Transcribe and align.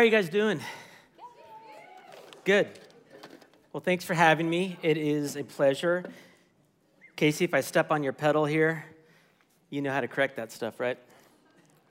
How 0.00 0.02
are 0.02 0.06
you 0.06 0.10
guys 0.12 0.30
doing? 0.30 0.60
Good. 2.44 2.68
Well, 3.70 3.82
thanks 3.82 4.02
for 4.02 4.14
having 4.14 4.48
me. 4.48 4.78
It 4.80 4.96
is 4.96 5.36
a 5.36 5.44
pleasure. 5.44 6.06
Casey, 7.16 7.44
if 7.44 7.52
I 7.52 7.60
step 7.60 7.90
on 7.90 8.02
your 8.02 8.14
pedal 8.14 8.46
here, 8.46 8.86
you 9.68 9.82
know 9.82 9.92
how 9.92 10.00
to 10.00 10.08
correct 10.08 10.36
that 10.36 10.52
stuff, 10.52 10.80
right? 10.80 10.96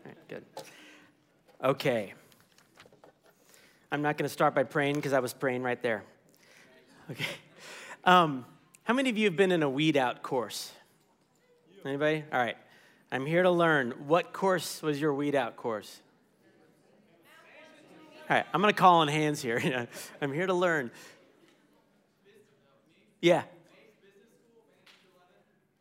All 0.03 0.11
right, 0.11 0.27
good. 0.27 0.43
Okay. 1.63 2.15
I'm 3.91 4.01
not 4.01 4.17
going 4.17 4.27
to 4.27 4.33
start 4.33 4.55
by 4.55 4.63
praying 4.63 4.95
because 4.95 5.13
I 5.13 5.19
was 5.19 5.35
praying 5.35 5.61
right 5.61 5.79
there. 5.83 6.03
Okay. 7.11 7.27
Um, 8.05 8.43
how 8.85 8.95
many 8.95 9.11
of 9.11 9.19
you 9.19 9.25
have 9.25 9.37
been 9.37 9.51
in 9.51 9.61
a 9.61 9.69
weed 9.69 9.97
out 9.97 10.23
course? 10.23 10.71
Anybody? 11.85 12.23
All 12.33 12.39
right. 12.39 12.57
I'm 13.11 13.27
here 13.27 13.43
to 13.43 13.51
learn. 13.51 13.91
What 14.07 14.33
course 14.33 14.81
was 14.81 14.99
your 14.99 15.13
weed 15.13 15.35
out 15.35 15.55
course? 15.55 16.01
All 18.29 18.35
right, 18.35 18.45
I'm 18.53 18.61
going 18.61 18.71
to 18.71 18.79
call 18.79 18.97
on 18.97 19.07
hands 19.07 19.41
here. 19.41 19.87
I'm 20.21 20.31
here 20.31 20.45
to 20.45 20.53
learn. 20.53 20.91
Yeah. 23.21 23.41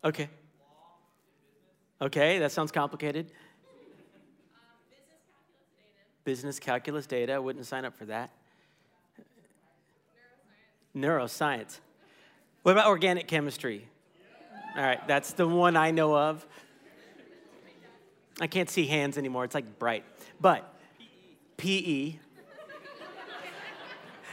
Okay. 0.03 0.31
Okay, 2.01 2.39
that 2.39 2.51
sounds 2.51 2.73
complicated. 2.73 3.31
Business 6.25 6.59
calculus 6.59 7.07
data. 7.07 7.35
I 7.35 7.39
wouldn't 7.39 7.67
sign 7.67 7.85
up 7.85 7.95
for 7.95 8.07
that. 8.07 8.31
Neuroscience. 10.97 11.05
Neuroscience. 11.29 11.79
What 12.63 12.73
about 12.73 12.87
organic 12.87 13.29
chemistry? 13.29 13.89
All 14.75 14.83
right, 14.83 15.07
that's 15.07 15.33
the 15.33 15.47
one 15.47 15.77
I 15.77 15.91
know 15.91 16.17
of. 16.17 16.47
I 18.41 18.47
can't 18.47 18.71
see 18.71 18.87
hands 18.87 19.19
anymore. 19.19 19.45
It's 19.45 19.55
like 19.55 19.79
bright. 19.79 20.05
But 20.41 20.73
PE. 21.57 22.15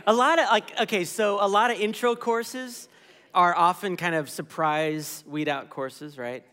A 0.07 0.13
lot 0.13 0.37
of 0.37 0.45
like 0.49 0.79
okay, 0.81 1.03
so 1.03 1.43
a 1.43 1.47
lot 1.47 1.71
of 1.71 1.79
intro 1.79 2.15
courses 2.15 2.87
are 3.33 3.55
often 3.55 3.97
kind 3.97 4.13
of 4.13 4.29
surprise 4.29 5.23
weed 5.27 5.49
out 5.49 5.69
courses, 5.69 6.17
right? 6.17 6.43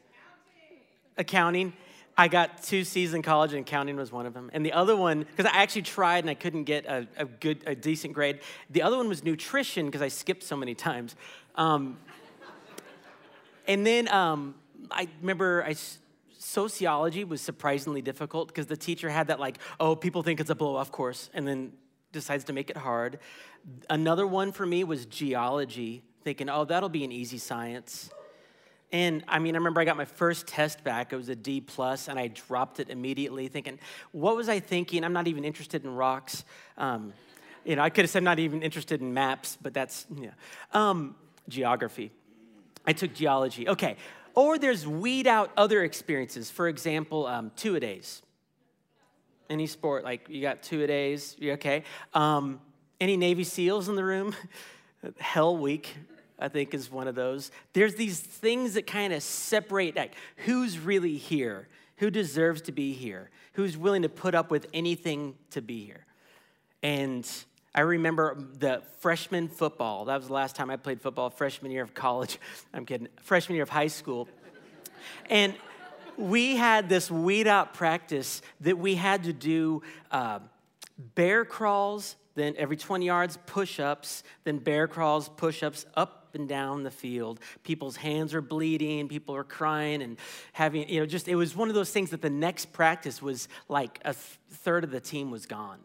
Accounting. 1.18 1.74
I 2.16 2.28
got 2.28 2.62
two 2.62 2.82
C's 2.84 3.12
in 3.12 3.22
college, 3.22 3.52
and 3.52 3.60
accounting 3.60 3.96
was 3.96 4.10
one 4.10 4.24
of 4.24 4.32
them. 4.32 4.50
And 4.54 4.64
the 4.64 4.72
other 4.72 4.96
one, 4.96 5.20
because 5.20 5.46
I 5.46 5.56
actually 5.56 5.82
tried 5.82 6.24
and 6.24 6.30
I 6.30 6.34
couldn't 6.34 6.64
get 6.64 6.86
a, 6.86 7.06
a, 7.16 7.24
good, 7.24 7.62
a 7.66 7.74
decent 7.74 8.12
grade. 8.14 8.40
The 8.70 8.82
other 8.82 8.96
one 8.96 9.08
was 9.08 9.24
nutrition 9.24 9.86
because 9.86 10.02
I 10.02 10.08
skipped 10.08 10.42
so 10.42 10.56
many 10.56 10.74
times. 10.74 11.16
Um, 11.56 11.98
and 13.66 13.86
then 13.86 14.08
um, 14.08 14.54
I 14.90 15.08
remember 15.20 15.64
I 15.64 15.74
sociology 16.38 17.24
was 17.24 17.40
surprisingly 17.40 18.02
difficult 18.02 18.48
because 18.48 18.66
the 18.66 18.76
teacher 18.76 19.08
had 19.08 19.28
that 19.28 19.38
like, 19.38 19.58
oh, 19.78 19.94
people 19.94 20.22
think 20.22 20.40
it's 20.40 20.50
a 20.50 20.54
blow 20.54 20.74
off 20.76 20.90
course, 20.90 21.30
and 21.34 21.46
then 21.46 21.72
decides 22.12 22.44
to 22.44 22.52
make 22.52 22.70
it 22.70 22.76
hard. 22.76 23.18
Another 23.90 24.26
one 24.26 24.52
for 24.52 24.66
me 24.66 24.84
was 24.84 25.06
geology, 25.06 26.02
thinking, 26.22 26.48
oh, 26.48 26.64
that'll 26.64 26.88
be 26.88 27.04
an 27.04 27.12
easy 27.12 27.38
science. 27.38 28.10
And 28.92 29.24
I 29.26 29.38
mean, 29.38 29.54
I 29.54 29.58
remember 29.58 29.80
I 29.80 29.84
got 29.84 29.96
my 29.96 30.04
first 30.04 30.46
test 30.46 30.84
back. 30.84 31.12
It 31.12 31.16
was 31.16 31.30
a 31.30 31.34
D 31.34 31.62
plus, 31.62 32.08
and 32.08 32.18
I 32.18 32.28
dropped 32.28 32.78
it 32.78 32.90
immediately, 32.90 33.48
thinking, 33.48 33.78
"What 34.12 34.36
was 34.36 34.50
I 34.50 34.60
thinking? 34.60 35.02
I'm 35.02 35.14
not 35.14 35.26
even 35.28 35.44
interested 35.44 35.82
in 35.82 35.94
rocks." 35.94 36.44
Um, 36.76 37.14
you 37.64 37.74
know, 37.76 37.82
I 37.82 37.88
could 37.88 38.04
have 38.04 38.10
said 38.10 38.18
I'm 38.18 38.24
not 38.24 38.38
even 38.38 38.62
interested 38.62 39.00
in 39.00 39.14
maps, 39.14 39.56
but 39.60 39.72
that's 39.72 40.06
yeah. 40.14 40.32
Um, 40.74 41.16
geography. 41.48 42.12
I 42.86 42.92
took 42.92 43.14
geology. 43.14 43.66
Okay, 43.66 43.96
or 44.34 44.58
there's 44.58 44.86
weed 44.86 45.26
out 45.26 45.50
other 45.56 45.84
experiences. 45.84 46.50
For 46.50 46.68
example, 46.68 47.26
um, 47.26 47.50
two 47.56 47.76
a 47.76 47.80
days. 47.80 48.20
Any 49.52 49.66
sport, 49.66 50.02
like 50.02 50.30
you 50.30 50.40
got 50.40 50.62
two 50.62 50.82
a 50.82 50.86
days, 50.86 51.36
you 51.38 51.52
okay? 51.52 51.84
Um, 52.14 52.58
any 52.98 53.18
Navy 53.18 53.44
SEALs 53.44 53.90
in 53.90 53.96
the 53.96 54.04
room? 54.04 54.34
Hell 55.18 55.58
Week, 55.58 55.94
I 56.38 56.48
think, 56.48 56.72
is 56.72 56.90
one 56.90 57.06
of 57.06 57.14
those. 57.14 57.50
There's 57.74 57.96
these 57.96 58.18
things 58.18 58.72
that 58.74 58.86
kind 58.86 59.12
of 59.12 59.22
separate 59.22 59.94
like 59.94 60.14
who's 60.46 60.78
really 60.78 61.18
here, 61.18 61.68
who 61.96 62.10
deserves 62.10 62.62
to 62.62 62.72
be 62.72 62.94
here, 62.94 63.28
who's 63.52 63.76
willing 63.76 64.00
to 64.02 64.08
put 64.08 64.34
up 64.34 64.50
with 64.50 64.66
anything 64.72 65.34
to 65.50 65.60
be 65.60 65.84
here. 65.84 66.06
And 66.82 67.28
I 67.74 67.82
remember 67.82 68.38
the 68.58 68.80
freshman 69.00 69.48
football. 69.48 70.06
That 70.06 70.16
was 70.16 70.28
the 70.28 70.32
last 70.32 70.56
time 70.56 70.70
I 70.70 70.76
played 70.76 71.02
football, 71.02 71.28
freshman 71.28 71.72
year 71.72 71.82
of 71.82 71.92
college. 71.92 72.38
I'm 72.72 72.86
kidding, 72.86 73.08
freshman 73.20 73.56
year 73.56 73.64
of 73.64 73.68
high 73.68 73.88
school. 73.88 74.30
And 75.28 75.52
we 76.18 76.56
had 76.56 76.88
this 76.88 77.10
weed 77.10 77.46
out 77.46 77.74
practice 77.74 78.42
that 78.60 78.78
we 78.78 78.94
had 78.94 79.24
to 79.24 79.32
do 79.32 79.82
uh, 80.10 80.40
bear 81.14 81.44
crawls, 81.44 82.16
then 82.34 82.54
every 82.56 82.76
20 82.76 83.04
yards, 83.04 83.38
push 83.46 83.80
ups, 83.80 84.22
then 84.44 84.58
bear 84.58 84.88
crawls, 84.88 85.28
push 85.28 85.62
ups, 85.62 85.86
up 85.94 86.22
and 86.34 86.48
down 86.48 86.82
the 86.82 86.90
field. 86.90 87.40
People's 87.62 87.96
hands 87.96 88.34
are 88.34 88.40
bleeding, 88.40 89.08
people 89.08 89.34
are 89.34 89.44
crying 89.44 90.02
and 90.02 90.18
having, 90.52 90.88
you 90.88 91.00
know, 91.00 91.06
just, 91.06 91.28
it 91.28 91.34
was 91.34 91.54
one 91.54 91.68
of 91.68 91.74
those 91.74 91.90
things 91.90 92.10
that 92.10 92.22
the 92.22 92.30
next 92.30 92.72
practice 92.72 93.20
was 93.20 93.48
like 93.68 94.00
a 94.04 94.14
third 94.14 94.84
of 94.84 94.90
the 94.90 95.00
team 95.00 95.30
was 95.30 95.46
gone. 95.46 95.78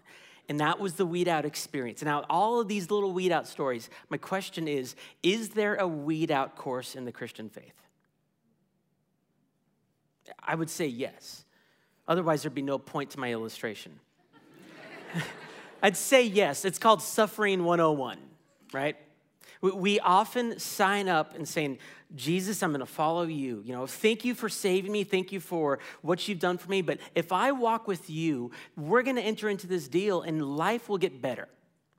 And 0.50 0.62
that 0.62 0.80
was 0.80 0.94
the 0.94 1.06
weed 1.06 1.28
out 1.28 1.44
experience. 1.44 2.02
Now, 2.02 2.24
all 2.30 2.62
of 2.62 2.70
these 2.70 2.90
little 2.90 3.12
weed 3.12 3.34
out 3.34 3.48
stories, 3.48 3.90
my 4.10 4.18
question 4.18 4.68
is 4.68 4.96
Is 5.22 5.50
there 5.50 5.76
a 5.76 5.88
weed 5.88 6.32
out 6.32 6.56
course 6.56 6.96
in 6.96 7.04
the 7.04 7.12
Christian 7.12 7.50
faith? 7.50 7.87
I 10.42 10.56
would 10.56 10.70
say 10.70 10.88
yes. 10.88 11.46
Otherwise, 12.08 12.44
there'd 12.44 12.56
be 12.56 12.62
no 12.62 12.78
point 12.78 13.12
to 13.12 13.20
my 13.20 13.32
illustration. 13.32 14.00
I'd 15.84 15.98
say 15.98 16.24
yes. 16.24 16.66
It's 16.66 16.80
called 16.80 17.02
Suffering 17.02 17.64
101, 17.64 18.18
right? 18.74 18.96
We 19.62 20.00
often 20.00 20.60
sign 20.60 21.10
up 21.10 21.36
and 21.36 21.48
saying, 21.48 21.80
Jesus, 22.16 22.62
I'm 22.62 22.72
going 22.72 22.80
to 22.80 22.86
follow 22.86 23.24
you. 23.24 23.62
You 23.66 23.74
know, 23.74 23.88
thank 23.88 24.24
you 24.24 24.36
for 24.36 24.50
saving 24.50 24.92
me. 24.92 25.04
Thank 25.04 25.32
you 25.32 25.40
for 25.40 25.80
what 26.02 26.28
you've 26.28 26.40
done 26.40 26.58
for 26.58 26.70
me. 26.70 26.82
But 26.82 27.00
if 27.16 27.32
I 27.32 27.52
walk 27.52 27.88
with 27.88 28.10
you, 28.10 28.52
we're 28.76 29.02
going 29.02 29.16
to 29.16 29.22
enter 29.22 29.50
into 29.50 29.68
this 29.68 29.88
deal 29.88 30.22
and 30.22 30.58
life 30.58 30.88
will 30.88 31.00
get 31.00 31.22
better 31.22 31.48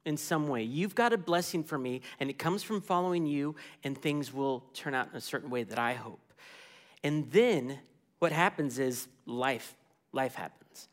in 0.08 0.16
some 0.16 0.48
way. 0.48 0.62
You've 0.62 0.94
got 0.94 1.12
a 1.12 1.18
blessing 1.18 1.62
for 1.62 1.76
me, 1.76 2.00
and 2.18 2.30
it 2.30 2.38
comes 2.38 2.62
from 2.62 2.80
following 2.80 3.26
you, 3.26 3.56
and 3.84 3.96
things 3.96 4.32
will 4.32 4.60
turn 4.72 4.94
out 4.94 5.08
in 5.10 5.16
a 5.16 5.20
certain 5.20 5.50
way 5.50 5.64
that 5.64 5.78
I 5.78 5.92
hope. 5.92 6.32
And 7.04 7.30
then 7.30 7.78
what 8.18 8.32
happens 8.32 8.78
is 8.78 9.08
life, 9.26 9.74
life 10.12 10.34
happens. 10.34 10.88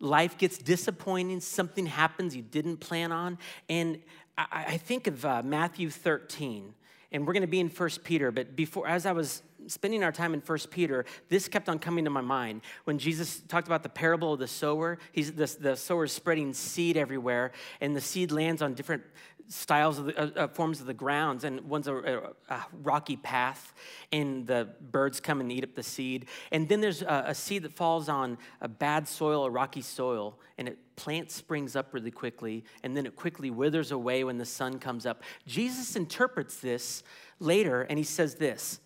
Life 0.00 0.38
gets 0.38 0.58
disappointing, 0.58 1.40
something 1.40 1.86
happens 1.86 2.36
you 2.36 2.42
didn't 2.42 2.78
plan 2.78 3.10
on. 3.10 3.38
And 3.68 4.00
I, 4.36 4.64
I 4.68 4.76
think 4.76 5.06
of 5.06 5.24
uh, 5.24 5.42
Matthew 5.42 5.90
13 5.90 6.74
and 7.10 7.26
we're 7.26 7.32
going 7.32 7.42
to 7.42 7.46
be 7.46 7.60
in 7.60 7.68
First 7.68 8.04
Peter, 8.04 8.30
but 8.30 8.54
before, 8.54 8.86
as 8.86 9.06
I 9.06 9.12
was 9.12 9.42
spending 9.66 10.02
our 10.02 10.12
time 10.12 10.34
in 10.34 10.40
First 10.40 10.70
Peter, 10.70 11.04
this 11.28 11.48
kept 11.48 11.68
on 11.68 11.78
coming 11.78 12.04
to 12.04 12.10
my 12.10 12.20
mind. 12.20 12.60
When 12.84 12.98
Jesus 12.98 13.40
talked 13.48 13.66
about 13.66 13.82
the 13.82 13.88
parable 13.88 14.34
of 14.34 14.38
the 14.38 14.46
sower, 14.46 14.98
he's, 15.12 15.32
the, 15.32 15.46
the 15.58 15.76
sower 15.76 16.04
is 16.04 16.12
spreading 16.12 16.52
seed 16.52 16.96
everywhere, 16.96 17.52
and 17.80 17.96
the 17.96 18.00
seed 18.00 18.30
lands 18.30 18.60
on 18.60 18.74
different 18.74 19.02
styles 19.48 19.98
of 19.98 20.06
the, 20.06 20.18
uh, 20.18 20.44
uh, 20.44 20.48
forms 20.48 20.80
of 20.80 20.86
the 20.86 20.94
grounds, 20.94 21.44
and 21.44 21.60
one's 21.62 21.88
a, 21.88 21.96
a, 21.96 22.54
a, 22.54 22.66
rocky 22.82 23.16
path, 23.16 23.74
and 24.12 24.46
the 24.46 24.68
birds 24.80 25.20
come 25.20 25.40
and 25.40 25.50
eat 25.50 25.64
up 25.64 25.74
the 25.74 25.82
seed. 25.82 26.26
And 26.52 26.68
then 26.68 26.80
there's 26.80 27.02
a, 27.02 27.24
a 27.28 27.34
seed 27.34 27.62
that 27.62 27.72
falls 27.72 28.08
on 28.08 28.38
a 28.60 28.68
bad 28.68 29.08
soil, 29.08 29.44
a 29.44 29.50
rocky 29.50 29.82
soil, 29.82 30.38
and 30.58 30.68
it 30.68 30.78
plant 30.96 31.30
springs 31.30 31.76
up 31.76 31.94
really 31.94 32.10
quickly, 32.10 32.64
and 32.82 32.96
then 32.96 33.06
it 33.06 33.16
quickly 33.16 33.50
withers 33.50 33.90
away 33.90 34.24
when 34.24 34.38
the 34.38 34.44
sun 34.44 34.78
comes 34.78 35.06
up. 35.06 35.22
Jesus 35.46 35.96
interprets 35.96 36.56
this 36.56 37.02
later, 37.40 37.82
and 37.82 37.98
he 37.98 38.04
says 38.04 38.34
this. 38.36 38.80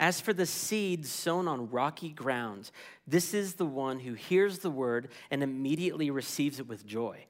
As 0.00 0.20
for 0.20 0.32
the 0.32 0.46
seed 0.46 1.06
sown 1.06 1.46
on 1.46 1.70
rocky 1.70 2.10
ground, 2.10 2.70
this 3.06 3.32
is 3.32 3.54
the 3.54 3.66
one 3.66 4.00
who 4.00 4.14
hears 4.14 4.58
the 4.58 4.70
word 4.70 5.08
and 5.30 5.42
immediately 5.42 6.10
receives 6.10 6.58
it 6.58 6.66
with 6.66 6.84
joy. 6.84 7.26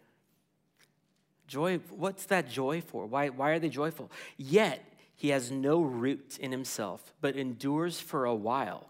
Joy, 1.46 1.78
what's 1.90 2.26
that 2.26 2.50
joy 2.50 2.80
for? 2.80 3.06
Why, 3.06 3.28
why 3.28 3.50
are 3.50 3.58
they 3.58 3.68
joyful? 3.68 4.10
Yet 4.36 4.84
he 5.14 5.28
has 5.28 5.50
no 5.50 5.82
root 5.82 6.38
in 6.40 6.50
himself, 6.50 7.12
but 7.20 7.36
endures 7.36 8.00
for 8.00 8.24
a 8.24 8.34
while. 8.34 8.88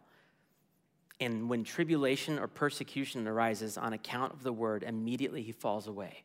And 1.20 1.48
when 1.48 1.64
tribulation 1.64 2.38
or 2.38 2.48
persecution 2.48 3.26
arises 3.26 3.78
on 3.78 3.92
account 3.92 4.32
of 4.32 4.42
the 4.42 4.52
word, 4.52 4.82
immediately 4.82 5.42
he 5.42 5.52
falls 5.52 5.86
away. 5.86 6.24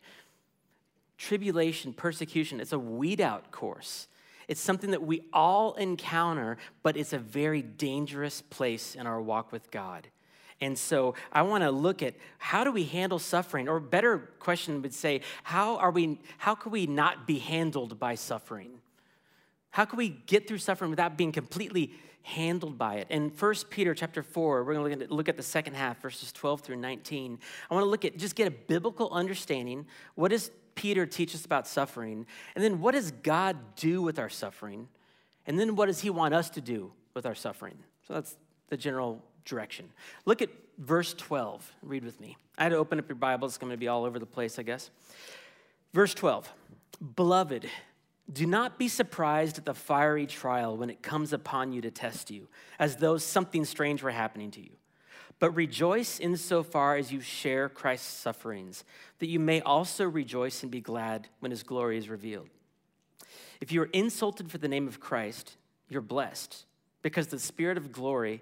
Tribulation, 1.18 1.94
persecution, 1.94 2.60
it's 2.60 2.72
a 2.72 2.80
weed 2.80 3.22
out 3.22 3.52
course. 3.52 4.08
It's 4.48 4.62
something 4.62 4.92
that 4.92 5.04
we 5.04 5.22
all 5.32 5.76
encounter, 5.76 6.58
but 6.82 6.98
it's 6.98 7.14
a 7.14 7.20
very 7.20 7.62
dangerous 7.62 8.42
place 8.42 8.96
in 8.96 9.06
our 9.06 9.22
walk 9.22 9.52
with 9.52 9.70
God. 9.70 10.08
And 10.62 10.78
so 10.78 11.16
I 11.32 11.42
want 11.44 11.64
to 11.64 11.72
look 11.72 12.04
at 12.04 12.16
how 12.38 12.64
do 12.64 12.72
we 12.72 12.84
handle 12.84 13.20
suffering, 13.20 13.70
or 13.70 13.80
better 13.80 14.30
question 14.40 14.82
would 14.82 14.94
say, 14.94 15.22
how 15.44 15.78
are 15.78 15.92
we, 15.92 16.20
how 16.38 16.56
can 16.56 16.72
we 16.72 16.86
not 16.86 17.26
be 17.26 17.40
handled 17.40 18.00
by 18.00 18.16
suffering? 18.16 18.72
How 19.72 19.86
can 19.86 19.98
we 19.98 20.10
get 20.10 20.48
through 20.48 20.58
suffering 20.58 20.90
without 20.90 21.18
being 21.18 21.32
completely 21.32 21.94
handled 22.24 22.78
by 22.78 22.96
it. 22.96 23.08
In 23.10 23.30
1 23.30 23.56
Peter 23.70 23.94
chapter 23.94 24.22
4, 24.22 24.64
we're 24.64 24.74
going 24.74 25.00
to 25.00 25.14
look 25.14 25.30
at 25.30 25.38
the 25.38 25.44
second 25.44 25.76
half, 25.76 26.02
verses 26.02 26.32
12 26.32 26.62
through 26.62 26.76
19. 26.78 27.40
I 27.70 27.74
want 27.74 27.84
to 27.84 27.90
look 27.90 28.06
at, 28.06 28.18
just 28.18 28.36
get 28.36 28.48
a 28.48 28.52
biblical 28.52 29.10
understanding. 29.12 29.86
What 30.16 30.30
does 30.30 30.52
Peter 30.76 31.06
teach 31.06 31.34
us 31.34 31.46
about 31.46 31.68
suffering? 31.68 32.26
And 32.56 32.64
then 32.64 32.82
what 32.82 32.94
does 32.94 33.12
God 33.12 33.58
do 33.76 34.02
with 34.02 34.20
our 34.20 34.30
suffering? 34.30 34.88
And 35.48 35.60
then 35.60 35.76
what 35.76 35.88
does 35.88 36.02
he 36.02 36.10
want 36.10 36.34
us 36.34 36.50
to 36.52 36.62
do 36.62 36.92
with 37.14 37.26
our 37.26 37.36
suffering? 37.36 37.78
So 38.08 38.14
that's 38.14 38.38
the 38.68 38.78
general 38.78 39.24
direction. 39.50 39.90
Look 40.26 40.42
at 40.42 40.50
verse 40.78 41.14
12. 41.14 41.72
Read 41.82 42.06
with 42.06 42.20
me. 42.22 42.38
I 42.58 42.64
had 42.64 42.70
to 42.70 42.78
open 42.78 43.00
up 43.00 43.10
your 43.10 43.16
Bible. 43.16 43.48
It's 43.48 43.58
going 43.58 43.72
to 43.72 43.78
be 43.78 43.88
all 43.88 44.06
over 44.06 44.20
the 44.20 44.26
place, 44.26 44.60
I 44.60 44.64
guess. 44.64 44.90
Verse 45.94 46.14
12 46.14 46.52
Beloved, 47.16 47.70
do 48.32 48.46
not 48.46 48.78
be 48.78 48.88
surprised 48.88 49.58
at 49.58 49.66
the 49.66 49.74
fiery 49.74 50.28
trial 50.28 50.78
when 50.78 50.90
it 50.90 51.02
comes 51.02 51.34
upon 51.34 51.72
you 51.72 51.82
to 51.82 51.92
test 51.92 52.30
you, 52.30 52.48
as 52.78 52.98
though 52.98 53.18
something 53.18 53.66
strange 53.66 54.04
were 54.04 54.12
happening 54.12 54.52
to 54.52 54.62
you. 54.62 54.72
But 55.40 55.52
rejoice 55.52 56.20
insofar 56.20 56.98
as 56.98 57.12
you 57.12 57.22
share 57.22 57.70
Christ's 57.70 58.14
sufferings, 58.14 58.84
that 59.20 59.30
you 59.30 59.40
may 59.40 59.62
also 59.62 60.06
rejoice 60.06 60.62
and 60.64 60.72
be 60.72 60.82
glad 60.82 61.30
when 61.40 61.52
his 61.52 61.64
glory 61.64 61.98
is 61.98 62.10
revealed. 62.10 62.50
If 63.62 63.72
you 63.72 63.82
are 63.82 63.90
insulted 63.94 64.52
for 64.52 64.58
the 64.58 64.68
name 64.68 64.88
of 64.88 65.00
Christ, 65.00 65.56
you're 65.88 66.02
blessed, 66.02 66.66
because 67.02 67.28
the 67.28 67.40
Spirit 67.40 67.78
of 67.78 67.92
glory 67.92 68.42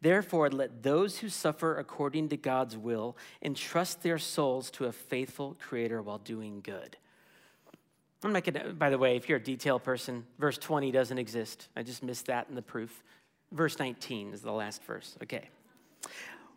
Therefore, 0.00 0.48
let 0.50 0.82
those 0.82 1.18
who 1.18 1.28
suffer 1.28 1.76
according 1.76 2.28
to 2.28 2.36
God's 2.36 2.76
will 2.76 3.16
entrust 3.42 4.02
their 4.02 4.18
souls 4.18 4.70
to 4.72 4.84
a 4.84 4.92
faithful 4.92 5.56
Creator 5.60 6.02
while 6.02 6.18
doing 6.18 6.60
good. 6.60 6.96
I'm 8.22 8.32
gonna, 8.32 8.72
by 8.72 8.90
the 8.90 8.98
way, 8.98 9.16
if 9.16 9.28
you're 9.28 9.38
a 9.38 9.42
detail 9.42 9.78
person, 9.78 10.24
verse 10.38 10.58
20 10.58 10.90
doesn't 10.90 11.18
exist. 11.18 11.68
I 11.76 11.82
just 11.82 12.02
missed 12.02 12.26
that 12.26 12.46
in 12.48 12.54
the 12.54 12.62
proof. 12.62 13.02
Verse 13.52 13.78
19 13.78 14.32
is 14.32 14.42
the 14.42 14.52
last 14.52 14.82
verse. 14.82 15.16
Okay. 15.22 15.48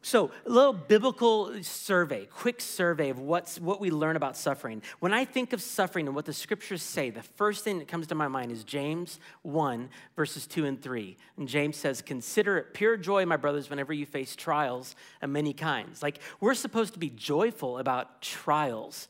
So, 0.04 0.32
a 0.48 0.50
little 0.50 0.74
biblical 0.74 1.64
survey, 1.64 2.26
quick 2.26 2.60
survey 2.60 3.10
of 3.10 3.20
what's, 3.20 3.60
what 3.60 3.80
we 3.80 3.92
learn 3.92 4.16
about 4.16 4.36
suffering. 4.36 4.82
When 5.00 5.14
I 5.14 5.26
think 5.26 5.54
of 5.54 5.62
suffering 5.62 6.08
and 6.08 6.16
what 6.16 6.26
the 6.26 6.34
scriptures 6.34 6.82
say, 6.82 7.12
the 7.12 7.22
first 7.22 7.64
thing 7.64 7.78
that 7.78 7.88
comes 7.88 8.08
to 8.08 8.16
my 8.16 8.28
mind 8.28 8.52
is 8.52 8.64
James 8.64 9.20
1, 9.44 9.90
verses 10.16 10.48
2 10.48 10.66
and 10.66 10.82
3. 10.82 11.18
And 11.38 11.48
James 11.48 11.78
says, 11.78 12.02
Consider 12.02 12.58
it 12.58 12.74
pure 12.74 12.98
joy, 12.98 13.28
my 13.28 13.38
brothers, 13.38 13.70
whenever 13.70 13.94
you 13.94 14.08
face 14.08 14.36
trials 14.36 14.96
of 15.22 15.30
many 15.30 15.54
kinds. 15.54 16.02
Like, 16.02 16.20
we're 16.40 16.56
supposed 16.56 16.94
to 16.94 17.00
be 17.00 17.12
joyful 17.12 17.78
about 17.78 18.24
trials 18.24 19.08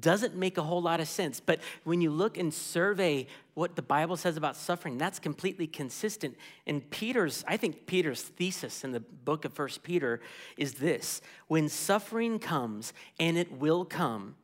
doesn't 0.00 0.34
make 0.34 0.58
a 0.58 0.62
whole 0.62 0.82
lot 0.82 1.00
of 1.00 1.08
sense. 1.08 1.40
But 1.40 1.60
when 1.84 2.00
you 2.00 2.10
look 2.10 2.38
and 2.38 2.52
survey 2.52 3.26
what 3.54 3.76
the 3.76 3.82
Bible 3.82 4.16
says 4.16 4.36
about 4.36 4.56
suffering, 4.56 4.98
that's 4.98 5.18
completely 5.18 5.66
consistent. 5.66 6.36
And 6.66 6.88
Peter's, 6.90 7.44
I 7.46 7.56
think 7.56 7.86
Peter's 7.86 8.22
thesis 8.22 8.84
in 8.84 8.92
the 8.92 9.00
book 9.00 9.44
of 9.44 9.52
First 9.52 9.82
Peter 9.82 10.20
is 10.56 10.74
this 10.74 11.20
when 11.46 11.68
suffering 11.68 12.38
comes, 12.38 12.92
and 13.20 13.36
it 13.38 13.52
will 13.52 13.84
come, 13.84 14.36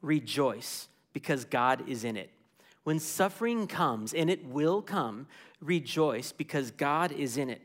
rejoice 0.00 0.88
because 1.12 1.44
God 1.44 1.88
is 1.88 2.04
in 2.04 2.16
it. 2.16 2.30
When 2.84 3.00
suffering 3.00 3.66
comes, 3.66 4.14
and 4.14 4.30
it 4.30 4.46
will 4.46 4.80
come, 4.80 5.26
rejoice 5.60 6.32
because 6.32 6.70
God 6.70 7.12
is 7.12 7.36
in 7.36 7.50
it. 7.50 7.60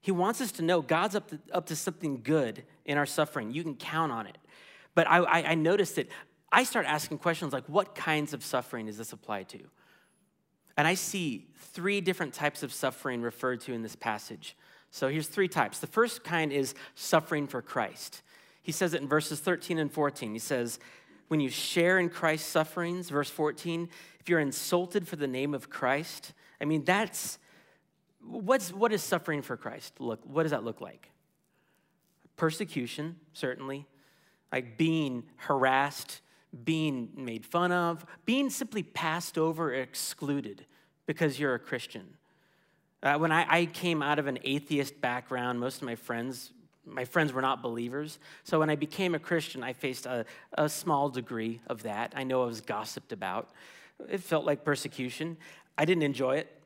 He 0.00 0.12
wants 0.12 0.40
us 0.40 0.52
to 0.52 0.62
know 0.62 0.80
God's 0.80 1.16
up 1.16 1.28
to, 1.28 1.38
up 1.52 1.66
to 1.66 1.76
something 1.76 2.22
good 2.22 2.62
in 2.84 2.96
our 2.96 3.06
suffering. 3.06 3.50
You 3.50 3.62
can 3.64 3.74
count 3.74 4.12
on 4.12 4.26
it. 4.26 4.38
But 4.94 5.08
I, 5.08 5.18
I, 5.18 5.50
I 5.50 5.54
noticed 5.56 5.96
that 5.96 6.08
I 6.52 6.64
start 6.64 6.86
asking 6.86 7.18
questions 7.18 7.52
like, 7.52 7.68
what 7.68 7.94
kinds 7.94 8.32
of 8.32 8.44
suffering 8.44 8.88
is 8.88 8.96
this 8.96 9.12
applied 9.12 9.48
to? 9.50 9.60
And 10.76 10.86
I 10.86 10.94
see 10.94 11.46
three 11.56 12.00
different 12.00 12.34
types 12.34 12.62
of 12.62 12.72
suffering 12.72 13.22
referred 13.22 13.60
to 13.62 13.72
in 13.72 13.82
this 13.82 13.96
passage. 13.96 14.56
So 14.90 15.08
here's 15.08 15.26
three 15.26 15.48
types. 15.48 15.78
The 15.78 15.86
first 15.86 16.22
kind 16.22 16.52
is 16.52 16.74
suffering 16.94 17.46
for 17.46 17.62
Christ. 17.62 18.22
He 18.62 18.72
says 18.72 18.94
it 18.94 19.02
in 19.02 19.08
verses 19.08 19.40
13 19.40 19.78
and 19.78 19.90
14. 19.90 20.32
He 20.32 20.38
says, 20.38 20.78
when 21.28 21.40
you 21.40 21.48
share 21.48 21.98
in 21.98 22.08
Christ's 22.08 22.48
sufferings, 22.48 23.10
verse 23.10 23.30
14, 23.30 23.88
if 24.20 24.28
you're 24.28 24.40
insulted 24.40 25.08
for 25.08 25.16
the 25.16 25.26
name 25.26 25.54
of 25.54 25.70
Christ, 25.70 26.32
I 26.60 26.64
mean, 26.64 26.84
that's 26.84 27.38
what's 28.20 28.72
what 28.72 28.92
is 28.92 29.02
suffering 29.02 29.40
for 29.40 29.56
Christ 29.56 30.00
look 30.00 30.20
what 30.24 30.42
does 30.42 30.50
that 30.50 30.64
look 30.64 30.80
like? 30.80 31.10
Persecution, 32.36 33.16
certainly, 33.32 33.86
like 34.52 34.76
being 34.76 35.22
harassed, 35.36 36.20
being 36.64 37.10
made 37.16 37.44
fun 37.44 37.72
of, 37.72 38.04
being 38.24 38.50
simply 38.50 38.82
passed 38.82 39.36
over 39.36 39.70
or 39.70 39.74
excluded 39.74 40.64
because 41.06 41.38
you're 41.38 41.54
a 41.54 41.58
Christian. 41.58 42.16
Uh, 43.02 43.16
when 43.18 43.30
I, 43.30 43.46
I, 43.48 43.66
came 43.66 44.02
out 44.02 44.18
of 44.18 44.26
an 44.26 44.38
atheist 44.42 45.00
background, 45.00 45.60
most 45.60 45.76
of 45.76 45.82
my 45.82 45.94
friends, 45.94 46.52
my 46.84 47.04
friends 47.04 47.32
were 47.32 47.42
not 47.42 47.62
believers. 47.62 48.18
So 48.44 48.58
when 48.58 48.70
I 48.70 48.76
became 48.76 49.14
a 49.14 49.18
Christian, 49.18 49.62
I 49.62 49.74
faced 49.74 50.06
a, 50.06 50.24
a 50.54 50.68
small 50.68 51.08
degree 51.08 51.60
of 51.66 51.82
that. 51.82 52.14
I 52.16 52.24
know 52.24 52.42
I 52.42 52.46
was 52.46 52.60
gossiped 52.60 53.12
about. 53.12 53.50
It 54.08 54.20
felt 54.20 54.44
like 54.44 54.64
persecution. 54.64 55.36
I 55.76 55.84
didn't 55.84 56.04
enjoy 56.04 56.38
it. 56.38 56.62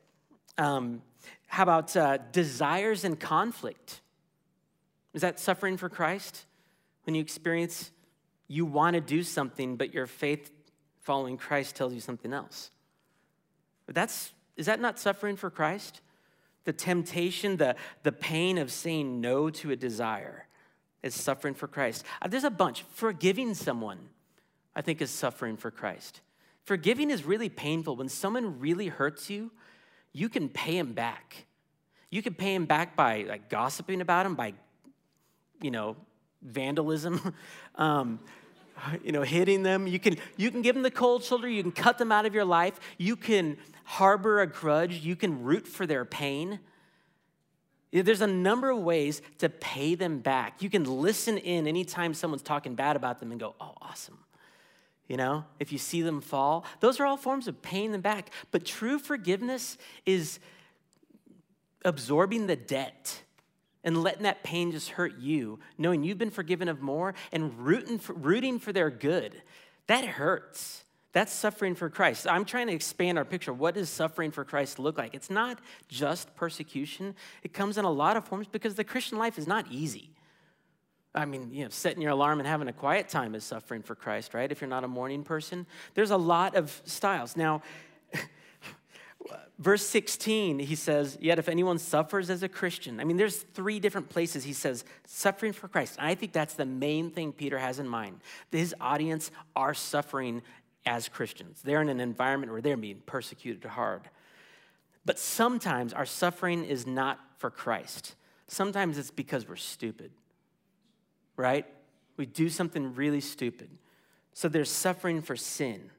Um, 0.56 1.02
how 1.48 1.64
about 1.64 1.96
uh, 1.96 2.18
desires 2.32 3.04
and 3.04 3.18
conflict? 3.18 4.00
Is 5.12 5.22
that 5.22 5.40
suffering 5.40 5.76
for 5.76 5.88
Christ? 5.88 6.46
When 7.04 7.14
you 7.14 7.20
experience 7.20 7.90
you 8.50 8.66
want 8.66 8.94
to 8.94 9.00
do 9.00 9.22
something, 9.22 9.76
but 9.76 9.94
your 9.94 10.08
faith 10.08 10.50
following 11.02 11.36
Christ 11.36 11.76
tells 11.76 11.94
you 11.94 12.00
something 12.00 12.32
else. 12.32 12.72
But 13.86 13.94
that's, 13.94 14.32
is 14.56 14.66
that 14.66 14.80
not 14.80 14.98
suffering 14.98 15.36
for 15.36 15.50
Christ? 15.50 16.00
The 16.64 16.72
temptation, 16.72 17.58
the, 17.58 17.76
the 18.02 18.10
pain 18.10 18.58
of 18.58 18.72
saying 18.72 19.20
no 19.20 19.50
to 19.50 19.70
a 19.70 19.76
desire 19.76 20.48
is 21.00 21.14
suffering 21.14 21.54
for 21.54 21.68
Christ. 21.68 22.04
Uh, 22.20 22.26
there's 22.26 22.42
a 22.42 22.50
bunch. 22.50 22.82
Forgiving 22.90 23.54
someone, 23.54 23.98
I 24.74 24.82
think, 24.82 25.00
is 25.00 25.12
suffering 25.12 25.56
for 25.56 25.70
Christ. 25.70 26.20
Forgiving 26.64 27.10
is 27.10 27.24
really 27.24 27.48
painful. 27.48 27.94
When 27.94 28.08
someone 28.08 28.58
really 28.58 28.88
hurts 28.88 29.30
you, 29.30 29.52
you 30.12 30.28
can 30.28 30.48
pay 30.48 30.76
him 30.76 30.92
back. 30.92 31.46
You 32.10 32.20
can 32.20 32.34
pay 32.34 32.56
him 32.56 32.66
back 32.66 32.96
by 32.96 33.22
like 33.28 33.48
gossiping 33.48 34.00
about 34.00 34.26
him, 34.26 34.34
by, 34.34 34.54
you 35.62 35.70
know, 35.70 35.94
vandalism. 36.42 37.32
um, 37.76 38.18
you 39.04 39.12
know, 39.12 39.22
hitting 39.22 39.62
them. 39.62 39.86
You 39.86 39.98
can, 39.98 40.16
you 40.36 40.50
can 40.50 40.62
give 40.62 40.74
them 40.74 40.82
the 40.82 40.90
cold 40.90 41.24
shoulder. 41.24 41.48
You 41.48 41.62
can 41.62 41.72
cut 41.72 41.98
them 41.98 42.12
out 42.12 42.26
of 42.26 42.34
your 42.34 42.44
life. 42.44 42.78
You 42.98 43.16
can 43.16 43.56
harbor 43.84 44.40
a 44.40 44.46
grudge. 44.46 44.96
You 44.96 45.16
can 45.16 45.42
root 45.42 45.66
for 45.66 45.86
their 45.86 46.04
pain. 46.04 46.60
There's 47.92 48.20
a 48.20 48.26
number 48.26 48.70
of 48.70 48.78
ways 48.78 49.20
to 49.38 49.48
pay 49.48 49.96
them 49.96 50.20
back. 50.20 50.62
You 50.62 50.70
can 50.70 50.84
listen 50.84 51.38
in 51.38 51.66
anytime 51.66 52.14
someone's 52.14 52.42
talking 52.42 52.76
bad 52.76 52.94
about 52.94 53.18
them 53.18 53.32
and 53.32 53.40
go, 53.40 53.54
oh, 53.60 53.74
awesome. 53.82 54.18
You 55.08 55.16
know, 55.16 55.44
if 55.58 55.72
you 55.72 55.78
see 55.78 56.02
them 56.02 56.20
fall, 56.20 56.64
those 56.78 57.00
are 57.00 57.06
all 57.06 57.16
forms 57.16 57.48
of 57.48 57.62
paying 57.62 57.90
them 57.90 58.00
back. 58.00 58.30
But 58.52 58.64
true 58.64 59.00
forgiveness 59.00 59.76
is 60.06 60.38
absorbing 61.84 62.46
the 62.46 62.54
debt 62.54 63.22
and 63.84 64.02
letting 64.02 64.24
that 64.24 64.42
pain 64.42 64.72
just 64.72 64.90
hurt 64.90 65.18
you, 65.18 65.58
knowing 65.78 66.02
you've 66.02 66.18
been 66.18 66.30
forgiven 66.30 66.68
of 66.68 66.80
more 66.80 67.14
and 67.32 67.58
rooting 67.58 67.98
for, 67.98 68.12
rooting 68.12 68.58
for 68.58 68.72
their 68.72 68.90
good, 68.90 69.42
that 69.86 70.04
hurts. 70.04 70.84
That's 71.12 71.32
suffering 71.32 71.74
for 71.74 71.90
Christ. 71.90 72.28
I'm 72.28 72.44
trying 72.44 72.68
to 72.68 72.72
expand 72.72 73.18
our 73.18 73.24
picture. 73.24 73.52
What 73.52 73.74
does 73.74 73.88
suffering 73.88 74.30
for 74.30 74.44
Christ 74.44 74.78
look 74.78 74.96
like? 74.96 75.12
It's 75.14 75.30
not 75.30 75.58
just 75.88 76.34
persecution, 76.36 77.16
it 77.42 77.52
comes 77.52 77.78
in 77.78 77.84
a 77.84 77.90
lot 77.90 78.16
of 78.16 78.24
forms 78.24 78.46
because 78.46 78.76
the 78.76 78.84
Christian 78.84 79.18
life 79.18 79.38
is 79.38 79.46
not 79.46 79.66
easy. 79.70 80.10
I 81.12 81.24
mean, 81.24 81.50
you 81.52 81.64
know, 81.64 81.70
setting 81.70 82.00
your 82.00 82.12
alarm 82.12 82.38
and 82.38 82.46
having 82.46 82.68
a 82.68 82.72
quiet 82.72 83.08
time 83.08 83.34
is 83.34 83.42
suffering 83.42 83.82
for 83.82 83.96
Christ, 83.96 84.32
right? 84.32 84.50
If 84.50 84.60
you're 84.60 84.70
not 84.70 84.84
a 84.84 84.88
morning 84.88 85.24
person, 85.24 85.66
there's 85.94 86.12
a 86.12 86.16
lot 86.16 86.54
of 86.54 86.80
styles. 86.84 87.36
Now, 87.36 87.62
verse 89.58 89.86
16, 89.86 90.58
he 90.58 90.74
says, 90.74 91.18
Yet 91.20 91.38
if 91.38 91.48
anyone 91.48 91.78
suffers 91.78 92.30
as 92.30 92.42
a 92.42 92.48
Christian, 92.48 93.00
I 93.00 93.04
mean, 93.04 93.16
there's 93.16 93.38
three 93.54 93.78
different 93.78 94.08
places 94.08 94.44
he 94.44 94.52
says, 94.52 94.84
suffering 95.06 95.52
for 95.52 95.68
Christ. 95.68 95.96
And 95.98 96.06
I 96.06 96.14
think 96.14 96.32
that's 96.32 96.54
the 96.54 96.66
main 96.66 97.10
thing 97.10 97.32
Peter 97.32 97.58
has 97.58 97.78
in 97.78 97.88
mind. 97.88 98.20
His 98.50 98.74
audience 98.80 99.30
are 99.54 99.74
suffering 99.74 100.42
as 100.86 101.08
Christians. 101.08 101.60
They're 101.62 101.82
in 101.82 101.88
an 101.88 102.00
environment 102.00 102.52
where 102.52 102.62
they're 102.62 102.76
being 102.76 103.02
persecuted 103.06 103.64
hard. 103.64 104.02
But 105.04 105.18
sometimes 105.18 105.92
our 105.92 106.06
suffering 106.06 106.64
is 106.64 106.86
not 106.86 107.18
for 107.38 107.50
Christ. 107.50 108.14
Sometimes 108.48 108.98
it's 108.98 109.10
because 109.10 109.48
we're 109.48 109.56
stupid, 109.56 110.10
right? 111.36 111.66
We 112.16 112.26
do 112.26 112.48
something 112.48 112.94
really 112.94 113.20
stupid. 113.20 113.70
So 114.32 114.48
there's 114.48 114.70
suffering 114.70 115.22
for 115.22 115.36
sin. 115.36 115.90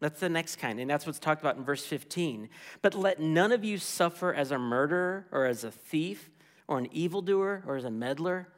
That's 0.00 0.18
the 0.18 0.30
next 0.30 0.56
kind, 0.56 0.80
and 0.80 0.88
that's 0.88 1.06
what's 1.06 1.18
talked 1.18 1.42
about 1.42 1.56
in 1.56 1.64
verse 1.64 1.84
15. 1.84 2.48
But 2.80 2.94
let 2.94 3.20
none 3.20 3.52
of 3.52 3.64
you 3.64 3.76
suffer 3.76 4.32
as 4.32 4.50
a 4.50 4.58
murderer 4.58 5.26
or 5.30 5.44
as 5.44 5.62
a 5.62 5.70
thief 5.70 6.30
or 6.66 6.78
an 6.78 6.88
evildoer 6.90 7.62
or 7.66 7.76
as 7.76 7.84
a 7.84 7.90
meddler. 7.90 8.48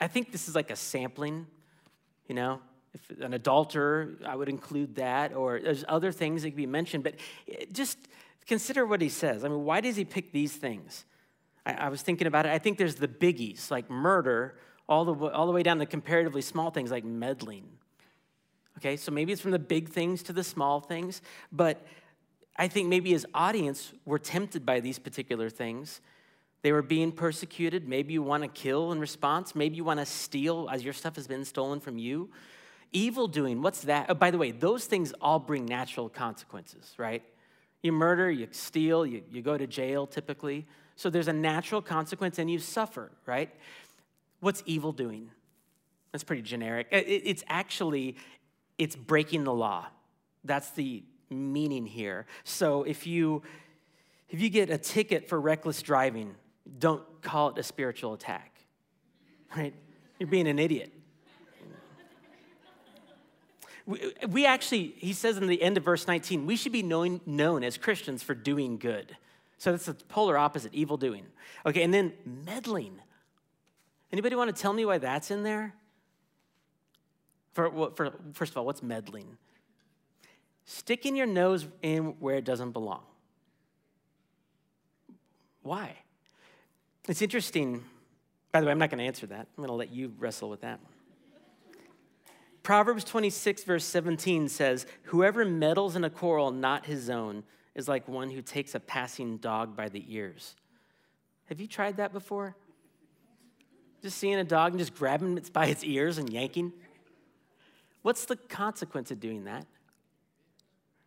I 0.00 0.08
think 0.08 0.32
this 0.32 0.48
is 0.48 0.54
like 0.54 0.70
a 0.70 0.76
sampling, 0.76 1.46
you 2.28 2.34
know? 2.34 2.60
If 2.94 3.20
an 3.20 3.34
adulterer, 3.34 4.16
I 4.26 4.34
would 4.34 4.48
include 4.48 4.96
that, 4.96 5.34
or 5.34 5.60
there's 5.60 5.84
other 5.86 6.10
things 6.10 6.42
that 6.42 6.50
could 6.50 6.56
be 6.56 6.66
mentioned, 6.66 7.04
but 7.04 7.14
eh, 7.46 7.66
just 7.70 7.98
consider 8.46 8.84
what 8.84 9.00
he 9.00 9.08
says. 9.08 9.44
I 9.44 9.48
mean, 9.48 9.64
why 9.64 9.80
does 9.80 9.96
he 9.96 10.04
pick 10.04 10.32
these 10.32 10.54
things? 10.54 11.04
I, 11.64 11.74
I 11.74 11.88
was 11.88 12.02
thinking 12.02 12.26
about 12.26 12.46
it. 12.46 12.52
I 12.52 12.58
think 12.58 12.78
there's 12.78 12.96
the 12.96 13.06
biggies, 13.06 13.70
like 13.70 13.90
murder, 13.90 14.56
all 14.88 15.04
the, 15.04 15.14
all 15.26 15.46
the 15.46 15.52
way 15.52 15.62
down 15.62 15.78
to 15.78 15.86
comparatively 15.86 16.42
small 16.42 16.70
things 16.70 16.90
like 16.90 17.04
meddling. 17.04 17.68
Okay, 18.80 18.96
so 18.96 19.12
maybe 19.12 19.30
it's 19.30 19.42
from 19.42 19.50
the 19.50 19.58
big 19.58 19.90
things 19.90 20.22
to 20.22 20.32
the 20.32 20.42
small 20.42 20.80
things, 20.80 21.20
but 21.52 21.86
I 22.56 22.66
think 22.66 22.88
maybe 22.88 23.10
his 23.10 23.26
audience 23.34 23.92
were 24.06 24.18
tempted 24.18 24.64
by 24.64 24.80
these 24.80 24.98
particular 24.98 25.50
things. 25.50 26.00
They 26.62 26.72
were 26.72 26.82
being 26.82 27.12
persecuted. 27.12 27.86
Maybe 27.86 28.14
you 28.14 28.22
want 28.22 28.42
to 28.42 28.48
kill 28.48 28.92
in 28.92 28.98
response. 28.98 29.54
Maybe 29.54 29.76
you 29.76 29.84
want 29.84 30.00
to 30.00 30.06
steal 30.06 30.68
as 30.72 30.82
your 30.82 30.94
stuff 30.94 31.16
has 31.16 31.26
been 31.26 31.44
stolen 31.44 31.80
from 31.80 31.98
you. 31.98 32.30
Evil 32.92 33.28
doing, 33.28 33.60
what's 33.60 33.82
that? 33.82 34.06
Oh, 34.08 34.14
by 34.14 34.30
the 34.30 34.38
way, 34.38 34.50
those 34.50 34.86
things 34.86 35.12
all 35.20 35.38
bring 35.38 35.66
natural 35.66 36.08
consequences, 36.08 36.94
right? 36.96 37.22
You 37.82 37.92
murder, 37.92 38.30
you 38.30 38.48
steal, 38.50 39.06
you, 39.06 39.22
you 39.30 39.42
go 39.42 39.56
to 39.56 39.66
jail 39.66 40.06
typically. 40.06 40.66
So 40.96 41.08
there's 41.08 41.28
a 41.28 41.32
natural 41.32 41.82
consequence 41.82 42.38
and 42.38 42.50
you 42.50 42.58
suffer, 42.58 43.10
right? 43.26 43.54
What's 44.40 44.62
evil 44.66 44.92
doing? 44.92 45.30
That's 46.12 46.24
pretty 46.24 46.42
generic. 46.42 46.88
It's 46.90 47.44
actually, 47.48 48.16
it's 48.80 48.96
breaking 48.96 49.44
the 49.44 49.52
law. 49.52 49.86
That's 50.42 50.70
the 50.70 51.04
meaning 51.28 51.84
here. 51.84 52.26
So 52.44 52.82
if 52.82 53.06
you, 53.06 53.42
if 54.30 54.40
you 54.40 54.48
get 54.48 54.70
a 54.70 54.78
ticket 54.78 55.28
for 55.28 55.38
reckless 55.38 55.82
driving, 55.82 56.34
don't 56.78 57.02
call 57.20 57.50
it 57.50 57.58
a 57.58 57.62
spiritual 57.62 58.14
attack, 58.14 58.58
right? 59.54 59.74
You're 60.18 60.28
being 60.28 60.48
an 60.48 60.58
idiot. 60.58 60.92
We, 64.28 64.46
actually, 64.46 64.94
he 64.96 65.12
says 65.12 65.36
in 65.36 65.46
the 65.46 65.60
end 65.60 65.76
of 65.76 65.84
verse 65.84 66.06
19, 66.06 66.46
we 66.46 66.56
should 66.56 66.72
be 66.72 66.82
known, 66.82 67.20
known 67.26 67.64
as 67.64 67.76
Christians 67.76 68.22
for 68.22 68.34
doing 68.34 68.78
good. 68.78 69.16
So 69.58 69.72
that's 69.72 69.86
the 69.86 69.94
polar 69.94 70.38
opposite, 70.38 70.72
evil 70.72 70.96
doing. 70.96 71.26
Okay, 71.66 71.82
and 71.82 71.92
then 71.92 72.12
meddling. 72.24 73.00
Anybody 74.12 74.36
want 74.36 74.54
to 74.54 74.62
tell 74.62 74.72
me 74.72 74.86
why 74.86 74.98
that's 74.98 75.30
in 75.30 75.42
there? 75.42 75.74
For, 77.52 77.90
for, 77.92 78.12
first 78.32 78.52
of 78.52 78.58
all, 78.58 78.66
what's 78.66 78.82
meddling? 78.82 79.36
Sticking 80.64 81.16
your 81.16 81.26
nose 81.26 81.66
in 81.82 82.14
where 82.20 82.36
it 82.36 82.44
doesn't 82.44 82.70
belong. 82.72 83.02
Why? 85.62 85.96
It's 87.08 87.22
interesting. 87.22 87.84
By 88.52 88.60
the 88.60 88.66
way, 88.66 88.72
I'm 88.72 88.78
not 88.78 88.90
going 88.90 88.98
to 88.98 89.04
answer 89.04 89.26
that. 89.26 89.40
I'm 89.40 89.56
going 89.56 89.68
to 89.68 89.74
let 89.74 89.90
you 89.90 90.12
wrestle 90.18 90.48
with 90.48 90.60
that 90.60 90.80
one. 90.82 90.92
Proverbs 92.62 93.04
26, 93.04 93.64
verse 93.64 93.84
17 93.84 94.48
says, 94.48 94.86
Whoever 95.04 95.44
meddles 95.44 95.96
in 95.96 96.04
a 96.04 96.10
quarrel 96.10 96.50
not 96.50 96.86
his 96.86 97.08
own 97.08 97.42
is 97.74 97.88
like 97.88 98.06
one 98.06 98.30
who 98.30 98.42
takes 98.42 98.74
a 98.74 98.80
passing 98.80 99.38
dog 99.38 99.76
by 99.76 99.88
the 99.88 100.04
ears. 100.08 100.54
Have 101.46 101.60
you 101.60 101.66
tried 101.66 101.96
that 101.96 102.12
before? 102.12 102.54
Just 104.02 104.18
seeing 104.18 104.36
a 104.36 104.44
dog 104.44 104.72
and 104.72 104.78
just 104.78 104.94
grabbing 104.94 105.36
it 105.36 105.52
by 105.52 105.66
its 105.66 105.82
ears 105.84 106.18
and 106.18 106.30
yanking? 106.30 106.72
What's 108.02 108.24
the 108.24 108.36
consequence 108.36 109.10
of 109.10 109.20
doing 109.20 109.44
that? 109.44 109.66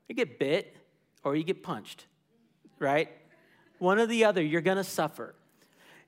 You 0.07 0.15
get 0.15 0.39
bit 0.39 0.75
or 1.23 1.35
you 1.35 1.43
get 1.43 1.63
punched, 1.63 2.05
right? 2.79 3.09
One 3.79 3.99
or 3.99 4.05
the 4.05 4.25
other, 4.25 4.41
you're 4.41 4.61
gonna 4.61 4.83
suffer. 4.83 5.33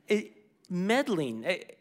It, 0.08 0.32
meddling, 0.70 1.44
it, 1.44 1.80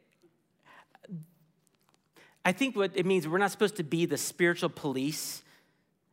I 2.45 2.53
think 2.53 2.77
what 2.77 2.93
it 2.95 3.07
means, 3.07 3.27
we're 3.27 3.39
not 3.39 3.51
supposed 3.51 3.77
to 3.77 3.83
be 3.83 4.07
the 4.07 4.19
spiritual 4.19 4.69
police. 4.69 5.43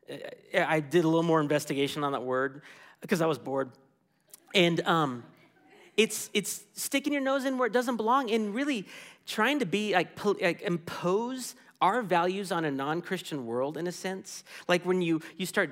Uh, 0.10 0.16
I 0.54 0.80
did 0.80 1.04
a 1.04 1.08
little 1.08 1.24
more 1.24 1.42
investigation 1.42 2.04
on 2.04 2.14
that 2.14 2.24
word 2.24 2.62
because 3.02 3.22
I 3.22 3.26
was 3.26 3.38
bored. 3.38 3.72
And 4.54 4.82
um, 4.82 5.24
it's, 5.98 6.30
it's 6.34 6.64
sticking 6.74 7.12
your 7.14 7.22
nose 7.22 7.46
in 7.46 7.58
where 7.58 7.68
it 7.68 7.74
doesn't 7.74 7.98
belong 7.98 8.32
and 8.32 8.56
really 8.56 8.88
trying 9.26 9.60
to 9.60 9.66
be 9.66 9.94
like, 9.94 10.24
like 10.42 10.62
impose 10.62 11.56
our 11.82 12.02
values 12.02 12.52
on 12.52 12.66
a 12.66 12.72
non-christian 12.72 13.46
world 13.46 13.78
in 13.78 13.88
a 13.88 13.92
sense 13.92 14.44
like 14.68 14.86
when 14.86 15.02
you 15.02 15.22
you 15.38 15.46
start 15.46 15.70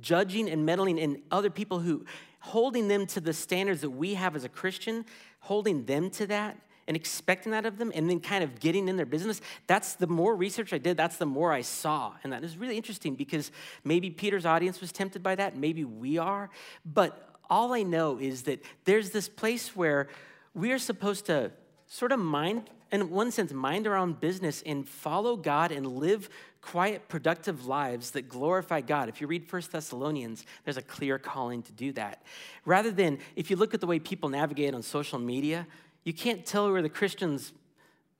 judging 0.00 0.48
and 0.48 0.64
meddling 0.64 0.98
in 0.98 1.20
other 1.30 1.50
people 1.50 1.80
who 1.80 2.04
holding 2.40 2.88
them 2.88 3.06
to 3.06 3.20
the 3.20 3.32
standards 3.32 3.80
that 3.82 3.90
we 3.90 4.14
have 4.14 4.34
as 4.34 4.44
a 4.44 4.48
christian 4.48 5.04
holding 5.40 5.84
them 5.84 6.10
to 6.10 6.26
that 6.26 6.56
and 6.90 6.96
expecting 6.96 7.52
that 7.52 7.66
of 7.66 7.78
them 7.78 7.92
and 7.94 8.10
then 8.10 8.18
kind 8.18 8.42
of 8.42 8.58
getting 8.58 8.88
in 8.88 8.96
their 8.96 9.06
business, 9.06 9.40
that's 9.68 9.94
the 9.94 10.08
more 10.08 10.34
research 10.34 10.72
I 10.72 10.78
did, 10.78 10.96
that's 10.96 11.18
the 11.18 11.24
more 11.24 11.52
I 11.52 11.60
saw. 11.60 12.14
And 12.24 12.32
that 12.32 12.42
is 12.42 12.56
really 12.56 12.76
interesting 12.76 13.14
because 13.14 13.52
maybe 13.84 14.10
Peter's 14.10 14.44
audience 14.44 14.80
was 14.80 14.90
tempted 14.90 15.22
by 15.22 15.36
that, 15.36 15.56
maybe 15.56 15.84
we 15.84 16.18
are. 16.18 16.50
But 16.84 17.28
all 17.48 17.74
I 17.74 17.84
know 17.84 18.18
is 18.18 18.42
that 18.42 18.64
there's 18.86 19.10
this 19.10 19.28
place 19.28 19.76
where 19.76 20.08
we 20.52 20.72
are 20.72 20.80
supposed 20.80 21.26
to 21.26 21.52
sort 21.86 22.10
of 22.10 22.18
mind, 22.18 22.68
in 22.92 23.10
one 23.10 23.30
sense, 23.30 23.52
mind 23.52 23.86
our 23.86 23.96
own 23.96 24.14
business 24.14 24.62
and 24.66 24.88
follow 24.88 25.36
God 25.36 25.70
and 25.70 25.86
live 25.86 26.28
quiet, 26.60 27.08
productive 27.08 27.66
lives 27.66 28.10
that 28.12 28.28
glorify 28.28 28.80
God. 28.80 29.08
If 29.08 29.20
you 29.20 29.26
read 29.26 29.44
First 29.46 29.72
Thessalonians, 29.72 30.44
there's 30.64 30.76
a 30.76 30.82
clear 30.82 31.18
calling 31.18 31.62
to 31.62 31.72
do 31.72 31.92
that. 31.92 32.22
Rather 32.64 32.90
than, 32.90 33.18
if 33.36 33.50
you 33.50 33.56
look 33.56 33.74
at 33.74 33.80
the 33.80 33.86
way 33.86 33.98
people 33.98 34.28
navigate 34.28 34.74
on 34.74 34.82
social 34.82 35.18
media, 35.18 35.66
you 36.04 36.12
can't 36.12 36.44
tell 36.44 36.70
where 36.70 36.82
the 36.82 36.88
Christians 36.88 37.52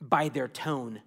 by 0.01 0.29
their 0.29 0.49
tone. 0.49 1.01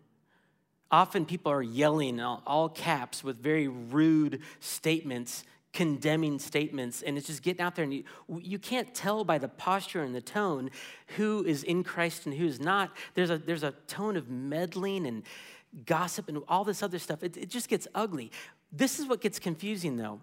Often 0.92 1.26
people 1.26 1.52
are 1.52 1.64
yelling 1.64 2.20
all 2.22 2.70
caps 2.70 3.24
with 3.24 3.38
very 3.38 3.68
rude 3.68 4.42
statements, 4.60 5.44
condemning 5.74 6.38
statements, 6.40 7.02
and 7.02 7.18
it's 7.18 7.28
just 7.28 7.42
getting 7.42 7.62
out 7.62 7.76
there. 7.76 7.84
And 7.84 7.94
you, 7.94 8.04
you 8.40 8.60
can't 8.60 8.94
tell 8.94 9.24
by 9.24 9.40
the 9.40 9.48
posture 9.48 10.04
and 10.04 10.14
the 10.16 10.22
tone 10.22 10.70
who 11.18 11.44
is 11.44 11.64
in 11.64 11.84
Christ 11.84 12.26
and 12.26 12.36
who's 12.36 12.60
not. 12.60 12.96
There's 13.16 13.32
a, 13.32 13.40
there's 13.40 13.64
a 13.64 13.72
tone 13.88 14.16
of 14.16 14.30
meddling 14.30 15.08
and 15.08 15.24
gossip 15.86 16.30
and 16.30 16.44
all 16.48 16.64
this 16.64 16.84
other 16.84 17.00
stuff. 17.00 17.24
It, 17.24 17.36
it 17.36 17.50
just 17.50 17.68
gets 17.68 17.88
ugly. 17.96 18.32
This 18.72 19.00
is 19.00 19.08
what 19.08 19.20
gets 19.20 19.40
confusing, 19.40 19.98
though. 19.98 20.22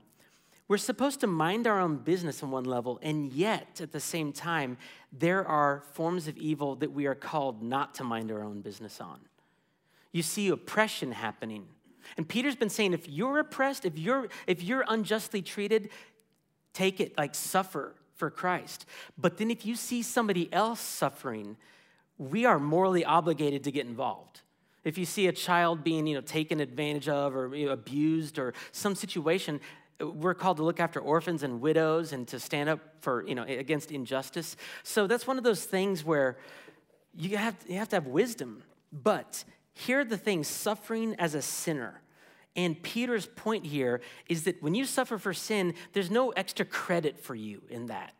We're 0.69 0.79
supposed 0.79 1.19
to 1.21 1.27
mind 1.27 1.67
our 1.67 1.81
own 1.81 1.97
business 1.97 2.45
on 2.45 2.53
one 2.53 2.63
level, 2.63 3.01
and 3.03 3.33
yet 3.33 3.81
at 3.81 3.91
the 3.91 3.99
same 3.99 4.33
time, 4.33 4.79
there 5.13 5.45
are 5.45 5.83
forms 5.95 6.29
of 6.29 6.37
evil 6.39 6.77
that 6.77 6.93
we 6.93 7.07
are 7.07 7.17
called 7.17 7.61
not 7.61 7.97
to 7.97 8.05
mind 8.05 8.31
our 8.31 8.45
own 8.45 8.61
business 8.61 9.01
on. 9.01 9.19
You 10.13 10.23
see 10.23 10.49
oppression 10.49 11.11
happening. 11.11 11.67
And 12.17 12.29
Peter's 12.29 12.57
been 12.57 12.71
saying 12.71 12.93
if 12.93 13.09
you're 13.09 13.39
oppressed, 13.39 13.85
if 13.85 13.99
you're 13.99 14.29
if 14.47 14.63
you're 14.63 14.85
unjustly 14.89 15.43
treated, 15.43 15.91
take 16.73 17.01
it 17.01 17.17
like 17.17 17.35
suffer 17.35 17.95
for 18.15 18.31
Christ. 18.31 18.87
But 19.17 19.39
then 19.39 19.51
if 19.51 19.65
you 19.65 19.77
see 19.77 20.03
somebody 20.03 20.53
else 20.53 20.81
suffering, 20.81 21.57
we 22.19 22.45
are 22.45 22.59
morally 22.59 23.05
obligated 23.05 23.65
to 23.65 23.73
get 23.73 23.87
involved. 23.87 24.43
If 24.85 24.97
you 24.97 25.05
see 25.05 25.27
a 25.27 25.33
child 25.33 25.85
being, 25.85 26.07
you 26.07 26.15
know, 26.15 26.21
taken 26.21 26.61
advantage 26.61 27.09
of 27.09 27.35
or 27.35 27.55
you 27.55 27.67
know, 27.67 27.73
abused 27.73 28.39
or 28.39 28.55
some 28.73 28.95
situation, 28.95 29.61
we're 30.01 30.35
called 30.35 30.57
to 30.59 30.63
look 30.63 30.81
after 30.81 31.01
orphans 31.01 31.43
and 31.43 31.61
widows 31.61 32.13
and 32.13 32.27
to 32.29 32.41
stand 32.41 32.69
up 32.69 32.81
for 33.01 33.27
you 33.27 33.35
know 33.35 33.43
against 33.43 33.91
injustice 33.91 34.57
so 34.83 35.07
that's 35.07 35.27
one 35.27 35.39
of 35.39 35.45
those 35.45 35.65
things 35.65 36.05
where 36.05 36.39
you 37.17 37.37
have, 37.37 37.57
you 37.67 37.77
have 37.77 37.89
to 37.89 37.97
have 37.97 38.07
wisdom 38.07 38.63
but 38.93 39.45
here 39.73 40.01
are 40.01 40.05
the 40.05 40.19
things 40.19 40.49
suffering 40.49 41.15
as 41.19 41.35
a 41.35 41.43
sinner. 41.43 42.01
And 42.57 42.83
peter's 42.83 43.27
point 43.27 43.67
here 43.67 44.01
is 44.29 44.45
that 44.45 44.63
when 44.63 44.75
you 44.75 44.85
suffer 44.85 45.19
for 45.19 45.33
sin 45.33 45.75
there's 45.93 46.11
no 46.11 46.31
extra 46.31 46.65
credit 46.65 47.19
for 47.19 47.35
you 47.35 47.63
in 47.71 47.87
that. 47.87 48.15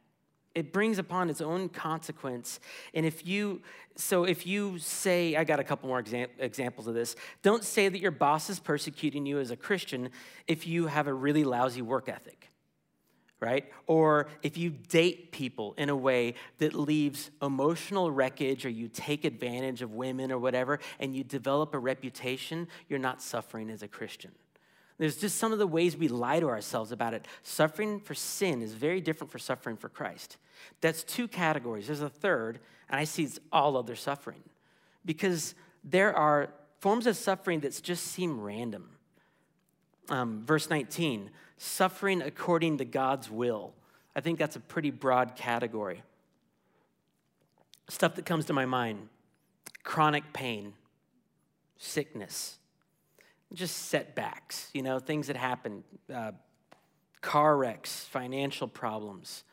It 0.55 0.73
brings 0.73 0.99
upon 0.99 1.31
its 1.31 1.41
own 1.41 1.69
consequence. 1.69 2.59
And 2.93 3.07
if 3.07 3.25
you, 3.25 3.63
so 3.95 4.25
if 4.25 4.47
you 4.47 4.79
say, 4.79 5.37
I 5.37 5.45
got 5.45 5.61
a 5.61 5.65
couple 5.65 5.89
more 5.89 6.01
exam- 6.01 6.29
examples 6.39 6.89
of 6.89 6.95
this, 6.95 7.15
don't 7.43 7.63
say 7.63 7.89
that 7.89 8.01
your 8.01 8.11
boss 8.11 8.51
is 8.51 8.59
persecuting 8.59 9.27
you 9.27 9.39
as 9.39 9.53
a 9.53 9.57
Christian 9.57 10.11
if 10.49 10.67
you 10.67 10.89
have 10.89 11.07
a 11.07 11.15
really 11.15 11.45
lousy 11.45 11.83
work 11.83 12.09
ethic, 12.09 12.50
right? 13.41 13.71
Or 13.87 14.29
if 14.43 14.59
you 14.59 14.71
date 14.71 15.33
people 15.33 15.75
in 15.79 15.89
a 15.89 15.97
way 15.97 16.35
that 16.59 16.75
leaves 16.75 17.31
emotional 17.41 18.11
wreckage 18.11 18.67
or 18.67 18.69
you 18.69 18.89
take 18.89 19.25
advantage 19.25 19.83
of 19.83 19.95
women 19.95 20.31
or 20.31 20.39
whatever 20.39 20.79
and 20.99 21.17
you 21.17 21.25
develop 21.25 21.75
a 21.75 21.79
reputation, 21.79 22.69
you're 22.89 22.99
not 22.99 23.23
suffering 23.23 23.71
as 23.71 23.83
a 23.83 23.89
Christian. 23.89 24.33
There's 24.99 25.17
just 25.17 25.39
some 25.39 25.51
of 25.55 25.59
the 25.59 25.67
ways 25.67 25.97
we 25.97 26.09
lie 26.09 26.41
to 26.41 26.49
ourselves 26.49 26.93
about 26.93 27.15
it. 27.15 27.27
Suffering 27.43 28.01
for 28.01 28.13
sin 28.13 28.61
is 28.61 28.75
very 28.75 29.01
different 29.01 29.33
for 29.33 29.39
suffering 29.39 29.79
for 29.79 29.89
Christ. 29.89 30.37
That's 30.83 31.03
two 31.03 31.27
categories. 31.27 31.87
There's 31.87 32.03
a 32.03 32.11
third, 32.11 32.61
and 32.91 33.01
I 33.01 33.05
see 33.05 33.23
it's 33.23 33.41
all 33.51 33.79
other 33.79 33.97
suffering. 33.97 34.43
Because 35.07 35.55
there 35.83 36.15
are 36.15 36.51
forms 36.81 37.07
of 37.07 37.17
suffering 37.17 37.61
that 37.61 37.81
just 37.83 38.09
seem 38.09 38.39
random. 38.43 38.91
Um, 40.11 40.45
verse 40.45 40.69
19, 40.69 41.31
suffering 41.63 42.23
according 42.23 42.79
to 42.79 42.87
God's 42.87 43.31
will. 43.31 43.75
I 44.17 44.21
think 44.21 44.39
that's 44.39 44.57
a 44.57 44.61
pretty 44.61 44.91
broad 44.91 45.37
category. 45.37 46.03
Stuff 47.89 48.15
that 48.15 48.25
comes 48.25 48.47
to 48.47 48.53
my 48.55 48.65
mind 48.65 49.09
chronic 49.83 50.33
pain, 50.33 50.73
sickness, 51.77 52.59
just 53.53 53.77
setbacks, 53.89 54.71
you 54.73 54.83
know, 54.83 54.99
things 54.99 55.27
that 55.27 55.37
happen, 55.37 55.85
uh, 56.13 56.33
car 57.21 57.57
wrecks, 57.57 58.05
financial 58.05 58.69
problems. 58.69 59.45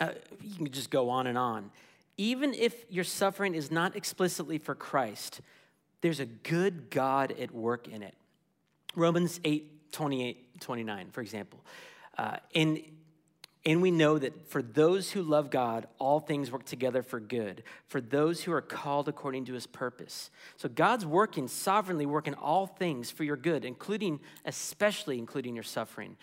Uh, 0.00 0.10
you 0.40 0.56
can 0.56 0.70
just 0.70 0.90
go 0.90 1.08
on 1.08 1.26
and 1.26 1.38
on. 1.38 1.70
Even 2.18 2.52
if 2.54 2.84
your 2.90 3.04
suffering 3.04 3.54
is 3.54 3.70
not 3.70 3.96
explicitly 3.96 4.58
for 4.58 4.74
Christ, 4.74 5.40
there's 6.02 6.20
a 6.20 6.26
good 6.26 6.90
God 6.90 7.32
at 7.38 7.52
work 7.52 7.88
in 7.88 8.02
it. 8.02 8.14
Romans 8.94 9.40
8, 9.44 9.71
28, 9.92 10.60
29, 10.60 11.10
for 11.10 11.20
example. 11.20 11.60
Uh, 12.18 12.36
and 12.54 12.82
and 13.64 13.80
we 13.80 13.92
know 13.92 14.18
that 14.18 14.48
for 14.48 14.60
those 14.60 15.12
who 15.12 15.22
love 15.22 15.48
God, 15.48 15.86
all 15.98 16.18
things 16.18 16.50
work 16.50 16.64
together 16.64 17.00
for 17.00 17.20
good, 17.20 17.62
for 17.86 18.00
those 18.00 18.42
who 18.42 18.52
are 18.52 18.60
called 18.60 19.08
according 19.08 19.44
to 19.44 19.52
his 19.52 19.68
purpose. 19.68 20.30
So 20.56 20.68
God's 20.68 21.06
working, 21.06 21.46
sovereignly 21.46 22.04
working 22.04 22.34
all 22.34 22.66
things 22.66 23.12
for 23.12 23.22
your 23.22 23.36
good, 23.36 23.64
including, 23.64 24.18
especially 24.44 25.18
including 25.18 25.54
your 25.54 25.62
suffering. 25.62 26.16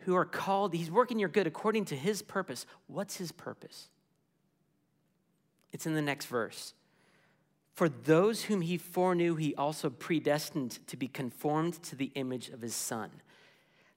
Who 0.00 0.16
are 0.16 0.24
called, 0.24 0.72
he's 0.72 0.90
working 0.90 1.18
your 1.18 1.28
good 1.28 1.46
according 1.46 1.84
to 1.86 1.96
his 1.96 2.22
purpose. 2.22 2.64
What's 2.86 3.16
his 3.16 3.32
purpose? 3.32 3.88
It's 5.72 5.86
in 5.86 5.94
the 5.94 6.02
next 6.02 6.26
verse. 6.26 6.72
For 7.72 7.88
those 7.88 8.44
whom 8.44 8.60
he 8.60 8.76
foreknew, 8.76 9.36
he 9.36 9.54
also 9.54 9.88
predestined 9.88 10.86
to 10.86 10.96
be 10.96 11.08
conformed 11.08 11.82
to 11.84 11.96
the 11.96 12.12
image 12.14 12.48
of 12.50 12.60
his 12.60 12.74
son 12.74 13.10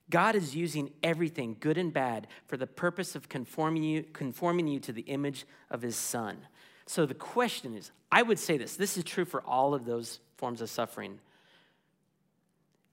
God 0.10 0.36
is 0.36 0.55
using 0.55 0.91
everything, 1.01 1.58
good 1.60 1.77
and 1.77 1.91
bad, 1.91 2.27
for 2.46 2.58
the 2.58 2.67
purpose 2.67 3.15
of 3.15 3.27
conforming 3.27 3.84
you, 3.84 4.03
conforming 4.13 4.67
you 4.67 4.79
to 4.82 4.91
the 4.91 5.01
image 5.01 5.46
of 5.72 5.82
his 5.82 5.96
son. 5.96 6.38
So 6.86 7.05
the 7.05 7.15
question 7.15 7.75
is 7.75 7.91
I 8.12 8.22
would 8.22 8.39
say 8.39 8.58
this 8.58 8.75
this 8.75 8.98
is 8.98 9.03
true 9.03 9.25
for 9.25 9.41
all 9.41 9.74
of 9.74 9.86
those 9.86 10.20
forms 10.38 10.62
of 10.62 10.70
suffering. 10.70 11.20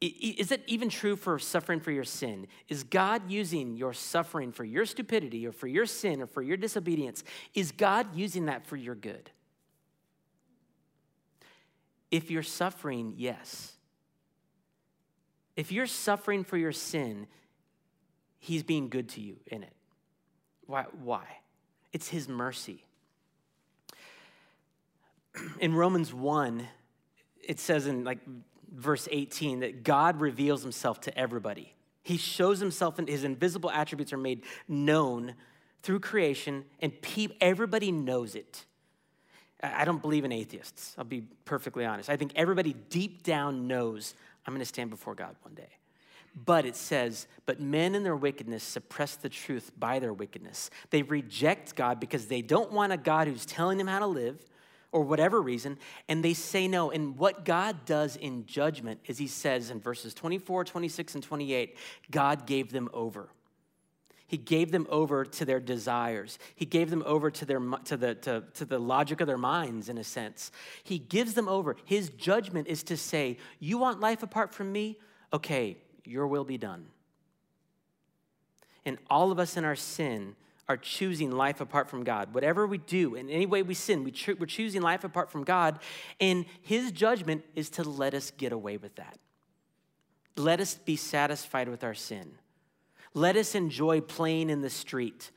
Is 0.01 0.51
it 0.51 0.65
even 0.67 0.89
true 0.89 1.15
for 1.15 1.39
suffering 1.39 1.79
for 1.79 1.93
your 1.93 2.03
sin? 2.03 2.49
Is 2.69 2.83
God 2.83 3.31
using 3.31 3.77
your 3.77 3.93
suffering 3.93 4.51
for 4.51 4.65
your 4.65 4.85
stupidity 4.85 5.47
or 5.47 5.53
for 5.53 5.69
your 5.69 5.87
sin 5.87 6.21
or 6.21 6.27
for 6.27 6.43
your 6.43 6.57
disobedience? 6.57 7.23
Is 7.55 7.71
God 7.71 8.09
using 8.12 8.47
that 8.47 8.67
for 8.67 8.77
your 8.77 8.97
good? 8.97 9.31
If 12.12 12.31
you're 12.31 12.42
suffering, 12.42 13.14
yes. 13.16 13.73
If 15.57 15.73
you're 15.73 15.87
suffering 15.87 16.45
for 16.45 16.59
your 16.59 16.71
sin, 16.71 17.26
he's 18.38 18.62
being 18.62 18.90
good 18.90 19.09
to 19.11 19.21
you 19.21 19.38
in 19.47 19.62
it. 19.62 19.73
Why? 20.66 20.85
Why? 21.02 21.25
It's 21.92 22.09
his 22.09 22.28
mercy. 22.28 22.85
In 25.59 25.75
Romans 25.75 26.12
1, 26.12 26.69
it 27.42 27.59
says 27.59 27.87
in 27.87 28.04
like 28.04 28.19
verse 28.73 29.09
18 29.11 29.61
that 29.61 29.83
God 29.83 30.21
reveals 30.21 30.62
himself 30.62 31.00
to 31.02 31.19
everybody. 31.19 31.75
He 32.02 32.16
shows 32.16 32.61
himself 32.61 32.99
and 32.99 33.09
his 33.09 33.25
invisible 33.25 33.71
attributes 33.71 34.12
are 34.12 34.19
made 34.19 34.45
known 34.69 35.35
through 35.83 36.00
creation, 36.00 36.64
and 36.78 37.02
pe- 37.02 37.28
everybody 37.40 37.90
knows 37.90 38.37
it. 38.37 38.66
I 39.62 39.85
don't 39.85 40.02
believe 40.02 40.25
in 40.25 40.33
atheists. 40.33 40.95
I'll 40.99 41.04
be 41.04 41.23
perfectly 41.45 41.85
honest. 41.85 42.11
I 42.11 42.16
think 42.16 42.33
everybody 42.35 42.75
deep 42.90 43.23
down 43.23 43.69
knows 43.69 44.14
I'm 44.47 44.52
going 44.52 44.61
to 44.61 44.66
stand 44.66 44.90
before 44.90 45.14
God 45.14 45.37
one 45.42 45.54
day. 45.54 45.69
But 46.35 46.64
it 46.64 46.76
says, 46.76 47.26
but 47.45 47.61
men 47.61 47.95
in 47.95 48.02
their 48.02 48.16
wickedness 48.16 48.64
suppress 48.64 49.16
the 49.16 49.28
truth 49.28 49.71
by 49.78 49.98
their 49.98 50.14
wickedness. 50.14 50.70
They 50.90 51.03
reject 51.03 51.77
God 51.77 52.01
because 52.01 52.27
they 52.27 52.42
don't 52.42 52.72
want 52.72 52.92
a 52.92 52.96
God 52.96 53.29
who's 53.29 53.44
telling 53.44 53.79
them 53.79 53.87
how 53.87 53.98
to 53.98 54.07
live 54.07 54.38
or 54.92 55.03
whatever 55.03 55.40
reason, 55.40 55.79
and 56.09 56.22
they 56.22 56.35
say 56.35 56.68
no. 56.68 56.90
And 56.90 57.16
what 57.16 57.44
God 57.46 57.85
does 57.87 58.16
in 58.16 58.44
judgment 58.46 59.01
is 59.07 59.16
he 59.16 59.27
says 59.27 59.70
in 59.70 59.81
verses 59.81 60.12
24, 60.12 60.64
26, 60.64 61.14
and 61.14 61.25
28, 61.25 61.77
God 62.11 62.46
gave 62.46 62.72
them 62.72 62.90
over. 62.92 63.29
He 64.33 64.38
gave 64.38 64.71
them 64.71 64.87
over 64.88 65.27
to 65.27 65.45
their 65.45 65.61
desires. 65.61 66.38
He 66.55 66.64
gave 66.64 66.88
them 66.88 67.03
over 67.05 67.31
to, 67.31 67.45
their, 67.45 67.61
to, 67.85 67.99
the, 67.99 68.14
to, 68.14 68.42
to 68.55 68.64
the 68.64 68.79
logic 68.79 69.21
of 69.21 69.27
their 69.27 69.37
minds, 69.37 69.90
in 69.90 69.99
a 69.99 70.05
sense. 70.05 70.51
He 70.83 70.99
gives 70.99 71.35
them 71.35 71.49
over. 71.49 71.77
His 71.85 72.09
judgment 72.09 72.66
is 72.66 72.83
to 72.85 72.97
say, 72.97 73.37
You 73.61 73.77
want 73.77 74.01
life 74.01 74.23
apart 74.23 74.55
from 74.55 74.73
me? 74.73 74.99
Okay, 75.35 75.77
your 76.07 76.27
will 76.27 76.45
be 76.45 76.57
done. 76.57 76.87
And 78.87 78.97
all 79.11 79.33
of 79.33 79.38
us 79.38 79.59
in 79.59 79.66
our 79.66 79.77
sin 79.77 80.35
are 80.66 80.79
choosing 80.79 81.31
life 81.31 81.61
apart 81.61 81.90
from 81.90 82.03
God. 82.03 82.33
Whatever 82.33 82.66
we 82.66 82.79
do, 82.79 83.16
in 83.16 83.29
any 83.29 83.45
way 83.45 83.62
we 83.62 83.75
sin, 83.75 84.03
we 84.03 84.12
are 84.12 84.47
choosing 84.47 84.81
life 84.81 85.05
apart 85.05 85.31
from 85.31 85.45
God. 85.45 85.79
And 86.23 86.47
His 86.62 86.90
judgment 86.90 87.45
is 87.55 87.68
to 87.68 87.85
let 87.85 88.14
us 88.14 88.31
get 88.31 88.53
away 88.53 88.79
with 88.79 88.95
that. 88.95 89.18
Let 90.38 90.59
us 90.59 90.73
be 90.73 90.97
satisfied 90.97 91.68
with 91.68 91.85
our 91.85 91.92
sin. 91.92 92.33
Let 93.14 93.37
us 93.37 93.55
enjoy 93.55 94.01
playing 94.01 94.51
in 94.51 94.62
the 94.62 94.70
street. 94.70 95.31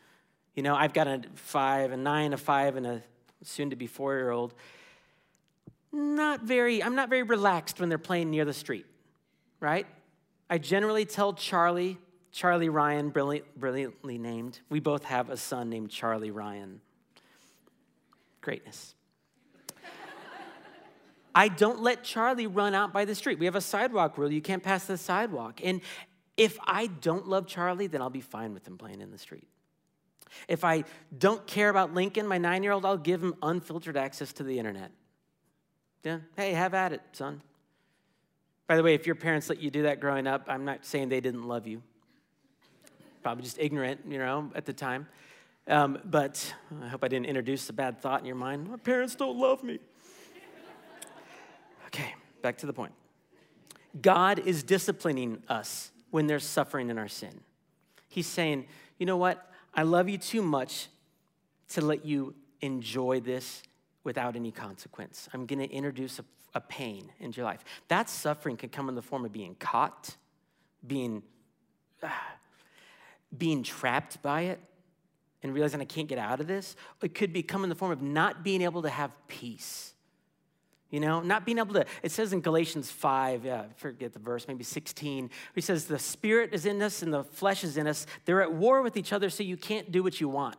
You 0.55 0.63
know, 0.63 0.75
I've 0.75 0.93
got 0.93 1.07
a 1.07 1.21
five, 1.35 1.91
a 1.91 1.97
nine, 1.97 2.33
a 2.33 2.37
five, 2.37 2.77
and 2.77 2.87
a 2.87 3.03
soon 3.43 3.69
to 3.71 3.75
be 3.75 3.87
four 3.87 4.15
year 4.15 4.31
old. 4.31 4.53
Not 5.91 6.43
very, 6.43 6.83
I'm 6.83 6.95
not 6.95 7.09
very 7.09 7.23
relaxed 7.23 7.79
when 7.79 7.89
they're 7.89 7.97
playing 7.97 8.29
near 8.29 8.45
the 8.45 8.53
street, 8.53 8.85
right? 9.59 9.85
I 10.49 10.57
generally 10.57 11.05
tell 11.05 11.33
Charlie, 11.33 11.97
Charlie 12.31 12.69
Ryan, 12.69 13.09
brilliant, 13.09 13.57
brilliantly 13.57 14.17
named. 14.17 14.59
We 14.69 14.79
both 14.79 15.05
have 15.05 15.29
a 15.29 15.37
son 15.37 15.69
named 15.69 15.89
Charlie 15.89 16.31
Ryan. 16.31 16.81
Greatness. 18.41 18.93
I 21.35 21.47
don't 21.47 21.81
let 21.81 22.03
Charlie 22.03 22.47
run 22.47 22.75
out 22.75 22.93
by 22.93 23.05
the 23.05 23.15
street. 23.15 23.39
We 23.39 23.45
have 23.45 23.55
a 23.55 23.61
sidewalk 23.61 24.17
rule. 24.17 24.31
You 24.31 24.41
can't 24.41 24.63
pass 24.63 24.85
the 24.85 24.97
sidewalk. 24.97 25.61
And 25.63 25.81
if 26.37 26.57
I 26.65 26.87
don't 26.87 27.27
love 27.27 27.47
Charlie, 27.47 27.87
then 27.87 28.01
I'll 28.01 28.09
be 28.09 28.21
fine 28.21 28.53
with 28.53 28.67
him 28.67 28.77
playing 28.77 29.01
in 29.01 29.11
the 29.11 29.17
street. 29.17 29.47
If 30.47 30.63
I 30.63 30.83
don't 31.17 31.45
care 31.47 31.69
about 31.69 31.93
Lincoln, 31.93 32.27
my 32.27 32.37
nine 32.37 32.63
year 32.63 32.71
old, 32.71 32.85
I'll 32.85 32.97
give 32.97 33.23
him 33.23 33.35
unfiltered 33.41 33.95
access 33.95 34.33
to 34.33 34.43
the 34.43 34.59
internet. 34.59 34.91
Yeah, 36.03 36.19
hey, 36.35 36.51
have 36.51 36.73
at 36.73 36.93
it, 36.93 37.01
son. 37.13 37.41
By 38.67 38.75
the 38.75 38.83
way, 38.83 38.93
if 38.95 39.05
your 39.05 39.15
parents 39.15 39.49
let 39.49 39.61
you 39.61 39.69
do 39.69 39.83
that 39.83 39.99
growing 39.99 40.27
up, 40.27 40.45
I'm 40.47 40.65
not 40.65 40.85
saying 40.85 41.09
they 41.09 41.21
didn't 41.21 41.47
love 41.47 41.67
you. 41.67 41.81
Probably 43.23 43.43
just 43.43 43.59
ignorant, 43.59 44.01
you 44.07 44.17
know, 44.17 44.51
at 44.55 44.65
the 44.65 44.73
time. 44.73 45.07
Um, 45.67 45.99
but 46.05 46.53
I 46.83 46.87
hope 46.87 47.03
I 47.03 47.07
didn't 47.07 47.25
introduce 47.25 47.69
a 47.69 47.73
bad 47.73 47.99
thought 48.01 48.19
in 48.19 48.25
your 48.25 48.35
mind. 48.35 48.69
My 48.69 48.77
parents 48.77 49.15
don't 49.15 49.37
love 49.37 49.63
me. 49.63 49.79
Okay, 51.87 52.13
back 52.41 52.57
to 52.59 52.65
the 52.65 52.73
point. 52.73 52.93
God 54.01 54.39
is 54.39 54.63
disciplining 54.63 55.41
us 55.47 55.91
when 56.15 56.27
there's 56.27 56.45
suffering 56.45 56.89
in 56.89 56.97
our 56.97 57.09
sin. 57.09 57.41
He's 58.07 58.25
saying, 58.25 58.67
you 58.97 59.05
know 59.05 59.17
what? 59.17 59.51
I 59.73 59.83
love 59.83 60.07
you 60.07 60.17
too 60.17 60.41
much 60.41 60.87
to 61.71 61.81
let 61.81 62.05
you 62.05 62.33
enjoy 62.61 63.19
this 63.19 63.61
without 64.05 64.37
any 64.37 64.49
consequence. 64.49 65.27
I'm 65.33 65.45
going 65.45 65.59
to 65.59 65.69
introduce 65.69 66.19
a, 66.19 66.25
a, 66.53 66.61
pain 66.61 67.11
into 67.19 67.41
your 67.41 67.45
life. 67.45 67.65
That 67.89 68.09
suffering 68.09 68.55
can 68.55 68.69
come 68.69 68.87
in 68.87 68.95
the 68.95 69.01
form 69.01 69.25
of 69.25 69.33
being 69.33 69.55
caught, 69.55 70.15
being, 70.87 71.21
uh, 72.01 72.07
being 73.37 73.61
trapped 73.61 74.21
by 74.21 74.43
it, 74.43 74.61
and 75.43 75.53
realizing 75.53 75.81
I 75.81 75.85
can't 75.85 76.07
get 76.07 76.17
out 76.17 76.39
of 76.39 76.47
this. 76.47 76.77
It 77.03 77.13
could 77.13 77.33
be 77.33 77.43
come 77.43 77.63
in 77.63 77.69
the 77.69 77.75
form 77.75 77.91
of 77.91 78.01
not 78.01 78.41
being 78.41 78.61
able 78.61 78.83
to 78.83 78.89
have 78.89 79.11
peace 79.27 79.94
you 80.89 80.99
know, 80.99 81.21
not 81.21 81.45
being 81.45 81.57
able 81.57 81.73
to, 81.73 81.85
it 82.03 82.11
says 82.11 82.31
in 82.31 82.41
Galatians 82.41 82.91
5, 82.91 83.45
yeah, 83.45 83.65
forget 83.75 84.13
the 84.13 84.19
verse, 84.19 84.47
maybe 84.47 84.63
16, 84.63 85.29
he 85.53 85.61
says, 85.61 85.85
The 85.85 85.99
spirit 85.99 86.53
is 86.53 86.65
in 86.65 86.81
us 86.81 87.01
and 87.01 87.13
the 87.13 87.23
flesh 87.23 87.63
is 87.63 87.77
in 87.77 87.87
us. 87.87 88.05
They're 88.25 88.41
at 88.41 88.53
war 88.53 88.81
with 88.81 88.95
each 88.95 89.11
other, 89.11 89.29
so 89.29 89.43
you 89.43 89.57
can't 89.57 89.91
do 89.91 90.03
what 90.03 90.21
you 90.21 90.29
want. 90.29 90.57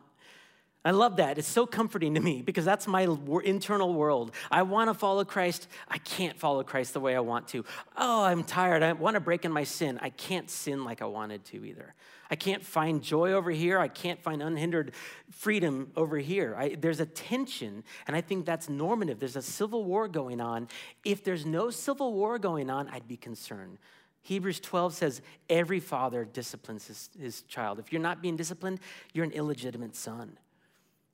I 0.87 0.91
love 0.91 1.17
that. 1.17 1.37
It's 1.37 1.49
so 1.49 1.65
comforting 1.65 2.13
to 2.13 2.21
me 2.21 2.41
because 2.41 2.63
that's 2.63 2.87
my 2.87 3.01
internal 3.43 3.93
world. 3.93 4.31
I 4.49 4.61
want 4.61 4.89
to 4.89 4.93
follow 4.93 5.25
Christ. 5.25 5.67
I 5.89 5.97
can't 5.97 6.39
follow 6.39 6.63
Christ 6.63 6.93
the 6.93 7.01
way 7.01 7.13
I 7.13 7.19
want 7.19 7.49
to. 7.49 7.65
Oh, 7.97 8.23
I'm 8.23 8.41
tired. 8.45 8.81
I 8.83 8.93
want 8.93 9.15
to 9.15 9.19
break 9.19 9.43
in 9.43 9.51
my 9.51 9.65
sin. 9.65 9.99
I 10.01 10.11
can't 10.11 10.49
sin 10.49 10.85
like 10.85 11.01
I 11.01 11.05
wanted 11.05 11.43
to 11.47 11.65
either. 11.65 11.93
I 12.31 12.37
can't 12.37 12.63
find 12.63 13.03
joy 13.03 13.33
over 13.33 13.51
here. 13.51 13.79
I 13.79 13.89
can't 13.89 14.23
find 14.23 14.41
unhindered 14.41 14.93
freedom 15.29 15.91
over 15.97 16.19
here. 16.19 16.55
I, 16.57 16.75
there's 16.79 17.01
a 17.01 17.05
tension, 17.05 17.83
and 18.07 18.15
I 18.15 18.21
think 18.21 18.45
that's 18.45 18.69
normative. 18.69 19.19
There's 19.19 19.35
a 19.35 19.41
civil 19.41 19.83
war 19.83 20.07
going 20.07 20.39
on. 20.39 20.69
If 21.03 21.21
there's 21.21 21.45
no 21.45 21.69
civil 21.69 22.13
war 22.13 22.39
going 22.39 22.69
on, 22.69 22.87
I'd 22.87 23.09
be 23.09 23.17
concerned. 23.17 23.77
Hebrews 24.21 24.61
12 24.61 24.93
says 24.93 25.21
every 25.49 25.81
father 25.81 26.23
disciplines 26.23 26.87
his, 26.87 27.09
his 27.19 27.41
child. 27.41 27.77
If 27.77 27.91
you're 27.91 28.01
not 28.01 28.21
being 28.21 28.37
disciplined, 28.37 28.79
you're 29.11 29.25
an 29.25 29.31
illegitimate 29.33 29.93
son. 29.93 30.37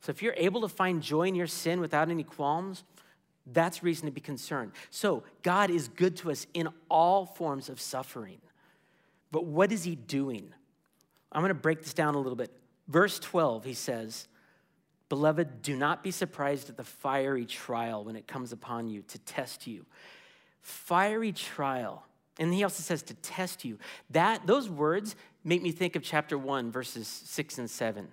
So 0.03 0.09
if 0.09 0.21
you're 0.21 0.35
able 0.35 0.59
to 0.61 0.67
find 0.67 1.01
joy 1.01 1.29
in 1.29 1.35
your 1.35 1.47
sin 1.47 1.79
without 1.79 2.09
any 2.09 2.23
qualms, 2.23 2.83
that's 3.53 3.83
reason 3.83 4.05
to 4.05 4.11
be 4.11 4.19
concerned. 4.19 4.73
So 4.89 5.23
God 5.43 5.69
is 5.69 5.87
good 5.87 6.17
to 6.17 6.31
us 6.31 6.45
in 6.53 6.67
all 6.89 7.25
forms 7.25 7.69
of 7.69 7.79
suffering. 7.79 8.41
But 9.31 9.45
what 9.45 9.71
is 9.71 9.85
he 9.85 9.95
doing? 9.95 10.53
I'm 11.31 11.41
going 11.41 11.49
to 11.49 11.53
break 11.53 11.81
this 11.83 11.93
down 11.93 12.15
a 12.15 12.17
little 12.17 12.35
bit. 12.35 12.51
Verse 12.89 13.17
12, 13.17 13.63
he 13.63 13.73
says, 13.73 14.27
Beloved, 15.07 15.61
do 15.61 15.77
not 15.77 16.03
be 16.03 16.11
surprised 16.11 16.69
at 16.69 16.75
the 16.75 16.83
fiery 16.83 17.45
trial 17.45 18.03
when 18.03 18.17
it 18.17 18.27
comes 18.27 18.51
upon 18.51 18.89
you 18.89 19.03
to 19.03 19.19
test 19.19 19.67
you. 19.67 19.85
Fiery 20.61 21.31
trial. 21.31 22.05
And 22.39 22.53
he 22.53 22.63
also 22.63 22.83
says 22.83 23.03
to 23.03 23.13
test 23.13 23.63
you. 23.63 23.79
That 24.09 24.45
those 24.47 24.69
words 24.69 25.15
make 25.45 25.61
me 25.61 25.71
think 25.71 25.95
of 25.95 26.03
chapter 26.03 26.37
1 26.37 26.71
verses 26.71 27.07
6 27.07 27.57
and 27.59 27.69
7. 27.69 28.09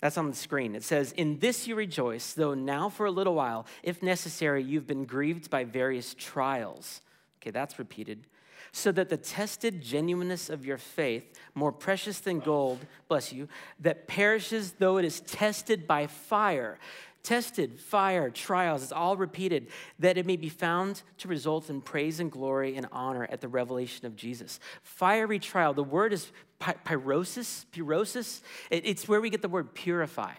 That's 0.00 0.16
on 0.16 0.30
the 0.30 0.36
screen. 0.36 0.74
It 0.74 0.82
says, 0.82 1.12
In 1.12 1.38
this 1.38 1.66
you 1.66 1.74
rejoice, 1.74 2.32
though 2.32 2.54
now 2.54 2.88
for 2.88 3.06
a 3.06 3.10
little 3.10 3.34
while, 3.34 3.66
if 3.82 4.02
necessary, 4.02 4.62
you've 4.62 4.86
been 4.86 5.04
grieved 5.04 5.50
by 5.50 5.64
various 5.64 6.14
trials. 6.14 7.02
Okay, 7.40 7.50
that's 7.50 7.78
repeated 7.78 8.26
so 8.72 8.92
that 8.92 9.08
the 9.08 9.16
tested 9.16 9.80
genuineness 9.80 10.48
of 10.48 10.64
your 10.64 10.78
faith, 10.78 11.38
more 11.54 11.72
precious 11.72 12.20
than 12.20 12.38
gold, 12.38 12.78
bless 13.08 13.32
you, 13.32 13.48
that 13.80 14.06
perishes 14.06 14.72
though 14.72 14.98
it 14.98 15.04
is 15.04 15.20
tested 15.20 15.86
by 15.86 16.06
fire. 16.06 16.78
Tested, 17.22 17.78
fire, 17.78 18.30
trials, 18.30 18.82
it's 18.82 18.92
all 18.92 19.16
repeated, 19.16 19.66
that 19.98 20.16
it 20.16 20.24
may 20.24 20.36
be 20.36 20.48
found 20.48 21.02
to 21.18 21.28
result 21.28 21.68
in 21.68 21.82
praise 21.82 22.18
and 22.18 22.32
glory 22.32 22.76
and 22.76 22.86
honor 22.92 23.26
at 23.30 23.42
the 23.42 23.48
revelation 23.48 24.06
of 24.06 24.16
Jesus. 24.16 24.58
Fiery 24.82 25.38
trial, 25.38 25.74
the 25.74 25.84
word 25.84 26.14
is 26.14 26.32
pyrosis, 26.60 27.64
pyrosis. 27.72 28.42
It's 28.70 29.08
where 29.08 29.20
we 29.20 29.30
get 29.30 29.42
the 29.42 29.48
word 29.48 29.74
purify. 29.74 30.34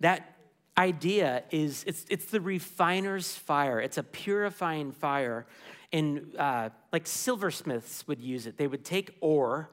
That 0.00 0.34
idea 0.76 1.42
is 1.50 1.82
it's, 1.86 2.06
it's 2.08 2.26
the 2.26 2.40
refiner's 2.40 3.34
fire, 3.34 3.80
it's 3.80 3.98
a 3.98 4.02
purifying 4.02 4.92
fire 4.92 5.46
and 5.92 6.36
uh, 6.38 6.68
like 6.92 7.06
silversmiths 7.06 8.06
would 8.06 8.20
use 8.20 8.46
it. 8.46 8.58
They 8.58 8.66
would 8.66 8.84
take 8.84 9.16
ore, 9.20 9.70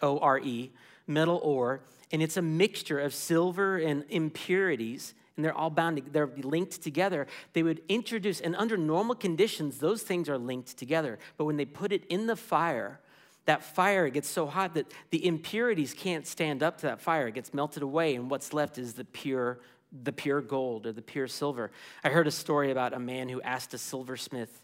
O 0.00 0.18
R 0.18 0.38
E, 0.38 0.72
metal 1.06 1.40
ore, 1.42 1.80
and 2.12 2.22
it's 2.22 2.36
a 2.36 2.42
mixture 2.42 3.00
of 3.00 3.12
silver 3.12 3.76
and 3.76 4.04
impurities, 4.08 5.14
and 5.36 5.44
they're 5.44 5.56
all 5.56 5.70
bound, 5.70 6.00
they're 6.12 6.30
linked 6.38 6.82
together. 6.82 7.26
They 7.52 7.62
would 7.62 7.82
introduce, 7.88 8.40
and 8.40 8.54
under 8.56 8.76
normal 8.76 9.16
conditions, 9.16 9.78
those 9.78 10.02
things 10.02 10.28
are 10.28 10.38
linked 10.38 10.76
together. 10.78 11.18
But 11.36 11.44
when 11.46 11.56
they 11.56 11.64
put 11.64 11.92
it 11.92 12.04
in 12.06 12.26
the 12.26 12.36
fire, 12.36 13.00
that 13.46 13.62
fire 13.62 14.08
gets 14.08 14.28
so 14.28 14.46
hot 14.46 14.74
that 14.74 14.92
the 15.10 15.24
impurities 15.24 15.94
can't 15.94 16.26
stand 16.26 16.62
up 16.62 16.78
to 16.78 16.86
that 16.86 17.00
fire. 17.00 17.28
It 17.28 17.34
gets 17.34 17.54
melted 17.54 17.82
away, 17.82 18.14
and 18.14 18.28
what's 18.28 18.52
left 18.52 18.76
is 18.76 18.94
the 18.94 19.04
pure, 19.04 19.60
the 20.02 20.12
pure 20.12 20.40
gold 20.40 20.86
or 20.86 20.92
the 20.92 21.02
pure 21.02 21.28
silver. 21.28 21.70
I 22.04 22.10
heard 22.10 22.26
a 22.26 22.32
story 22.32 22.70
about 22.70 22.92
a 22.92 22.98
man 22.98 23.28
who 23.28 23.40
asked 23.40 23.72
a 23.72 23.78
silversmith 23.78 24.62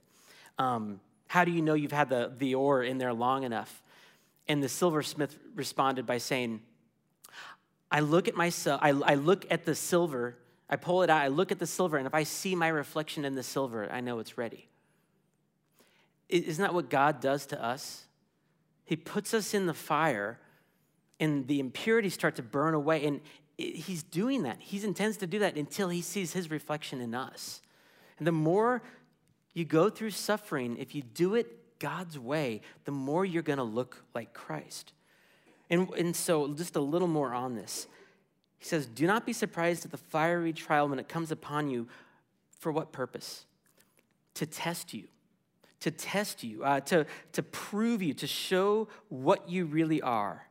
um, 0.59 1.01
How 1.29 1.45
do 1.45 1.53
you 1.53 1.63
know 1.63 1.75
you've 1.75 1.93
had 1.93 2.09
the, 2.09 2.33
the 2.37 2.57
ore 2.57 2.83
in 2.83 2.99
there 2.99 3.15
long 3.15 3.45
enough? 3.45 3.83
And 4.49 4.63
the 4.63 4.69
silversmith 4.69 5.39
responded 5.55 6.05
by 6.05 6.19
saying, 6.19 6.61
I 7.91 8.01
look 8.01 8.27
at 8.27 8.35
myself, 8.35 8.81
I, 8.83 8.91
I 8.91 9.15
look 9.15 9.47
at 9.51 9.65
the 9.65 9.77
silver, 9.77 10.37
I 10.69 10.77
pull 10.77 11.03
it 11.03 11.11
out, 11.11 11.23
I 11.23 11.29
look 11.29 11.53
at 11.53 11.61
the 11.61 11.67
silver, 11.67 11.99
and 11.99 12.07
if 12.07 12.15
I 12.15 12.25
see 12.25 12.57
my 12.57 12.69
reflection 12.69 13.25
in 13.25 13.35
the 13.35 13.43
silver, 13.43 13.89
I 13.93 14.01
know 14.01 14.19
it's 14.19 14.37
ready. 14.37 14.69
Isn't 16.29 16.63
that 16.63 16.75
what 16.75 16.89
God 16.89 17.21
does 17.21 17.47
to 17.47 17.63
us? 17.63 18.07
He 18.85 18.97
puts 18.97 19.33
us 19.35 19.55
in 19.55 19.67
the 19.67 19.75
fire, 19.75 20.39
and 21.21 21.47
the 21.47 21.61
impurities 21.61 22.15
start 22.15 22.37
to 22.37 22.43
burn 22.43 22.75
away. 22.75 23.05
And 23.07 23.21
He's 23.57 24.03
doing 24.03 24.43
that. 24.43 24.59
He 24.61 24.83
intends 24.85 25.17
to 25.19 25.27
do 25.27 25.39
that 25.41 25.57
until 25.57 25.89
He 25.89 26.03
sees 26.03 26.33
His 26.33 26.51
reflection 26.51 27.01
in 27.01 27.15
us. 27.15 27.63
And 28.19 28.27
the 28.27 28.33
more 28.33 28.83
you 29.55 29.65
go 29.65 29.91
through 29.91 30.11
suffering, 30.11 30.77
if 30.79 30.95
you 30.95 31.03
do 31.03 31.35
it 31.35 31.79
God's 31.79 32.19
way, 32.19 32.61
the 32.85 32.93
more 32.93 33.25
you're 33.25 33.43
going 33.43 33.59
to 33.59 33.65
look 33.65 34.05
like 34.15 34.33
Christ. 34.33 34.93
And, 35.69 35.89
and 35.95 36.15
so, 36.15 36.53
just 36.55 36.77
a 36.77 36.81
little 36.81 37.09
more 37.09 37.35
on 37.35 37.57
this. 37.57 37.89
He 38.59 38.65
says, 38.65 38.87
Do 38.87 39.07
not 39.07 39.27
be 39.27 39.33
surprised 39.33 39.85
at 39.85 39.91
the 39.91 39.97
fiery 39.97 40.53
trial 40.53 40.89
when 40.89 40.99
it 40.99 41.09
comes 41.09 41.31
upon 41.31 41.71
you. 41.71 41.89
For 42.61 42.71
what 42.71 42.93
purpose? 42.93 43.45
To 44.35 44.47
test 44.47 44.95
you, 44.95 45.09
to 45.83 45.91
test 45.91 46.43
you, 46.45 46.65
uh, 46.65 46.81
to, 46.81 47.07
to 47.33 47.43
prove 47.43 48.03
you, 48.03 48.15
to 48.15 48.27
show 48.27 48.89
what 49.09 49.49
you 49.49 49.67
really 49.67 50.01
are. 50.01 50.47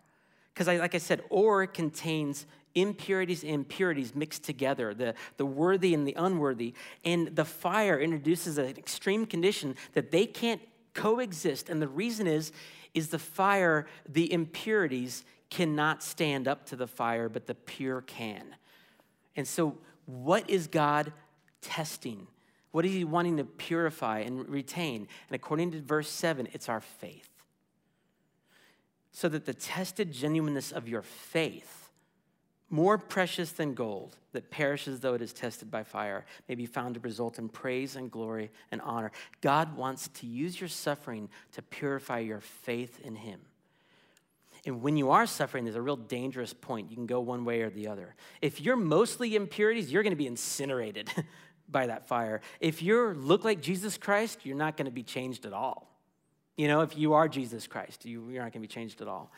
Because, 0.54 0.68
like 0.68 0.94
I 0.94 0.98
said, 0.98 1.24
ore 1.30 1.66
contains 1.66 2.46
impurities 2.76 3.44
and 3.44 3.54
impurities 3.54 4.14
mixed 4.14 4.44
together, 4.44 4.94
the, 4.94 5.14
the 5.38 5.46
worthy 5.46 5.94
and 5.94 6.06
the 6.08 6.14
unworthy. 6.18 6.74
And 7.06 7.36
the 7.36 7.46
fire 7.46 8.00
introduces 8.00 8.58
an 8.58 8.68
extreme 8.78 9.26
condition 9.26 9.76
that 9.94 10.12
they 10.12 10.26
can't 10.26 10.62
coexist. 10.94 11.70
And 11.70 11.82
the 11.82 11.88
reason 11.88 12.28
is, 12.28 12.52
is 12.94 13.08
the 13.10 13.20
fire, 13.20 13.88
the 14.08 14.32
impurities 14.32 15.24
cannot 15.50 16.04
stand 16.04 16.48
up 16.48 16.66
to 16.68 16.76
the 16.76 16.88
fire, 16.88 17.30
but 17.30 17.48
the 17.48 17.56
pure 17.56 18.02
can. 18.02 18.56
And 19.36 19.48
so, 19.48 19.78
what 20.06 20.50
is 20.50 20.68
God 20.68 21.14
testing? 21.62 22.28
What 22.72 22.86
is 22.86 22.94
He 22.94 23.04
wanting 23.04 23.38
to 23.38 23.44
purify 23.44 24.20
and 24.20 24.48
retain? 24.48 25.08
And 25.28 25.36
according 25.36 25.72
to 25.72 25.82
verse 25.82 26.10
7, 26.10 26.48
it's 26.54 26.70
our 26.70 26.82
faith. 26.82 27.30
So 29.12 29.28
that 29.30 29.46
the 29.46 29.54
tested 29.54 30.12
genuineness 30.12 30.72
of 30.72 30.88
your 30.88 31.02
faith 31.02 31.82
more 32.72 32.98
precious 32.98 33.52
than 33.52 33.74
gold 33.74 34.16
that 34.32 34.50
perishes 34.50 35.02
though 35.02 35.14
it 35.14 35.22
is 35.22 35.34
tested 35.34 35.70
by 35.70 35.84
fire, 35.84 36.26
may 36.48 36.56
be 36.56 36.66
found 36.66 36.96
to 36.96 37.02
result 37.02 37.38
in 37.38 37.50
praise 37.50 37.98
and 37.98 38.10
glory 38.10 38.50
and 38.72 38.82
honor. 38.82 39.12
God 39.42 39.76
wants 39.76 40.08
to 40.08 40.26
use 40.26 40.60
your 40.60 40.70
suffering 40.70 41.30
to 41.52 41.62
purify 41.62 42.20
your 42.20 42.40
faith 42.40 43.02
in 43.04 43.16
Him. 43.16 43.42
And 44.66 44.82
when 44.82 44.96
you 44.96 45.10
are 45.10 45.26
suffering, 45.26 45.66
there's 45.66 45.76
a 45.76 45.82
real 45.82 45.98
dangerous 45.98 46.54
point. 46.54 46.90
You 46.90 46.96
can 46.96 47.08
go 47.08 47.20
one 47.20 47.44
way 47.44 47.62
or 47.62 47.70
the 47.70 47.88
other. 47.88 48.16
If 48.42 48.62
you're 48.62 48.78
mostly 48.78 49.36
impurities, 49.36 49.92
you're 49.92 50.04
going 50.04 50.12
to 50.12 50.18
be 50.18 50.28
incinerated 50.28 51.12
by 51.72 51.88
that 51.88 52.08
fire. 52.08 52.42
If 52.60 52.82
you 52.82 53.14
look 53.14 53.44
like 53.44 53.62
Jesus 53.62 53.98
Christ, 53.98 54.40
you're 54.46 54.58
not 54.58 54.78
going 54.78 54.86
to 54.86 54.92
be 54.92 55.04
changed 55.04 55.46
at 55.46 55.54
all. 55.54 55.88
You 56.58 56.68
know, 56.68 56.82
if 56.82 56.98
you 56.98 57.14
are 57.14 57.28
Jesus 57.28 57.68
Christ, 57.68 58.06
you, 58.06 58.30
you're 58.30 58.44
not 58.44 58.52
going 58.52 58.62
to 58.62 58.68
be 58.68 58.74
changed 58.74 59.02
at 59.02 59.08
all. 59.08 59.32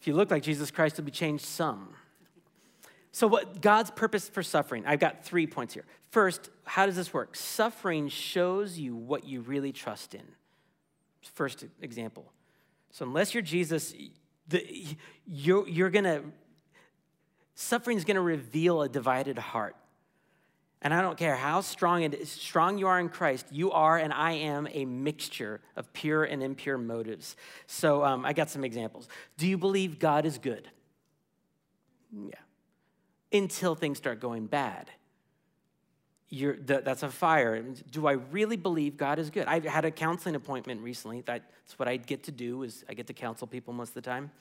If 0.00 0.06
you 0.06 0.14
look 0.14 0.30
like 0.30 0.42
Jesus 0.42 0.70
Christ, 0.70 0.98
you'll 0.98 1.04
be 1.04 1.10
changed 1.10 1.44
some. 1.44 1.88
So, 3.12 3.26
what 3.26 3.62
God's 3.62 3.90
purpose 3.90 4.28
for 4.28 4.42
suffering? 4.42 4.84
I've 4.86 5.00
got 5.00 5.24
three 5.24 5.46
points 5.46 5.72
here. 5.72 5.86
First, 6.10 6.50
how 6.64 6.84
does 6.84 6.96
this 6.96 7.14
work? 7.14 7.34
Suffering 7.34 8.08
shows 8.08 8.78
you 8.78 8.94
what 8.94 9.24
you 9.24 9.40
really 9.40 9.72
trust 9.72 10.14
in. 10.14 10.22
First 11.32 11.64
example. 11.80 12.30
So, 12.90 13.06
unless 13.06 13.32
you're 13.32 13.42
Jesus, 13.42 13.94
the, 14.48 14.86
you're, 15.26 15.66
you're 15.66 15.90
gonna, 15.90 16.24
suffering 17.54 17.96
is 17.96 18.04
gonna 18.04 18.20
reveal 18.20 18.82
a 18.82 18.88
divided 18.88 19.38
heart. 19.38 19.76
And 20.82 20.92
I 20.92 21.00
don't 21.00 21.16
care 21.16 21.36
how 21.36 21.62
strong 21.62 22.04
and 22.04 22.16
strong 22.26 22.78
you 22.78 22.86
are 22.86 23.00
in 23.00 23.08
Christ, 23.08 23.46
you 23.50 23.72
are 23.72 23.98
and 23.98 24.12
I 24.12 24.32
am 24.32 24.68
a 24.70 24.84
mixture 24.84 25.60
of 25.74 25.92
pure 25.92 26.24
and 26.24 26.42
impure 26.42 26.78
motives. 26.78 27.36
So 27.66 28.04
um, 28.04 28.24
I 28.24 28.32
got 28.32 28.50
some 28.50 28.62
examples. 28.62 29.08
Do 29.36 29.46
you 29.46 29.58
believe 29.58 29.98
God 29.98 30.26
is 30.26 30.38
good? 30.38 30.68
Yeah 32.12 32.36
until 33.32 33.74
things 33.74 33.98
start 33.98 34.20
going 34.20 34.46
bad. 34.46 34.90
You're, 36.28 36.56
that's 36.56 37.04
a 37.04 37.08
fire. 37.08 37.62
Do 37.90 38.06
I 38.06 38.12
really 38.12 38.56
believe 38.56 38.96
God 38.96 39.18
is 39.18 39.30
good? 39.30 39.46
I 39.46 39.60
had 39.60 39.84
a 39.84 39.90
counseling 39.90 40.34
appointment 40.34 40.80
recently. 40.80 41.22
That's 41.24 41.44
what 41.76 41.88
I 41.88 41.98
get 41.98 42.24
to 42.24 42.32
do 42.32 42.64
is 42.64 42.84
I 42.88 42.94
get 42.94 43.06
to 43.06 43.12
counsel 43.12 43.46
people 43.46 43.72
most 43.72 43.90
of 43.90 43.94
the 43.94 44.02
time. 44.02 44.32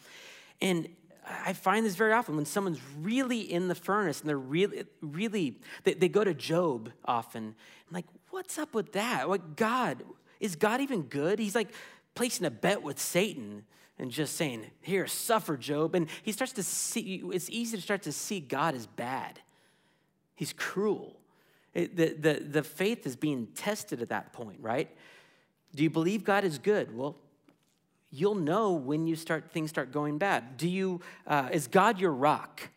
And 0.61 0.87
I 1.27 1.53
find 1.53 1.85
this 1.85 1.95
very 1.95 2.13
often 2.13 2.35
when 2.35 2.45
someone's 2.45 2.79
really 2.99 3.39
in 3.39 3.67
the 3.67 3.75
furnace 3.75 4.21
and 4.21 4.29
they're 4.29 4.37
really, 4.37 4.85
really, 5.01 5.59
they, 5.83 5.93
they 5.93 6.09
go 6.09 6.23
to 6.23 6.33
Job 6.33 6.91
often. 7.03 7.55
I'm 7.87 7.93
like, 7.93 8.05
what's 8.29 8.57
up 8.57 8.73
with 8.73 8.93
that? 8.93 9.29
Like, 9.29 9.55
God, 9.55 10.03
is 10.39 10.55
God 10.55 10.81
even 10.81 11.03
good? 11.03 11.39
He's 11.39 11.55
like 11.55 11.69
placing 12.13 12.45
a 12.45 12.51
bet 12.51 12.83
with 12.83 12.99
Satan 12.99 13.63
and 13.97 14.11
just 14.11 14.35
saying, 14.35 14.65
Here, 14.81 15.07
suffer, 15.07 15.57
Job. 15.57 15.95
And 15.95 16.07
he 16.23 16.31
starts 16.31 16.53
to 16.53 16.63
see, 16.63 17.23
it's 17.31 17.49
easy 17.49 17.77
to 17.77 17.83
start 17.83 18.03
to 18.03 18.11
see 18.11 18.39
God 18.39 18.75
as 18.75 18.87
bad. 18.87 19.39
He's 20.35 20.53
cruel. 20.53 21.19
It, 21.73 21.95
the, 21.95 22.13
the, 22.13 22.43
the 22.43 22.63
faith 22.63 23.05
is 23.05 23.15
being 23.15 23.47
tested 23.47 24.01
at 24.01 24.09
that 24.09 24.33
point, 24.33 24.59
right? 24.61 24.89
Do 25.73 25.83
you 25.83 25.89
believe 25.89 26.23
God 26.23 26.43
is 26.43 26.57
good? 26.57 26.95
Well, 26.95 27.17
you'll 28.15 28.35
know 28.35 28.73
when 28.73 29.07
you 29.07 29.15
start 29.15 29.51
things 29.51 29.69
start 29.69 29.91
going 29.91 30.17
bad. 30.17 30.57
Do 30.57 30.67
you 30.67 31.01
uh, 31.27 31.49
is 31.51 31.67
God 31.67 31.99
your 31.99 32.11
rock, 32.11 32.69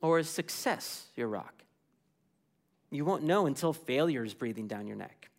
or 0.00 0.18
is 0.18 0.28
success 0.28 1.06
your 1.16 1.28
rock? 1.28 1.52
You 2.90 3.04
won't 3.04 3.24
know 3.24 3.46
until 3.46 3.72
failure 3.72 4.24
is 4.24 4.34
breathing 4.34 4.66
down 4.68 4.86
your 4.86 4.96
neck. 4.96 5.30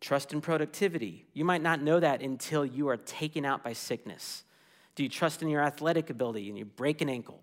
Trust 0.00 0.32
in 0.32 0.40
productivity. 0.40 1.26
You 1.32 1.44
might 1.44 1.62
not 1.62 1.80
know 1.80 2.00
that 2.00 2.20
until 2.22 2.66
you 2.66 2.88
are 2.88 2.96
taken 2.96 3.44
out 3.44 3.64
by 3.64 3.72
sickness. 3.72 4.44
Do 4.94 5.02
you 5.02 5.08
trust 5.08 5.42
in 5.42 5.48
your 5.48 5.62
athletic 5.62 6.10
ability 6.10 6.48
and 6.48 6.58
you 6.58 6.64
break 6.64 7.00
an 7.00 7.08
ankle? 7.08 7.40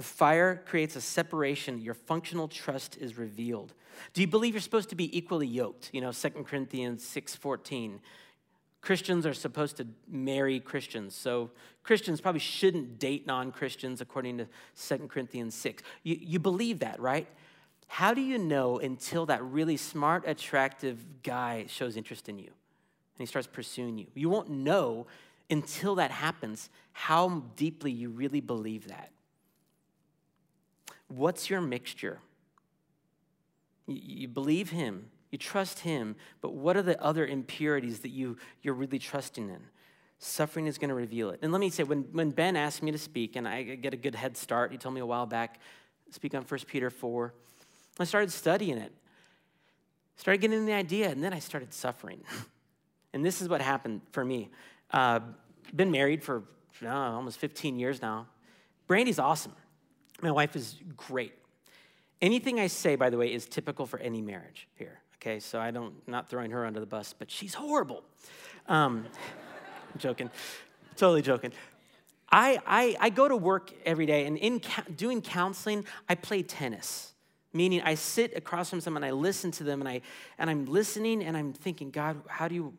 The 0.00 0.06
fire 0.06 0.62
creates 0.64 0.96
a 0.96 1.00
separation. 1.02 1.78
Your 1.78 1.92
functional 1.92 2.48
trust 2.48 2.96
is 2.96 3.18
revealed. 3.18 3.74
Do 4.14 4.22
you 4.22 4.26
believe 4.26 4.54
you're 4.54 4.62
supposed 4.62 4.88
to 4.88 4.94
be 4.94 5.14
equally 5.14 5.46
yoked? 5.46 5.90
You 5.92 6.00
know, 6.00 6.10
2 6.10 6.46
Corinthians 6.46 7.04
6:14. 7.04 8.00
Christians 8.80 9.26
are 9.26 9.34
supposed 9.34 9.76
to 9.76 9.86
marry 10.08 10.58
Christians. 10.58 11.14
So 11.14 11.50
Christians 11.82 12.20
probably 12.20 12.40
shouldn't 12.40 12.98
date 12.98 13.26
non-Christians 13.26 14.00
according 14.00 14.38
to 14.38 14.46
2 14.88 15.08
Corinthians 15.08 15.54
6. 15.54 15.82
You, 16.02 16.18
you 16.20 16.38
believe 16.38 16.78
that, 16.80 16.98
right? 16.98 17.26
How 17.88 18.14
do 18.14 18.20
you 18.20 18.38
know 18.38 18.78
until 18.78 19.26
that 19.26 19.42
really 19.42 19.76
smart, 19.76 20.24
attractive 20.26 21.04
guy 21.22 21.66
shows 21.68 21.96
interest 21.96 22.28
in 22.28 22.38
you 22.38 22.46
and 22.46 23.18
he 23.18 23.26
starts 23.26 23.48
pursuing 23.48 23.98
you? 23.98 24.06
You 24.14 24.30
won't 24.30 24.48
know 24.48 25.06
until 25.50 25.96
that 25.96 26.10
happens 26.10 26.70
how 26.92 27.42
deeply 27.56 27.90
you 27.90 28.08
really 28.08 28.40
believe 28.40 28.88
that. 28.88 29.10
What's 31.08 31.50
your 31.50 31.60
mixture? 31.60 32.20
You 33.88 34.28
believe 34.28 34.70
him, 34.70 35.10
you 35.30 35.38
trust 35.38 35.80
him, 35.80 36.16
but 36.40 36.54
what 36.54 36.76
are 36.76 36.82
the 36.82 37.00
other 37.02 37.26
impurities 37.26 38.00
that 38.00 38.08
you, 38.08 38.36
you're 38.62 38.74
really 38.74 38.98
trusting 38.98 39.48
in? 39.48 39.60
Suffering 40.18 40.66
is 40.66 40.76
going 40.76 40.88
to 40.88 40.94
reveal 40.94 41.30
it. 41.30 41.38
And 41.42 41.52
let 41.52 41.60
me 41.60 41.70
say, 41.70 41.82
when, 41.82 42.02
when 42.12 42.30
Ben 42.30 42.56
asked 42.56 42.82
me 42.82 42.90
to 42.90 42.98
speak, 42.98 43.36
and 43.36 43.46
I 43.46 43.62
get 43.62 43.94
a 43.94 43.96
good 43.96 44.14
head 44.14 44.36
start, 44.36 44.72
he 44.72 44.78
told 44.78 44.94
me 44.94 45.00
a 45.00 45.06
while 45.06 45.26
back, 45.26 45.60
speak 46.10 46.34
on 46.34 46.42
1 46.42 46.60
Peter 46.66 46.90
4. 46.90 47.32
I 47.98 48.04
started 48.04 48.32
studying 48.32 48.76
it, 48.76 48.92
started 50.16 50.40
getting 50.40 50.66
the 50.66 50.72
idea, 50.72 51.10
and 51.10 51.22
then 51.22 51.32
I 51.32 51.38
started 51.38 51.72
suffering. 51.72 52.22
and 53.12 53.24
this 53.24 53.40
is 53.40 53.48
what 53.48 53.62
happened 53.62 54.02
for 54.10 54.24
me. 54.24 54.50
Uh, 54.90 55.20
been 55.74 55.90
married 55.90 56.22
for 56.22 56.42
almost 56.84 57.38
15 57.38 57.78
years 57.78 58.02
now. 58.02 58.26
Brandy's 58.86 59.18
awesome. 59.18 59.52
My 60.20 60.32
wife 60.32 60.56
is 60.56 60.76
great. 60.96 61.32
Anything 62.20 62.58
I 62.60 62.66
say, 62.66 62.96
by 62.96 63.08
the 63.08 63.16
way, 63.16 63.32
is 63.32 63.46
typical 63.46 63.86
for 63.86 63.98
any 64.00 64.20
marriage 64.20 64.68
here. 64.74 65.00
Okay, 65.20 65.38
so 65.40 65.60
I 65.60 65.70
don't 65.70 65.94
not 66.08 66.30
throwing 66.30 66.50
her 66.50 66.64
under 66.64 66.80
the 66.80 66.86
bus, 66.86 67.14
but 67.18 67.30
she's 67.30 67.54
horrible. 67.54 68.02
Um, 68.68 69.06
joking, 69.98 70.30
totally 70.96 71.22
joking. 71.22 71.52
I, 72.32 72.58
I, 72.66 72.96
I 73.00 73.10
go 73.10 73.28
to 73.28 73.36
work 73.36 73.72
every 73.84 74.06
day, 74.06 74.26
and 74.26 74.38
in 74.38 74.62
doing 74.96 75.20
counseling, 75.20 75.84
I 76.08 76.14
play 76.14 76.42
tennis 76.42 77.10
meaning 77.52 77.82
I 77.82 77.94
sit 77.94 78.36
across 78.36 78.70
from 78.70 78.80
someone, 78.80 79.04
I 79.04 79.10
listen 79.10 79.50
to 79.52 79.64
them, 79.64 79.80
and 79.80 79.88
I 79.88 80.00
and 80.38 80.48
I'm 80.48 80.66
listening, 80.66 81.24
and 81.24 81.36
I'm 81.36 81.52
thinking, 81.52 81.90
God, 81.90 82.22
how 82.28 82.48
do 82.48 82.54
you, 82.54 82.74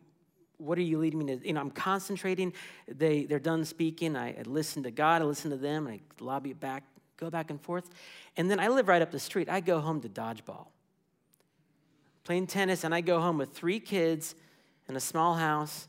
what 0.57 0.77
are 0.77 0.83
you 0.83 0.97
leading 0.99 1.19
me 1.19 1.37
to? 1.37 1.47
You 1.47 1.53
know, 1.53 1.61
I'm 1.61 1.71
concentrating. 1.71 2.53
They 2.87 3.25
they're 3.25 3.39
done 3.39 3.65
speaking. 3.65 4.15
I, 4.15 4.29
I 4.29 4.43
listen 4.45 4.83
to 4.83 4.91
God. 4.91 5.21
I 5.21 5.25
listen 5.25 5.51
to 5.51 5.57
them. 5.57 5.87
And 5.87 5.99
i 5.99 6.23
lobby 6.23 6.53
back, 6.53 6.83
go 7.17 7.29
back 7.29 7.49
and 7.49 7.61
forth, 7.61 7.89
and 8.37 8.49
then 8.49 8.59
I 8.59 8.67
live 8.67 8.87
right 8.87 9.01
up 9.01 9.11
the 9.11 9.19
street. 9.19 9.49
I 9.49 9.59
go 9.59 9.79
home 9.79 10.01
to 10.01 10.09
dodgeball, 10.09 10.67
playing 12.23 12.47
tennis, 12.47 12.83
and 12.83 12.93
I 12.93 13.01
go 13.01 13.19
home 13.19 13.37
with 13.37 13.51
three 13.51 13.79
kids 13.79 14.35
in 14.87 14.95
a 14.95 14.99
small 14.99 15.35
house 15.35 15.87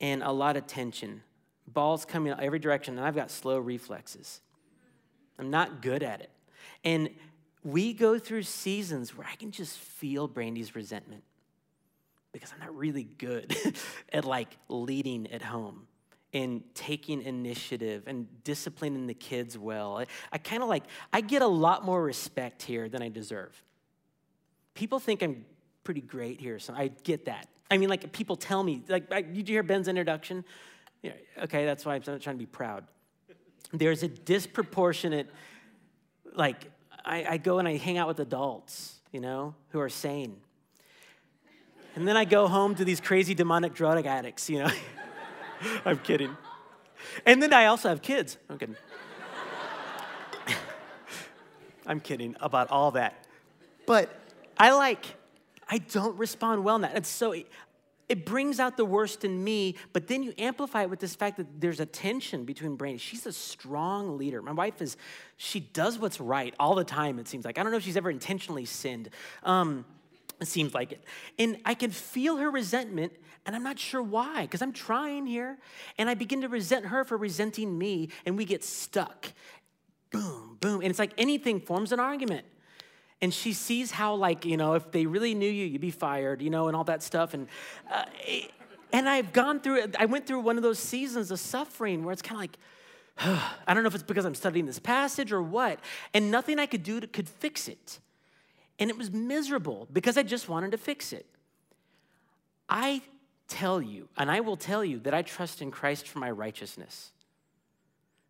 and 0.00 0.22
a 0.22 0.32
lot 0.32 0.56
of 0.56 0.66
tension. 0.66 1.22
Balls 1.66 2.04
coming 2.04 2.32
every 2.38 2.58
direction, 2.58 2.98
and 2.98 3.06
I've 3.06 3.14
got 3.14 3.30
slow 3.30 3.58
reflexes. 3.58 4.40
I'm 5.38 5.50
not 5.50 5.82
good 5.82 6.02
at 6.02 6.20
it. 6.20 6.30
And 6.84 7.10
we 7.62 7.92
go 7.92 8.18
through 8.18 8.42
seasons 8.42 9.16
where 9.16 9.26
I 9.26 9.36
can 9.36 9.50
just 9.50 9.78
feel 9.78 10.26
Brandy's 10.26 10.74
resentment 10.74 11.22
because 12.32 12.52
I'm 12.52 12.60
not 12.60 12.74
really 12.76 13.04
good 13.04 13.56
at 14.12 14.24
like 14.24 14.56
leading 14.68 15.30
at 15.32 15.42
home 15.42 15.86
and 16.32 16.62
taking 16.74 17.22
initiative 17.22 18.04
and 18.06 18.26
disciplining 18.44 19.06
the 19.06 19.14
kids 19.14 19.58
well. 19.58 19.98
I, 19.98 20.06
I 20.32 20.38
kind 20.38 20.62
of 20.62 20.68
like, 20.68 20.84
I 21.12 21.20
get 21.20 21.42
a 21.42 21.46
lot 21.46 21.84
more 21.84 22.02
respect 22.02 22.62
here 22.62 22.88
than 22.88 23.02
I 23.02 23.08
deserve. 23.08 23.62
People 24.74 25.00
think 25.00 25.22
I'm 25.22 25.44
pretty 25.84 26.00
great 26.00 26.40
here, 26.40 26.58
so 26.58 26.74
I 26.74 26.88
get 26.88 27.26
that. 27.26 27.48
I 27.70 27.78
mean, 27.78 27.88
like, 27.88 28.12
people 28.12 28.36
tell 28.36 28.62
me, 28.62 28.82
like, 28.88 29.08
did 29.10 29.48
you 29.48 29.54
hear 29.54 29.62
Ben's 29.62 29.88
introduction? 29.88 30.44
Yeah, 31.02 31.12
okay, 31.44 31.64
that's 31.64 31.86
why 31.86 31.94
I'm 31.94 32.02
trying 32.02 32.18
to 32.18 32.34
be 32.34 32.46
proud. 32.46 32.84
There's 33.72 34.02
a 34.02 34.08
disproportionate, 34.08 35.30
like, 36.34 36.70
I, 37.04 37.24
I 37.30 37.36
go 37.38 37.58
and 37.58 37.68
I 37.68 37.76
hang 37.76 37.98
out 37.98 38.08
with 38.08 38.20
adults, 38.20 39.00
you 39.12 39.20
know, 39.20 39.54
who 39.70 39.80
are 39.80 39.88
sane. 39.88 40.36
And 41.94 42.06
then 42.06 42.16
I 42.16 42.24
go 42.24 42.48
home 42.48 42.74
to 42.76 42.84
these 42.84 43.00
crazy 43.00 43.34
demonic 43.34 43.74
drug 43.74 44.06
addicts, 44.06 44.48
you 44.50 44.60
know. 44.60 44.70
I'm 45.84 45.98
kidding. 45.98 46.36
And 47.26 47.42
then 47.42 47.52
I 47.52 47.66
also 47.66 47.88
have 47.88 48.02
kids. 48.02 48.36
I'm 48.48 48.58
kidding. 48.58 48.76
I'm 51.86 52.00
kidding 52.00 52.36
about 52.40 52.70
all 52.70 52.92
that. 52.92 53.24
But 53.86 54.14
I 54.56 54.72
like, 54.72 55.04
I 55.70 55.78
don't 55.78 56.18
respond 56.18 56.64
well 56.64 56.78
that. 56.80 56.94
And 56.94 57.06
so 57.06 57.32
it 58.10 58.26
brings 58.26 58.58
out 58.58 58.76
the 58.76 58.84
worst 58.84 59.24
in 59.24 59.42
me, 59.44 59.76
but 59.92 60.08
then 60.08 60.24
you 60.24 60.34
amplify 60.36 60.82
it 60.82 60.90
with 60.90 60.98
this 60.98 61.14
fact 61.14 61.36
that 61.36 61.46
there's 61.60 61.78
a 61.78 61.86
tension 61.86 62.44
between 62.44 62.74
Brandy. 62.74 62.98
She's 62.98 63.24
a 63.24 63.32
strong 63.32 64.18
leader. 64.18 64.42
My 64.42 64.50
wife 64.50 64.82
is, 64.82 64.96
she 65.36 65.60
does 65.60 65.96
what's 65.96 66.18
right 66.18 66.52
all 66.58 66.74
the 66.74 66.82
time, 66.82 67.20
it 67.20 67.28
seems 67.28 67.44
like. 67.44 67.56
I 67.56 67.62
don't 67.62 67.70
know 67.70 67.78
if 67.78 67.84
she's 67.84 67.96
ever 67.96 68.10
intentionally 68.10 68.64
sinned. 68.64 69.10
Um, 69.44 69.84
it 70.40 70.48
seems 70.48 70.74
like 70.74 70.90
it. 70.90 71.04
And 71.38 71.58
I 71.64 71.74
can 71.74 71.92
feel 71.92 72.38
her 72.38 72.50
resentment, 72.50 73.12
and 73.46 73.54
I'm 73.54 73.62
not 73.62 73.78
sure 73.78 74.02
why, 74.02 74.42
because 74.42 74.60
I'm 74.60 74.72
trying 74.72 75.26
here. 75.26 75.58
And 75.96 76.10
I 76.10 76.14
begin 76.14 76.40
to 76.40 76.48
resent 76.48 76.86
her 76.86 77.04
for 77.04 77.16
resenting 77.16 77.78
me, 77.78 78.08
and 78.26 78.36
we 78.36 78.44
get 78.44 78.64
stuck. 78.64 79.32
Boom, 80.10 80.56
boom. 80.58 80.80
And 80.80 80.90
it's 80.90 80.98
like 80.98 81.12
anything 81.16 81.60
forms 81.60 81.92
an 81.92 82.00
argument 82.00 82.44
and 83.22 83.32
she 83.32 83.52
sees 83.52 83.90
how 83.90 84.14
like 84.14 84.44
you 84.44 84.56
know 84.56 84.74
if 84.74 84.90
they 84.90 85.06
really 85.06 85.34
knew 85.34 85.50
you 85.50 85.66
you'd 85.66 85.80
be 85.80 85.90
fired 85.90 86.40
you 86.42 86.50
know 86.50 86.68
and 86.68 86.76
all 86.76 86.84
that 86.84 87.02
stuff. 87.02 87.34
And 87.34 87.48
uh, 87.90 88.04
and 88.92 89.08
i've 89.08 89.32
gone 89.32 89.60
through 89.60 89.84
i 89.98 90.04
went 90.04 90.26
through 90.26 90.40
one 90.40 90.56
of 90.56 90.62
those 90.62 90.78
seasons 90.78 91.30
of 91.30 91.38
suffering 91.38 92.04
where 92.04 92.12
it's 92.12 92.22
kind 92.22 92.36
of 92.36 92.40
like 92.40 92.58
i 93.66 93.74
don't 93.74 93.82
know 93.82 93.88
if 93.88 93.94
it's 93.94 94.04
because 94.04 94.24
i'm 94.24 94.34
studying 94.34 94.66
this 94.66 94.78
passage 94.78 95.32
or 95.32 95.42
what 95.42 95.78
and 96.14 96.30
nothing 96.30 96.58
i 96.58 96.66
could 96.66 96.82
do 96.82 97.00
to, 97.00 97.06
could 97.06 97.28
fix 97.28 97.68
it. 97.68 98.00
And 98.78 98.88
it 98.88 98.96
was 98.96 99.10
miserable 99.10 99.86
because 99.92 100.16
i 100.16 100.22
just 100.22 100.48
wanted 100.48 100.70
to 100.72 100.78
fix 100.78 101.12
it. 101.12 101.26
I 102.68 103.02
tell 103.48 103.82
you 103.82 104.08
and 104.16 104.30
i 104.30 104.40
will 104.40 104.56
tell 104.56 104.84
you 104.84 105.00
that 105.00 105.12
i 105.12 105.22
trust 105.22 105.60
in 105.60 105.70
christ 105.70 106.08
for 106.08 106.18
my 106.18 106.30
righteousness. 106.30 107.10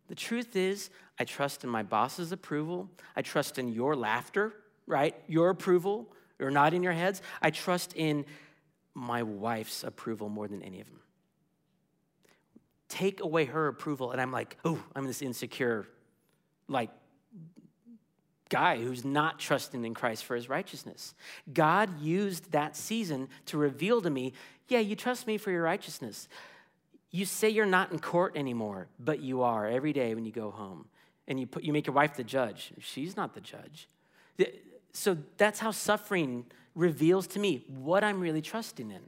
The 0.07 0.15
truth 0.15 0.57
is, 0.57 0.89
I 1.17 1.23
trust 1.23 1.63
in 1.63 1.69
my 1.69 1.83
boss's 1.83 2.33
approval. 2.33 2.89
I 3.15 3.21
trust 3.21 3.57
in 3.57 3.71
your 3.71 3.95
laughter 3.95 4.51
right? 4.87 5.15
Your 5.27 5.49
approval, 5.49 6.07
you're 6.39 6.51
nodding 6.51 6.83
your 6.83 6.93
heads. 6.93 7.21
I 7.41 7.51
trust 7.51 7.93
in 7.95 8.25
my 8.93 9.23
wife's 9.23 9.83
approval 9.83 10.29
more 10.29 10.47
than 10.47 10.61
any 10.63 10.81
of 10.81 10.87
them. 10.87 10.99
Take 12.89 13.21
away 13.21 13.45
her 13.45 13.67
approval, 13.67 14.11
and 14.11 14.19
I'm 14.19 14.31
like, 14.31 14.57
oh, 14.65 14.83
I'm 14.95 15.07
this 15.07 15.21
insecure, 15.21 15.87
like, 16.67 16.89
guy 18.49 18.77
who's 18.77 19.05
not 19.05 19.39
trusting 19.39 19.85
in 19.85 19.93
Christ 19.93 20.25
for 20.25 20.35
his 20.35 20.49
righteousness. 20.49 21.15
God 21.53 22.01
used 22.01 22.51
that 22.51 22.75
season 22.75 23.29
to 23.45 23.57
reveal 23.57 24.01
to 24.01 24.09
me, 24.09 24.33
yeah, 24.67 24.79
you 24.79 24.97
trust 24.97 25.25
me 25.25 25.37
for 25.37 25.51
your 25.51 25.63
righteousness. 25.63 26.27
You 27.11 27.23
say 27.23 27.47
you're 27.49 27.65
not 27.65 27.93
in 27.93 27.99
court 27.99 28.35
anymore, 28.35 28.87
but 28.99 29.21
you 29.21 29.41
are 29.41 29.67
every 29.67 29.93
day 29.93 30.13
when 30.15 30.25
you 30.25 30.33
go 30.33 30.51
home. 30.51 30.87
And 31.29 31.39
you, 31.39 31.47
put, 31.47 31.63
you 31.63 31.71
make 31.71 31.87
your 31.87 31.93
wife 31.93 32.15
the 32.17 32.25
judge. 32.25 32.73
She's 32.79 33.15
not 33.15 33.33
the 33.33 33.41
judge 33.41 33.87
so 34.93 35.17
that's 35.37 35.59
how 35.59 35.71
suffering 35.71 36.45
reveals 36.75 37.27
to 37.27 37.39
me 37.39 37.65
what 37.67 38.03
I'm 38.03 38.19
really 38.19 38.41
trusting 38.41 38.91
in. 38.91 39.01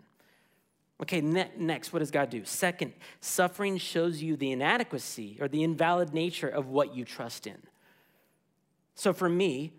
Okay, 1.01 1.21
ne- 1.21 1.51
next, 1.57 1.91
what 1.91 1.99
does 1.99 2.11
God 2.11 2.29
do? 2.29 2.45
Second, 2.45 2.93
suffering 3.19 3.77
shows 3.77 4.21
you 4.21 4.35
the 4.37 4.51
inadequacy 4.51 5.37
or 5.41 5.47
the 5.47 5.63
invalid 5.63 6.13
nature 6.13 6.47
of 6.47 6.67
what 6.67 6.95
you 6.95 7.03
trust 7.03 7.47
in. 7.47 7.57
So 8.95 9.11
for 9.11 9.27
me, 9.27 9.73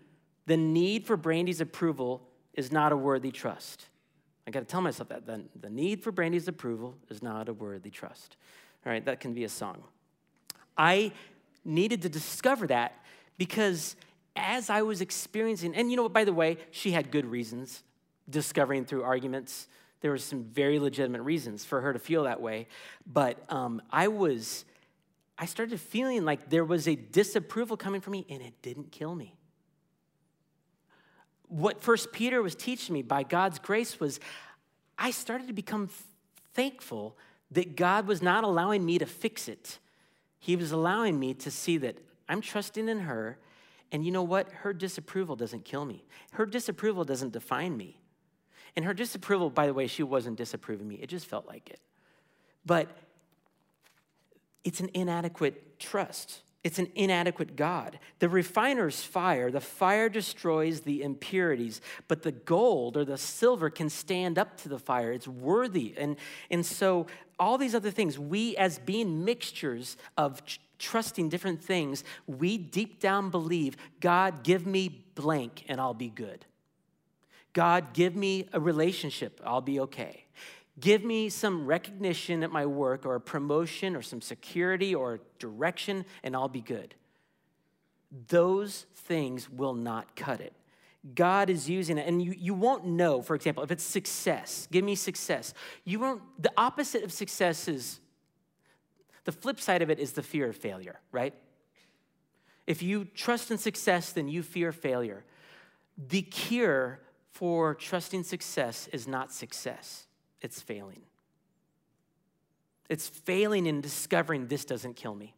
the 0.45 0.57
need 0.57 1.05
for 1.05 1.17
Brandy's 1.17 1.61
approval 1.61 2.21
is 2.53 2.71
not 2.71 2.91
a 2.91 2.97
worthy 2.97 3.31
trust. 3.31 3.87
I 4.47 4.51
got 4.51 4.59
to 4.59 4.65
tell 4.65 4.81
myself 4.81 5.09
that. 5.09 5.25
The, 5.25 5.43
the 5.59 5.69
need 5.69 6.03
for 6.03 6.11
Brandy's 6.11 6.47
approval 6.47 6.95
is 7.09 7.23
not 7.23 7.49
a 7.49 7.53
worthy 7.53 7.89
trust. 7.89 8.37
All 8.85 8.91
right, 8.91 9.03
that 9.05 9.19
can 9.19 9.33
be 9.33 9.43
a 9.43 9.49
song. 9.49 9.83
I 10.77 11.11
needed 11.63 12.03
to 12.03 12.09
discover 12.09 12.67
that 12.67 13.03
because 13.37 13.95
as 14.35 14.69
I 14.69 14.81
was 14.81 15.01
experiencing, 15.01 15.75
and 15.75 15.89
you 15.89 15.97
know, 15.97 16.09
by 16.09 16.23
the 16.23 16.33
way, 16.33 16.57
she 16.71 16.91
had 16.91 17.11
good 17.11 17.25
reasons 17.25 17.83
discovering 18.29 18.85
through 18.85 19.03
arguments. 19.03 19.67
There 20.01 20.11
were 20.11 20.17
some 20.17 20.43
very 20.43 20.79
legitimate 20.79 21.21
reasons 21.21 21.65
for 21.65 21.81
her 21.81 21.93
to 21.93 21.99
feel 21.99 22.23
that 22.23 22.41
way. 22.41 22.67
But 23.05 23.43
um, 23.49 23.81
I 23.91 24.07
was, 24.07 24.65
I 25.37 25.45
started 25.45 25.79
feeling 25.79 26.25
like 26.25 26.49
there 26.49 26.65
was 26.65 26.87
a 26.87 26.95
disapproval 26.95 27.77
coming 27.77 28.01
from 28.01 28.11
me, 28.11 28.25
and 28.29 28.41
it 28.41 28.61
didn't 28.61 28.91
kill 28.91 29.15
me. 29.15 29.35
What 31.47 31.81
First 31.81 32.11
Peter 32.11 32.41
was 32.41 32.55
teaching 32.55 32.93
me 32.93 33.03
by 33.03 33.23
God's 33.23 33.59
grace 33.59 33.99
was 33.99 34.19
I 34.97 35.11
started 35.11 35.47
to 35.47 35.53
become 35.53 35.89
thankful 36.53 37.17
that 37.51 37.75
God 37.75 38.07
was 38.07 38.21
not 38.21 38.43
allowing 38.43 38.85
me 38.85 38.97
to 38.97 39.05
fix 39.05 39.47
it. 39.47 39.79
He 40.39 40.55
was 40.55 40.71
allowing 40.71 41.19
me 41.19 41.33
to 41.35 41.51
see 41.51 41.77
that 41.77 41.97
I'm 42.27 42.41
trusting 42.41 42.89
in 42.89 42.99
her. 43.01 43.37
And 43.91 44.05
you 44.05 44.11
know 44.11 44.23
what? 44.23 44.51
Her 44.51 44.73
disapproval 44.73 45.35
doesn't 45.35 45.65
kill 45.65 45.85
me. 45.85 46.03
Her 46.33 46.45
disapproval 46.45 47.05
doesn't 47.05 47.33
define 47.33 47.77
me. 47.77 48.01
And 48.75 48.83
her 48.85 48.93
disapproval, 48.93 49.49
by 49.49 49.67
the 49.67 49.73
way, 49.73 49.87
she 49.87 50.03
wasn't 50.03 50.37
disapproving 50.37 50.87
me, 50.87 50.95
it 50.95 51.07
just 51.07 51.25
felt 51.25 51.47
like 51.47 51.69
it. 51.69 51.79
But 52.65 52.89
it's 54.63 54.79
an 54.79 54.89
inadequate 54.93 55.79
trust. 55.79 56.41
It's 56.65 56.79
an 56.79 56.91
inadequate 56.95 57.55
God. 57.55 57.99
The 58.17 58.27
refiner's 58.27 59.03
fire, 59.03 59.51
the 59.51 59.61
fire 59.61 60.09
destroys 60.09 60.81
the 60.81 61.03
impurities, 61.03 61.79
but 62.07 62.23
the 62.23 62.31
gold 62.31 62.97
or 62.97 63.05
the 63.05 63.19
silver 63.19 63.69
can 63.69 63.87
stand 63.87 64.39
up 64.39 64.57
to 64.61 64.69
the 64.69 64.79
fire. 64.79 65.11
It's 65.11 65.27
worthy. 65.27 65.93
And, 65.95 66.15
and 66.49 66.65
so, 66.65 67.05
all 67.37 67.59
these 67.59 67.75
other 67.75 67.91
things, 67.91 68.17
we 68.17 68.57
as 68.57 68.79
being 68.79 69.23
mixtures 69.23 69.95
of 70.17 70.41
trusting 70.79 71.29
different 71.29 71.63
things, 71.63 72.03
we 72.25 72.57
deep 72.57 72.99
down 72.99 73.29
believe 73.29 73.77
God, 73.99 74.41
give 74.41 74.65
me 74.65 75.05
blank 75.13 75.65
and 75.67 75.79
I'll 75.79 75.93
be 75.93 76.09
good. 76.09 76.45
God, 77.53 77.93
give 77.93 78.15
me 78.15 78.49
a 78.53 78.59
relationship, 78.59 79.39
I'll 79.45 79.61
be 79.61 79.81
okay. 79.81 80.25
Give 80.79 81.03
me 81.03 81.29
some 81.29 81.65
recognition 81.65 82.43
at 82.43 82.51
my 82.51 82.65
work 82.65 83.05
or 83.05 83.15
a 83.15 83.21
promotion 83.21 83.95
or 83.95 84.01
some 84.01 84.21
security 84.21 84.93
or 84.93 85.21
direction, 85.39 86.05
and 86.23 86.35
I'll 86.35 86.49
be 86.49 86.61
good. 86.61 86.95
Those 88.27 88.85
things 88.95 89.49
will 89.49 89.73
not 89.73 90.15
cut 90.15 90.41
it. 90.41 90.53
God 91.13 91.49
is 91.49 91.69
using 91.69 91.97
it, 91.97 92.07
and 92.07 92.21
you, 92.21 92.33
you 92.37 92.53
won't 92.53 92.85
know, 92.85 93.21
for 93.21 93.35
example, 93.35 93.63
if 93.63 93.71
it's 93.71 93.83
success, 93.83 94.67
give 94.71 94.83
me 94.83 94.95
success. 94.95 95.53
You 95.83 95.99
won't, 95.99 96.21
the 96.41 96.51
opposite 96.57 97.03
of 97.03 97.13
success 97.13 97.67
is, 97.67 97.99
the 99.23 99.31
flip 99.31 99.59
side 99.59 99.81
of 99.81 99.89
it 99.89 99.99
is 99.99 100.13
the 100.13 100.23
fear 100.23 100.49
of 100.49 100.55
failure, 100.55 100.99
right? 101.11 101.33
If 102.65 102.81
you 102.81 103.05
trust 103.05 103.51
in 103.51 103.59
success, 103.59 104.11
then 104.11 104.27
you 104.27 104.41
fear 104.41 104.71
failure. 104.71 105.23
The 105.95 106.23
cure 106.23 107.01
for 107.31 107.75
trusting 107.75 108.23
success 108.23 108.89
is 108.91 109.07
not 109.07 109.31
success, 109.31 110.04
it's 110.45 110.61
failing. 110.61 111.01
It's 112.87 113.07
failing 113.09 113.65
in 113.65 113.81
discovering 113.81 114.47
this 114.47 114.63
doesn't 114.63 114.95
kill 114.95 115.15
me. 115.15 115.33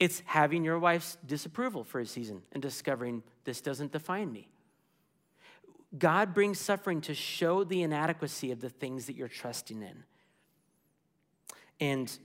It's 0.00 0.22
having 0.24 0.64
your 0.64 0.78
wife's 0.78 1.18
disapproval 1.26 1.84
for 1.84 2.00
a 2.00 2.06
season 2.06 2.42
and 2.52 2.62
discovering 2.62 3.22
this 3.44 3.60
doesn't 3.60 3.92
define 3.92 4.32
me. 4.32 4.48
God 5.98 6.32
brings 6.32 6.58
suffering 6.58 7.02
to 7.02 7.14
show 7.14 7.64
the 7.64 7.82
inadequacy 7.82 8.50
of 8.50 8.60
the 8.60 8.70
things 8.70 9.06
that 9.06 9.14
you're 9.14 9.28
trusting 9.28 9.82
in. 9.82 10.04
And 11.78 12.18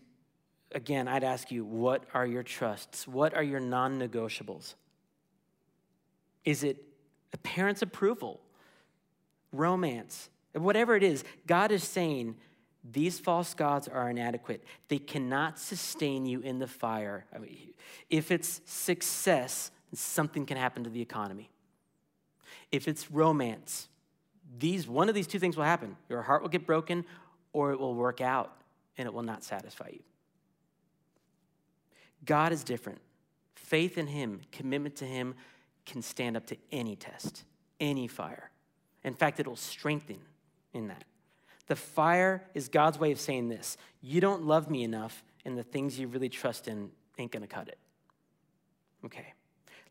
again, 0.71 1.09
I'd 1.09 1.25
ask 1.25 1.51
you, 1.51 1.65
what 1.65 2.05
are 2.13 2.25
your 2.25 2.43
trusts? 2.43 3.05
What 3.07 3.33
are 3.33 3.43
your 3.43 3.59
non 3.59 3.99
negotiables? 3.99 4.75
Is 6.45 6.63
it 6.63 6.77
a 7.33 7.37
parent's 7.37 7.81
approval? 7.81 8.39
romance, 9.51 10.29
whatever 10.61 10.95
it 10.95 11.03
is, 11.03 11.23
God 11.45 11.71
is 11.71 11.83
saying, 11.83 12.35
these 12.89 13.19
false 13.19 13.53
gods 13.53 13.87
are 13.87 14.09
inadequate. 14.09 14.63
They 14.87 14.99
cannot 14.99 15.59
sustain 15.59 16.25
you 16.25 16.39
in 16.39 16.59
the 16.59 16.67
fire. 16.67 17.25
I 17.35 17.39
mean, 17.39 17.57
if 18.09 18.31
it's 18.31 18.61
success, 18.65 19.71
something 19.93 20.45
can 20.45 20.57
happen 20.57 20.83
to 20.85 20.89
the 20.89 21.01
economy. 21.01 21.49
If 22.71 22.87
it's 22.87 23.11
romance, 23.11 23.89
these 24.59 24.87
one 24.87 25.09
of 25.09 25.15
these 25.15 25.27
two 25.27 25.39
things 25.39 25.57
will 25.57 25.63
happen. 25.63 25.97
Your 26.09 26.21
heart 26.21 26.41
will 26.41 26.49
get 26.49 26.65
broken 26.65 27.05
or 27.53 27.71
it 27.71 27.79
will 27.79 27.95
work 27.95 28.21
out 28.21 28.53
and 28.97 29.05
it 29.05 29.13
will 29.13 29.23
not 29.23 29.43
satisfy 29.43 29.89
you. 29.91 30.03
God 32.25 32.51
is 32.51 32.63
different. 32.63 32.99
Faith 33.55 33.97
in 33.97 34.07
him, 34.07 34.41
commitment 34.51 34.95
to 34.97 35.05
him 35.05 35.35
can 35.85 36.01
stand 36.01 36.37
up 36.37 36.45
to 36.47 36.57
any 36.71 36.95
test, 36.95 37.43
any 37.79 38.07
fire. 38.07 38.49
In 39.03 39.13
fact, 39.13 39.39
it'll 39.39 39.55
strengthen 39.55 40.19
in 40.73 40.87
that. 40.87 41.03
The 41.67 41.75
fire 41.75 42.43
is 42.53 42.69
God's 42.69 42.97
way 42.97 43.11
of 43.11 43.19
saying 43.19 43.49
this 43.49 43.77
you 44.01 44.21
don't 44.21 44.43
love 44.43 44.69
me 44.69 44.83
enough, 44.83 45.23
and 45.45 45.57
the 45.57 45.63
things 45.63 45.99
you 45.99 46.07
really 46.07 46.29
trust 46.29 46.67
in 46.67 46.91
ain't 47.17 47.31
gonna 47.31 47.47
cut 47.47 47.67
it. 47.67 47.77
Okay. 49.05 49.33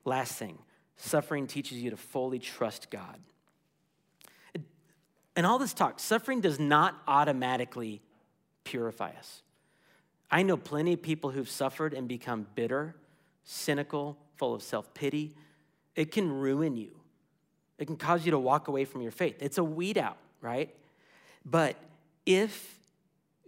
Last 0.04 0.34
thing 0.34 0.58
suffering 0.96 1.46
teaches 1.46 1.78
you 1.78 1.90
to 1.90 1.96
fully 1.96 2.38
trust 2.38 2.90
God. 2.90 3.18
And 5.36 5.44
all 5.44 5.58
this 5.58 5.74
talk, 5.74 6.00
suffering 6.00 6.40
does 6.40 6.58
not 6.58 6.96
automatically 7.06 8.00
purify 8.64 9.10
us. 9.10 9.42
I 10.30 10.42
know 10.42 10.56
plenty 10.56 10.94
of 10.94 11.02
people 11.02 11.30
who've 11.30 11.48
suffered 11.48 11.92
and 11.92 12.08
become 12.08 12.46
bitter, 12.54 12.96
cynical, 13.44 14.16
full 14.36 14.54
of 14.54 14.62
self 14.62 14.92
pity. 14.94 15.34
It 15.94 16.10
can 16.10 16.32
ruin 16.32 16.76
you. 16.76 16.96
It 17.78 17.86
can 17.86 17.96
cause 17.96 18.24
you 18.24 18.30
to 18.30 18.38
walk 18.38 18.68
away 18.68 18.86
from 18.86 19.02
your 19.02 19.10
faith. 19.10 19.36
It's 19.40 19.58
a 19.58 19.64
weed 19.64 19.98
out, 19.98 20.16
right? 20.40 20.74
But 21.44 21.76
if 22.24 22.76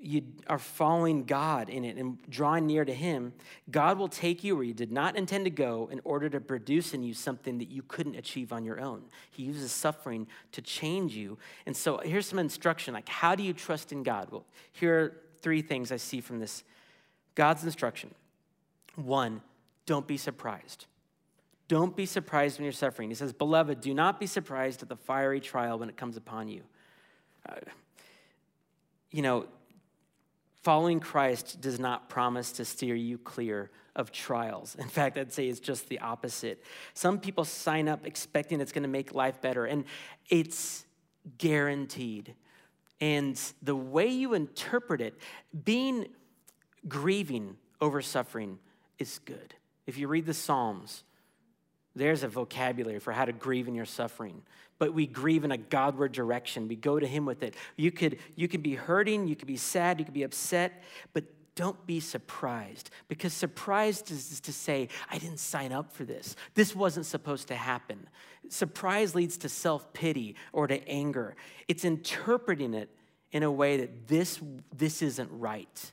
you 0.01 0.23
are 0.47 0.59
following 0.59 1.25
God 1.25 1.69
in 1.69 1.85
it 1.85 1.97
and 1.97 2.19
drawing 2.31 2.67
near 2.67 2.85
to 2.85 2.95
Him, 2.95 3.33
God 3.71 3.99
will 3.99 4.09
take 4.09 4.45
you 4.45 4.55
where 4.55 4.65
you 4.65 4.75
did 4.75 4.93
not 4.93 5.17
intend 5.17 5.45
to 5.47 5.51
go 5.51 5.89
in 5.91 6.01
order 6.05 6.29
to 6.29 6.41
produce 6.41 6.95
in 6.95 7.03
you 7.03 7.15
something 7.15 7.59
that 7.59 7.69
you 7.69 7.83
couldn't 7.83 8.15
achieve 8.15 8.53
on 8.53 8.65
your 8.65 8.81
own. 8.81 9.03
He 9.31 9.43
uses 9.43 9.73
suffering 9.73 10.29
to 10.53 10.63
change 10.63 11.17
you. 11.17 11.37
And 11.67 11.77
so 11.77 11.99
here's 11.99 12.27
some 12.27 12.39
instruction 12.39 12.95
like, 12.95 13.09
how 13.09 13.35
do 13.35 13.43
you 13.43 13.53
trust 13.53 13.91
in 13.91 14.05
God? 14.05 14.29
Well, 14.31 14.45
here 14.73 14.99
are 14.99 15.17
three 15.41 15.63
things 15.63 15.91
I 15.91 15.97
see 15.97 16.21
from 16.21 16.39
this 16.39 16.63
God's 17.35 17.65
instruction. 17.65 18.15
One, 18.95 19.43
don't 19.87 20.07
be 20.07 20.17
surprised. 20.17 20.87
Don't 21.69 21.95
be 21.95 22.07
surprised 22.07 22.59
when 22.59 22.65
you're 22.65 22.73
suffering. 22.73 23.11
He 23.11 23.15
says, 23.15 23.33
Beloved, 23.33 23.81
do 23.81 23.93
not 23.93 24.19
be 24.19 24.27
surprised 24.27 24.83
at 24.83 24.89
the 24.89 24.97
fiery 24.97 25.41
trial 25.41 25.79
when 25.79 25.89
it 25.89 25.97
comes 25.97 26.17
upon 26.17 26.49
you. 26.49 26.63
You 29.11 29.23
know, 29.23 29.47
following 30.63 31.01
Christ 31.01 31.61
does 31.61 31.79
not 31.79 32.09
promise 32.09 32.53
to 32.53 32.65
steer 32.65 32.95
you 32.95 33.19
clear 33.19 33.71
of 33.97 34.13
trials. 34.13 34.77
In 34.77 34.89
fact, 34.89 35.19
I'd 35.19 35.33
say 35.33 35.49
it's 35.49 35.61
just 35.61 35.89
the 35.89 35.99
opposite. 36.01 36.63
Some 36.95 37.19
people 37.19 37.45
sign 37.45 37.89
up 37.89 38.07
expecting 38.07 38.61
it's 38.61 38.73
going 38.73 38.83
to 38.83 38.89
make 38.89 39.15
life 39.15 39.41
better, 39.41 39.65
and 39.65 39.85
it's 40.29 40.85
guaranteed. 41.39 42.35
And 43.01 43.41
the 43.63 43.77
way 43.77 44.07
you 44.09 44.35
interpret 44.35 45.01
it, 45.01 45.15
being 45.65 46.07
grieving 46.87 47.57
over 47.81 48.03
suffering 48.03 48.59
is 48.99 49.21
good. 49.25 49.55
If 49.87 49.99
you 49.99 50.07
read 50.07 50.27
the 50.27 50.35
Psalms, 50.35 51.03
there's 51.95 52.23
a 52.23 52.29
vocabulary 52.29 52.99
for 52.99 53.13
how 53.13 53.25
to 53.25 53.33
grieve 53.33 53.69
in 53.69 53.75
your 53.75 53.87
suffering. 53.87 54.43
But 54.79 54.95
we 54.95 55.07
grieve 55.07 55.45
in 55.45 55.51
a 55.51 55.57
Godward 55.57 56.13
direction. 56.13 56.69
We 56.69 56.77
go 56.77 56.99
to 57.01 57.07
Him 57.07 57.25
with 57.25 57.43
it. 57.43 57.55
You 57.77 57.91
could, 57.91 58.19
you 58.37 58.47
could 58.47 58.63
be 58.63 58.75
hurting, 58.75 59.27
you 59.27 59.35
could 59.35 59.49
be 59.49 59.57
sad, 59.57 59.99
you 59.99 60.05
could 60.05 60.15
be 60.15 60.23
upset, 60.23 60.83
but 61.13 61.25
don't 61.59 61.85
be 61.87 61.99
surprised 61.99 62.91
because 63.09 63.33
surprised 63.33 64.13
is 64.13 64.39
to 64.39 64.53
say, 64.53 64.89
I 65.11 65.19
didn't 65.19 65.41
sign 65.41 65.73
up 65.73 65.91
for 65.91 66.05
this. 66.05 66.37
This 66.55 66.77
wasn't 66.77 67.05
supposed 67.05 67.49
to 67.49 67.57
happen. 67.57 68.09
Surprise 68.49 69.17
leads 69.17 69.37
to 69.39 69.49
self 69.49 69.93
pity 69.93 70.37
or 70.53 70.69
to 70.69 70.89
anger. 70.89 71.35
It's 71.67 71.85
interpreting 71.85 72.75
it 72.75 72.91
in 73.33 73.43
a 73.43 73.51
way 73.51 73.79
that 73.79 74.07
this, 74.07 74.41
this 74.77 75.03
isn't 75.03 75.29
right. 75.33 75.93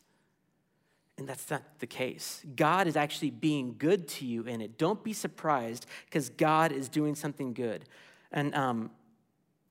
And 1.18 1.28
that's 1.28 1.50
not 1.50 1.64
the 1.80 1.88
case. 1.88 2.44
God 2.56 2.88
is 2.88 2.98
actually 2.98 3.32
being 3.32 3.76
good 3.78 4.08
to 4.10 4.26
you 4.26 4.44
in 4.44 4.60
it. 4.60 4.78
Don't 4.78 5.02
be 5.04 5.14
surprised 5.14 5.86
because 6.06 6.30
God 6.30 6.72
is 6.74 6.90
doing 6.90 7.16
something 7.16 7.54
good. 7.54 7.86
And 8.32 8.54
um, 8.54 8.92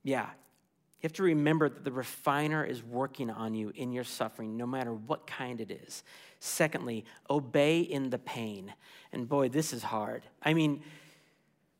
yeah, 0.02 0.24
you 0.24 1.06
have 1.06 1.12
to 1.14 1.22
remember 1.22 1.68
that 1.68 1.84
the 1.84 1.92
refiner 1.92 2.64
is 2.64 2.82
working 2.82 3.28
on 3.28 3.52
you 3.52 3.72
in 3.76 3.92
your 3.92 4.04
suffering, 4.04 4.56
no 4.56 4.66
matter 4.66 4.94
what 4.94 5.26
kind 5.26 5.60
it 5.60 5.70
is. 5.70 6.02
Secondly, 6.40 7.04
obey 7.28 7.80
in 7.80 8.08
the 8.08 8.18
pain. 8.18 8.72
And 9.12 9.28
boy, 9.28 9.50
this 9.50 9.74
is 9.74 9.82
hard. 9.82 10.22
I 10.42 10.54
mean, 10.54 10.82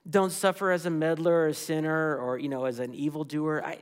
don't 0.09 0.31
suffer 0.31 0.70
as 0.72 0.85
a 0.85 0.90
meddler 0.90 1.33
or 1.33 1.46
a 1.48 1.54
sinner 1.54 2.19
or, 2.19 2.38
you 2.38 2.50
know, 2.50 2.67
as 2.67 2.81
an 2.81 2.94
evildoer. 2.94 3.65
I, 3.65 3.79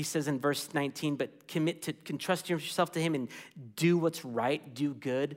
he 0.00 0.04
says 0.04 0.28
in 0.28 0.40
verse 0.40 0.72
19, 0.72 1.16
but 1.16 1.46
commit 1.46 1.82
to 1.82 1.92
can 1.92 2.16
trust 2.16 2.48
yourself 2.48 2.90
to 2.92 3.00
him 3.02 3.14
and 3.14 3.28
do 3.76 3.98
what's 3.98 4.24
right, 4.24 4.74
do 4.74 4.94
good. 4.94 5.36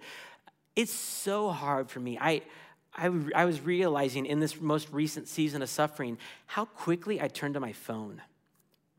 It's 0.74 0.94
so 0.94 1.50
hard 1.50 1.90
for 1.90 2.00
me. 2.00 2.18
I, 2.18 2.44
I, 2.96 3.12
I 3.36 3.44
was 3.44 3.60
realizing 3.60 4.26
in 4.26 4.40
this 4.40 4.62
most 4.62 4.88
recent 4.94 5.28
season 5.28 5.62
of 5.62 5.68
suffering 5.68 6.18
how 6.46 6.64
quickly 6.64 7.22
I 7.22 7.28
turn 7.28 7.52
to 7.56 7.60
my 7.60 7.74
phone 7.74 8.22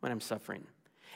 when 0.00 0.12
I'm 0.12 0.20
suffering. 0.20 0.64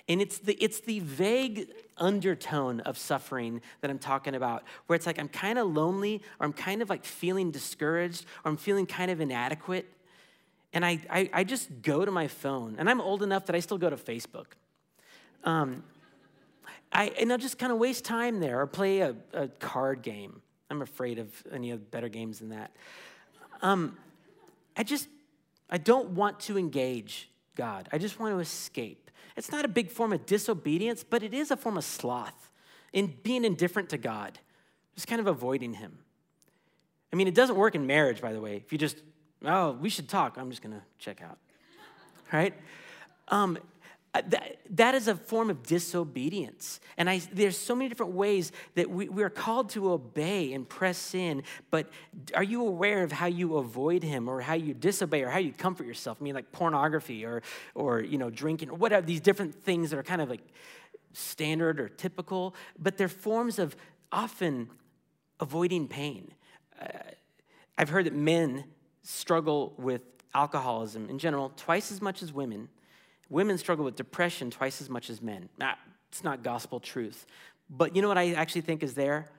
And 0.08 0.22
it's 0.22 0.38
the, 0.38 0.54
it's 0.54 0.80
the 0.80 1.00
vague 1.00 1.68
undertone 1.98 2.80
of 2.80 2.96
suffering 2.96 3.60
that 3.82 3.90
I'm 3.90 3.98
talking 3.98 4.34
about, 4.34 4.64
where 4.86 4.96
it's 4.96 5.04
like 5.04 5.18
I'm 5.18 5.28
kind 5.28 5.58
of 5.58 5.66
lonely, 5.66 6.22
or 6.40 6.46
I'm 6.46 6.54
kind 6.54 6.80
of 6.80 6.88
like 6.88 7.04
feeling 7.04 7.50
discouraged, 7.50 8.24
or 8.46 8.50
I'm 8.50 8.56
feeling 8.56 8.86
kind 8.86 9.10
of 9.10 9.20
inadequate. 9.20 9.92
And 10.72 10.84
I, 10.84 11.00
I, 11.10 11.30
I, 11.32 11.44
just 11.44 11.82
go 11.82 12.04
to 12.04 12.10
my 12.10 12.28
phone, 12.28 12.76
and 12.78 12.90
I'm 12.90 13.00
old 13.00 13.22
enough 13.22 13.46
that 13.46 13.56
I 13.56 13.60
still 13.60 13.78
go 13.78 13.88
to 13.88 13.96
Facebook. 13.96 14.46
Um, 15.44 15.82
I, 16.92 17.06
and 17.18 17.32
I'll 17.32 17.38
just 17.38 17.58
kind 17.58 17.72
of 17.72 17.78
waste 17.78 18.04
time 18.04 18.40
there 18.40 18.60
or 18.60 18.66
play 18.66 19.00
a, 19.00 19.14
a, 19.32 19.48
card 19.48 20.02
game. 20.02 20.42
I'm 20.70 20.82
afraid 20.82 21.18
of 21.18 21.30
any 21.50 21.74
better 21.74 22.08
games 22.08 22.38
than 22.40 22.50
that. 22.50 22.70
Um, 23.62 23.96
I 24.76 24.82
just, 24.82 25.08
I 25.70 25.78
don't 25.78 26.10
want 26.10 26.40
to 26.40 26.58
engage 26.58 27.30
God. 27.54 27.88
I 27.92 27.98
just 27.98 28.20
want 28.20 28.34
to 28.34 28.40
escape. 28.40 29.10
It's 29.36 29.50
not 29.50 29.64
a 29.64 29.68
big 29.68 29.90
form 29.90 30.12
of 30.12 30.26
disobedience, 30.26 31.04
but 31.04 31.22
it 31.22 31.32
is 31.32 31.50
a 31.50 31.56
form 31.56 31.76
of 31.76 31.84
sloth 31.84 32.50
in 32.92 33.14
being 33.22 33.44
indifferent 33.44 33.90
to 33.90 33.98
God, 33.98 34.38
just 34.94 35.06
kind 35.06 35.20
of 35.20 35.26
avoiding 35.26 35.74
Him. 35.74 35.98
I 37.12 37.16
mean, 37.16 37.28
it 37.28 37.34
doesn't 37.34 37.56
work 37.56 37.74
in 37.74 37.86
marriage, 37.86 38.20
by 38.20 38.32
the 38.32 38.40
way. 38.40 38.56
If 38.56 38.72
you 38.72 38.78
just, 38.78 38.98
oh, 39.44 39.72
we 39.72 39.88
should 39.88 40.08
talk, 40.08 40.36
I'm 40.36 40.50
just 40.50 40.62
going 40.62 40.74
to 40.74 40.82
check 40.98 41.22
out, 41.22 41.38
right? 42.32 42.54
Um, 43.28 43.58
uh, 44.14 44.22
that, 44.26 44.56
that 44.70 44.94
is 44.94 45.06
a 45.06 45.14
form 45.14 45.50
of 45.50 45.62
disobedience. 45.62 46.80
And 46.96 47.10
I, 47.10 47.20
there's 47.30 47.58
so 47.58 47.74
many 47.74 47.90
different 47.90 48.12
ways 48.12 48.52
that 48.74 48.88
we, 48.88 49.08
we 49.08 49.22
are 49.22 49.30
called 49.30 49.68
to 49.70 49.92
obey 49.92 50.54
and 50.54 50.66
press 50.66 51.14
in, 51.14 51.42
but 51.70 51.90
are 52.34 52.42
you 52.42 52.66
aware 52.66 53.02
of 53.02 53.12
how 53.12 53.26
you 53.26 53.58
avoid 53.58 54.02
him 54.02 54.26
or 54.26 54.40
how 54.40 54.54
you 54.54 54.72
disobey 54.72 55.22
or 55.22 55.28
how 55.28 55.38
you 55.38 55.52
comfort 55.52 55.86
yourself? 55.86 56.18
I 56.20 56.24
mean, 56.24 56.34
like 56.34 56.50
pornography 56.52 57.26
or, 57.26 57.42
or 57.74 58.00
you 58.00 58.16
know, 58.16 58.30
drinking 58.30 58.70
or 58.70 58.76
whatever, 58.76 59.04
these 59.06 59.20
different 59.20 59.54
things 59.54 59.90
that 59.90 59.98
are 59.98 60.02
kind 60.02 60.22
of 60.22 60.30
like 60.30 60.42
standard 61.12 61.78
or 61.78 61.88
typical, 61.88 62.54
but 62.78 62.96
they're 62.96 63.08
forms 63.08 63.58
of 63.58 63.76
often 64.10 64.70
avoiding 65.38 65.86
pain. 65.86 66.32
Uh, 66.80 66.86
I've 67.76 67.90
heard 67.90 68.06
that 68.06 68.14
men 68.14 68.64
struggle 69.08 69.74
with 69.78 70.02
alcoholism 70.34 71.08
in 71.08 71.18
general 71.18 71.52
twice 71.56 71.90
as 71.90 72.02
much 72.02 72.22
as 72.22 72.32
women 72.32 72.68
Women 73.28 73.58
struggle 73.58 73.84
with 73.84 73.96
depression 73.96 74.50
twice 74.50 74.80
as 74.80 74.88
much 74.88 75.10
as 75.10 75.20
men. 75.20 75.48
Nah, 75.58 75.74
it's 76.08 76.24
not 76.24 76.42
gospel 76.42 76.80
truth. 76.80 77.26
But 77.68 77.94
you 77.94 78.00
know 78.00 78.08
what 78.08 78.18
I 78.18 78.32
actually 78.32 78.62
think 78.62 78.82
is 78.82 78.94
there? 78.94 79.30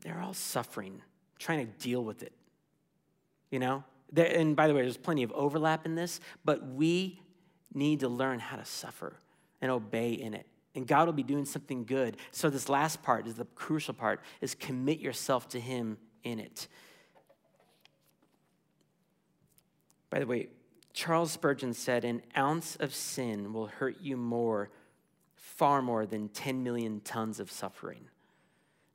They're 0.00 0.20
all 0.20 0.34
suffering, 0.34 1.02
trying 1.38 1.66
to 1.66 1.72
deal 1.78 2.02
with 2.02 2.22
it. 2.22 2.32
You 3.50 3.58
know? 3.58 3.84
and 4.16 4.54
by 4.54 4.68
the 4.68 4.74
way, 4.74 4.82
there's 4.82 4.96
plenty 4.96 5.24
of 5.24 5.32
overlap 5.32 5.86
in 5.86 5.96
this, 5.96 6.20
but 6.44 6.64
we 6.68 7.20
need 7.72 8.00
to 8.00 8.08
learn 8.08 8.38
how 8.38 8.56
to 8.56 8.64
suffer 8.64 9.16
and 9.60 9.72
obey 9.72 10.12
in 10.12 10.34
it. 10.34 10.46
And 10.76 10.86
God 10.86 11.06
will 11.06 11.14
be 11.14 11.24
doing 11.24 11.44
something 11.44 11.84
good. 11.84 12.16
So 12.30 12.48
this 12.48 12.68
last 12.68 13.02
part 13.02 13.26
is 13.26 13.34
the 13.34 13.44
crucial 13.56 13.94
part 13.94 14.20
is 14.40 14.54
commit 14.54 15.00
yourself 15.00 15.48
to 15.50 15.60
him 15.60 15.98
in 16.22 16.38
it. 16.38 16.68
By 20.14 20.20
the 20.20 20.26
way, 20.28 20.46
Charles 20.92 21.32
Spurgeon 21.32 21.74
said, 21.74 22.04
An 22.04 22.22
ounce 22.36 22.76
of 22.76 22.94
sin 22.94 23.52
will 23.52 23.66
hurt 23.66 24.00
you 24.00 24.16
more, 24.16 24.70
far 25.34 25.82
more 25.82 26.06
than 26.06 26.28
10 26.28 26.62
million 26.62 27.00
tons 27.00 27.40
of 27.40 27.50
suffering. 27.50 28.04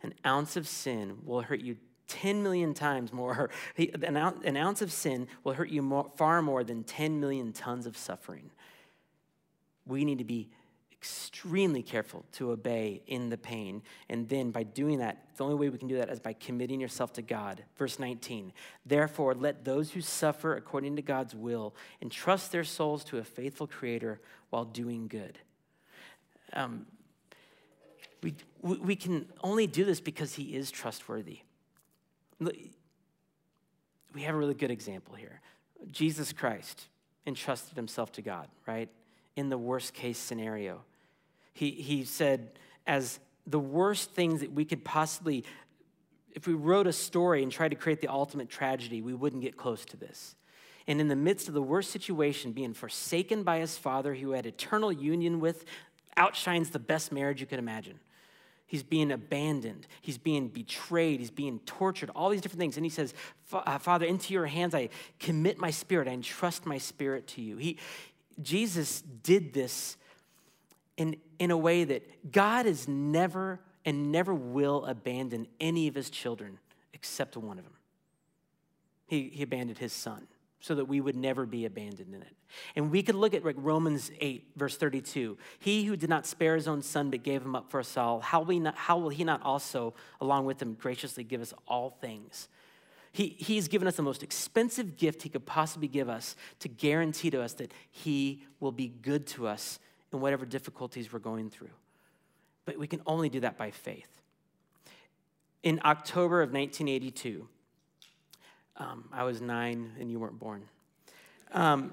An 0.02 0.14
ounce 0.26 0.56
of 0.56 0.66
sin 0.66 1.18
will 1.26 1.42
hurt 1.42 1.60
you 1.60 1.76
10 2.08 2.42
million 2.42 2.74
times 2.74 3.12
more. 3.12 3.50
An 3.76 4.56
ounce 4.56 4.82
of 4.82 4.94
sin 4.94 5.28
will 5.44 5.52
hurt 5.52 5.70
you 5.70 5.82
more, 5.82 6.10
far 6.16 6.42
more 6.42 6.64
than 6.64 6.86
10 6.86 7.20
million 7.20 7.52
tons 7.52 7.86
of 7.86 7.98
suffering. 7.98 8.50
We 9.86 10.06
need 10.06 10.20
to 10.20 10.24
be 10.24 10.52
extremely 11.00 11.82
careful 11.82 12.26
to 12.34 12.52
obey 12.52 13.02
in 13.08 13.30
the 13.30 13.38
pain. 13.38 13.82
And 14.10 14.28
then 14.28 14.52
by 14.52 14.64
doing 14.64 15.00
that, 15.00 15.18
the 15.38 15.46
only 15.46 15.56
way 15.56 15.70
we 15.70 15.78
can 15.78 15.88
do 15.88 15.96
that 15.96 16.10
is 16.10 16.20
by 16.20 16.34
committing 16.34 16.82
yourself 16.82 17.14
to 17.14 17.22
God. 17.22 17.64
Verse 17.78 18.00
19, 18.00 18.52
therefore, 18.86 19.34
let 19.34 19.64
those 19.64 19.92
who 19.92 20.02
suffer 20.02 20.56
according 20.56 20.98
to 20.98 21.02
God's 21.02 21.34
will 21.34 21.74
entrust 22.02 22.52
their 22.52 22.66
souls 22.66 23.06
to 23.06 23.18
a 23.18 23.24
faithful 23.24 23.66
Creator 23.66 24.20
while 24.50 24.66
doing 24.66 25.08
good. 25.08 25.40
Um, 26.52 26.86
we, 28.22 28.36
we 28.62 28.98
can 28.98 29.26
only 29.42 29.68
do 29.68 29.86
this 29.86 30.02
because 30.02 30.34
He 30.34 30.56
is 30.56 30.70
trustworthy. 30.70 31.40
We 32.42 34.22
have 34.24 34.36
a 34.36 34.38
really 34.38 34.54
good 34.54 34.72
example 34.72 35.16
here. 35.16 35.40
Jesus 35.90 36.34
Christ 36.34 36.88
entrusted 37.26 37.78
himself 37.78 38.12
to 38.14 38.22
God, 38.22 38.50
right? 38.68 38.90
In 39.38 39.48
the 39.48 39.58
worst 39.58 39.94
case 39.94 40.18
scenario. 40.18 40.84
He, 41.60 41.72
he 41.72 42.06
said, 42.06 42.52
as 42.88 43.20
the 43.46 43.60
worst 43.60 44.12
things 44.12 44.40
that 44.40 44.54
we 44.54 44.64
could 44.64 44.86
possibly, 44.86 45.44
if 46.32 46.48
we 46.48 46.54
wrote 46.54 46.88
a 46.88 46.94
story 46.94 47.44
and 47.44 47.52
tried 47.52 47.72
to 47.72 47.76
create 47.76 48.00
the 48.00 48.08
ultimate 48.08 48.48
tragedy, 48.48 49.02
we 49.02 49.14
wouldn't 49.14 49.42
get 49.42 49.58
close 49.58 49.84
to 49.88 49.98
this. 49.98 50.36
And 50.88 51.02
in 51.02 51.10
the 51.10 51.18
midst 51.18 51.50
of 51.50 51.54
the 51.54 51.62
worst 51.62 51.92
situation, 51.92 52.54
being 52.54 52.74
forsaken 52.74 53.44
by 53.44 53.60
his 53.60 53.78
father, 53.78 54.16
who 54.16 54.32
had 54.32 54.46
eternal 54.46 54.90
union 54.90 55.42
with, 55.42 55.66
outshines 56.16 56.70
the 56.70 56.80
best 56.80 57.12
marriage 57.12 57.42
you 57.42 57.46
could 57.46 57.60
imagine. 57.60 58.00
He's 58.66 58.82
being 58.82 59.12
abandoned. 59.12 59.86
He's 60.00 60.18
being 60.18 60.48
betrayed. 60.48 61.20
He's 61.20 61.30
being 61.30 61.60
tortured, 61.66 62.10
all 62.16 62.30
these 62.30 62.40
different 62.40 62.62
things. 62.62 62.78
And 62.78 62.86
he 62.86 62.90
says, 62.90 63.14
uh, 63.52 63.80
Father, 63.80 64.06
into 64.06 64.34
your 64.34 64.46
hands 64.46 64.74
I 64.74 64.88
commit 65.20 65.58
my 65.58 65.72
spirit. 65.72 66.08
I 66.08 66.12
entrust 66.12 66.66
my 66.66 66.78
spirit 66.78 67.28
to 67.30 67.42
you. 67.42 67.58
He, 67.58 67.78
Jesus 68.42 69.02
did 69.02 69.52
this 69.52 69.98
in, 71.00 71.16
in 71.40 71.50
a 71.50 71.58
way 71.58 71.86
that 71.86 72.32
God 72.32 72.66
is 72.66 72.88
never 72.88 73.62
and 73.86 74.12
never 74.12 74.34
will 74.34 74.86
abandon 74.86 75.48
any 75.60 75.88
of 75.88 75.96
his 75.96 76.10
children 76.10 76.60
except 76.94 77.38
one 77.38 77.58
of 77.58 77.64
them. 77.64 77.74
He, 79.08 79.32
he 79.34 79.44
abandoned 79.44 79.80
his 79.80 79.94
son 79.94 80.28
so 80.60 80.76
that 80.76 80.86
we 80.86 81.00
would 81.00 81.16
never 81.16 81.46
be 81.46 81.66
abandoned 81.66 82.14
in 82.14 82.22
it. 82.22 82.36
And 82.76 82.92
we 82.92 83.02
could 83.02 83.16
look 83.16 83.34
at 83.34 83.46
like 83.46 83.56
Romans 83.58 84.12
8, 84.20 84.52
verse 84.58 84.76
32. 84.76 85.38
He 85.60 85.86
who 85.86 85.96
did 85.96 86.10
not 86.10 86.26
spare 86.26 86.56
his 86.56 86.68
own 86.68 86.82
son 86.82 87.10
but 87.10 87.24
gave 87.24 87.42
him 87.42 87.56
up 87.56 87.72
for 87.72 87.80
us 87.80 87.96
all, 87.96 88.20
how 88.20 88.44
he 88.44 88.60
not, 88.60 88.76
how 88.76 88.98
will 88.98 89.10
he 89.10 89.24
not 89.24 89.42
also, 89.42 89.94
along 90.20 90.46
with 90.46 90.62
him, 90.62 90.74
graciously 90.74 91.24
give 91.24 91.40
us 91.40 91.54
all 91.66 91.98
things? 92.02 92.50
He, 93.14 93.38
he's 93.40 93.70
given 93.70 93.88
us 93.88 93.96
the 93.96 94.04
most 94.04 94.22
expensive 94.22 94.98
gift 94.98 95.24
he 95.24 95.30
could 95.30 95.46
possibly 95.46 95.88
give 95.88 96.10
us 96.10 96.36
to 96.60 96.68
guarantee 96.68 97.30
to 97.32 97.42
us 97.42 97.54
that 97.54 97.72
he 97.90 98.44
will 98.60 98.74
be 98.74 98.90
good 98.90 99.26
to 99.28 99.48
us 99.48 99.80
in 100.12 100.20
whatever 100.20 100.46
difficulties 100.46 101.12
we're 101.12 101.20
going 101.20 101.50
through. 101.50 101.70
But 102.66 102.78
we 102.78 102.88
can 102.88 103.02
only 103.06 103.30
do 103.30 103.40
that 103.42 103.58
by 103.58 103.72
faith. 103.72 104.10
In 105.64 105.82
October 105.84 106.42
of 106.42 106.52
1982, 106.52 107.48
um, 108.78 109.06
I 109.12 109.24
was 109.24 109.42
nine 109.42 109.92
and 110.00 110.10
you 110.10 110.20
weren't 110.20 110.40
born. 110.40 110.64
Um, 111.52 111.92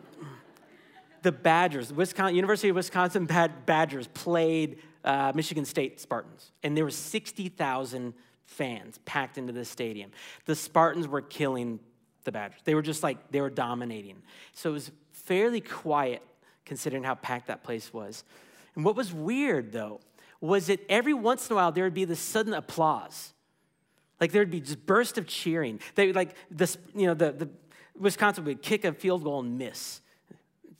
the 1.22 1.32
Badgers, 1.32 1.92
Wisconsin, 1.92 2.36
University 2.36 2.68
of 2.68 2.76
Wisconsin 2.76 3.26
Badgers 3.66 4.06
played 4.08 4.78
uh, 5.04 5.32
Michigan 5.34 5.64
State 5.64 6.00
Spartans, 6.00 6.52
and 6.62 6.76
there 6.76 6.84
were 6.84 6.90
60,000 6.90 8.14
fans 8.44 8.98
packed 9.04 9.38
into 9.38 9.52
the 9.52 9.64
stadium. 9.64 10.10
The 10.44 10.54
Spartans 10.54 11.08
were 11.08 11.22
killing 11.22 11.80
the 12.24 12.32
Badgers. 12.32 12.60
They 12.64 12.74
were 12.74 12.82
just 12.82 13.02
like, 13.02 13.30
they 13.32 13.40
were 13.40 13.50
dominating. 13.50 14.22
So 14.52 14.70
it 14.70 14.74
was 14.74 14.90
fairly 15.12 15.60
quiet 15.60 16.22
considering 16.66 17.04
how 17.04 17.14
packed 17.14 17.46
that 17.46 17.62
place 17.62 17.92
was. 17.94 18.24
And 18.74 18.84
what 18.84 18.96
was 18.96 19.12
weird, 19.12 19.72
though, 19.72 20.00
was 20.40 20.66
that 20.66 20.84
every 20.90 21.14
once 21.14 21.48
in 21.48 21.54
a 21.54 21.56
while 21.56 21.72
there 21.72 21.84
would 21.84 21.94
be 21.94 22.04
this 22.04 22.20
sudden 22.20 22.52
applause. 22.52 23.32
Like 24.20 24.32
there 24.32 24.42
would 24.42 24.50
be 24.50 24.60
just 24.60 24.84
burst 24.84 25.16
of 25.16 25.26
cheering. 25.26 25.80
They 25.94 26.12
like 26.12 26.36
this, 26.50 26.76
you 26.94 27.06
know, 27.06 27.14
the, 27.14 27.32
the 27.32 27.48
Wisconsin 27.98 28.44
would 28.44 28.60
kick 28.60 28.84
a 28.84 28.92
field 28.92 29.24
goal 29.24 29.40
and 29.40 29.56
miss. 29.56 30.02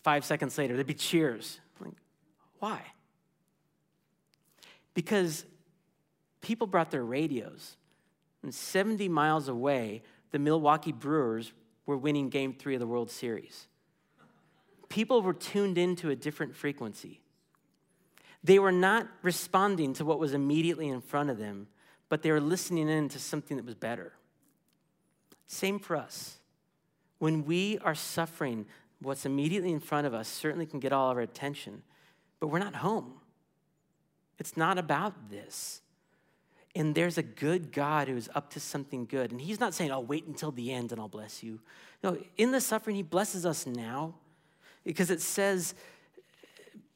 Five 0.02 0.24
seconds 0.24 0.58
later, 0.58 0.74
there'd 0.74 0.86
be 0.86 0.94
cheers. 0.94 1.60
Like, 1.80 1.94
why? 2.58 2.82
Because 4.94 5.44
people 6.40 6.66
brought 6.66 6.90
their 6.90 7.04
radios, 7.04 7.76
and 8.42 8.54
70 8.54 9.08
miles 9.08 9.48
away, 9.48 10.02
the 10.30 10.38
Milwaukee 10.38 10.92
Brewers 10.92 11.52
were 11.86 11.96
winning 11.96 12.28
game 12.28 12.52
three 12.52 12.74
of 12.74 12.80
the 12.80 12.86
World 12.86 13.10
Series 13.10 13.66
people 14.88 15.22
were 15.22 15.34
tuned 15.34 15.78
into 15.78 16.10
a 16.10 16.16
different 16.16 16.54
frequency. 16.54 17.20
They 18.44 18.58
were 18.58 18.72
not 18.72 19.08
responding 19.22 19.92
to 19.94 20.04
what 20.04 20.18
was 20.18 20.32
immediately 20.32 20.88
in 20.88 21.00
front 21.00 21.30
of 21.30 21.38
them, 21.38 21.68
but 22.08 22.22
they 22.22 22.30
were 22.30 22.40
listening 22.40 22.88
in 22.88 23.08
to 23.08 23.18
something 23.18 23.56
that 23.56 23.66
was 23.66 23.74
better. 23.74 24.12
Same 25.46 25.78
for 25.78 25.96
us. 25.96 26.38
When 27.18 27.44
we 27.44 27.78
are 27.78 27.94
suffering, 27.94 28.66
what's 29.00 29.26
immediately 29.26 29.72
in 29.72 29.80
front 29.80 30.06
of 30.06 30.14
us 30.14 30.28
certainly 30.28 30.66
can 30.66 30.80
get 30.80 30.92
all 30.92 31.10
of 31.10 31.16
our 31.16 31.22
attention, 31.22 31.82
but 32.40 32.48
we're 32.48 32.58
not 32.58 32.76
home. 32.76 33.14
It's 34.38 34.56
not 34.56 34.78
about 34.78 35.30
this. 35.30 35.80
And 36.74 36.94
there's 36.94 37.16
a 37.16 37.22
good 37.22 37.72
God 37.72 38.06
who 38.06 38.16
is 38.16 38.28
up 38.34 38.50
to 38.50 38.60
something 38.60 39.06
good. 39.06 39.32
And 39.32 39.40
He's 39.40 39.58
not 39.58 39.72
saying, 39.72 39.90
I'll 39.90 40.04
wait 40.04 40.26
until 40.26 40.50
the 40.50 40.72
end 40.72 40.92
and 40.92 41.00
I'll 41.00 41.08
bless 41.08 41.42
you. 41.42 41.60
No, 42.04 42.18
in 42.36 42.52
the 42.52 42.60
suffering, 42.60 42.96
He 42.96 43.02
blesses 43.02 43.46
us 43.46 43.66
now. 43.66 44.14
Because 44.86 45.10
it 45.10 45.20
says, 45.20 45.74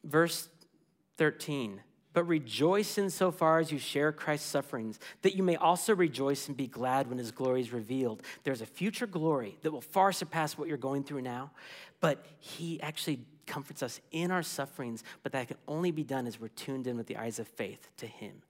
verse 0.03 0.49
13, 1.17 1.81
but 2.13 2.23
rejoice 2.23 2.97
in 2.97 3.11
so 3.11 3.31
far 3.31 3.59
as 3.59 3.71
you 3.71 3.77
share 3.77 4.11
Christ's 4.11 4.49
sufferings, 4.49 4.99
that 5.21 5.35
you 5.35 5.43
may 5.43 5.57
also 5.57 5.95
rejoice 5.95 6.47
and 6.47 6.57
be 6.57 6.67
glad 6.67 7.07
when 7.07 7.19
his 7.19 7.31
glory 7.31 7.61
is 7.61 7.71
revealed. 7.71 8.23
There's 8.43 8.61
a 8.61 8.65
future 8.65 9.05
glory 9.05 9.57
that 9.61 9.71
will 9.71 9.81
far 9.81 10.11
surpass 10.11 10.57
what 10.57 10.67
you're 10.67 10.77
going 10.77 11.03
through 11.03 11.21
now, 11.21 11.51
but 11.99 12.25
he 12.39 12.81
actually, 12.81 13.19
comforts 13.51 13.83
us 13.83 13.99
in 14.11 14.31
our 14.31 14.43
sufferings, 14.43 15.03
but 15.23 15.33
that 15.33 15.49
can 15.49 15.57
only 15.67 15.91
be 15.91 16.03
done 16.03 16.25
as 16.25 16.39
we're 16.39 16.47
tuned 16.47 16.87
in 16.87 16.95
with 16.95 17.07
the 17.07 17.17
eyes 17.17 17.37
of 17.37 17.47
faith 17.47 17.89
to 17.97 18.07
Him. 18.07 18.41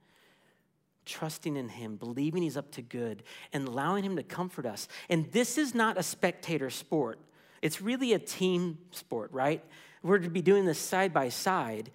Trusting 1.04 1.56
in 1.56 1.68
Him, 1.68 1.96
believing 1.96 2.42
He's 2.42 2.56
up 2.56 2.70
to 2.72 2.82
good, 2.82 3.24
and 3.52 3.66
allowing 3.66 4.04
Him 4.04 4.14
to 4.16 4.22
comfort 4.22 4.64
us. 4.64 4.86
And 5.08 5.30
this 5.32 5.58
is 5.58 5.74
not 5.74 5.98
a 5.98 6.04
spectator 6.04 6.70
sport, 6.70 7.18
it's 7.62 7.80
really 7.80 8.12
a 8.12 8.18
team 8.18 8.78
sport, 8.90 9.30
right? 9.32 9.64
We're 10.02 10.18
to 10.18 10.28
be 10.28 10.42
doing 10.42 10.66
this 10.66 10.78
side 10.78 11.12
by 11.12 11.28
side, 11.28 11.90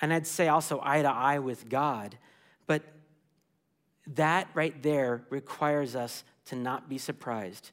and 0.00 0.12
I'd 0.12 0.26
say 0.26 0.48
also 0.48 0.80
eye 0.82 1.02
to 1.02 1.08
eye 1.08 1.38
with 1.38 1.68
God. 1.68 2.16
But 2.66 2.82
that 4.14 4.48
right 4.54 4.82
there 4.82 5.24
requires 5.28 5.94
us 5.94 6.24
to 6.46 6.56
not 6.56 6.88
be 6.88 6.98
surprised. 6.98 7.70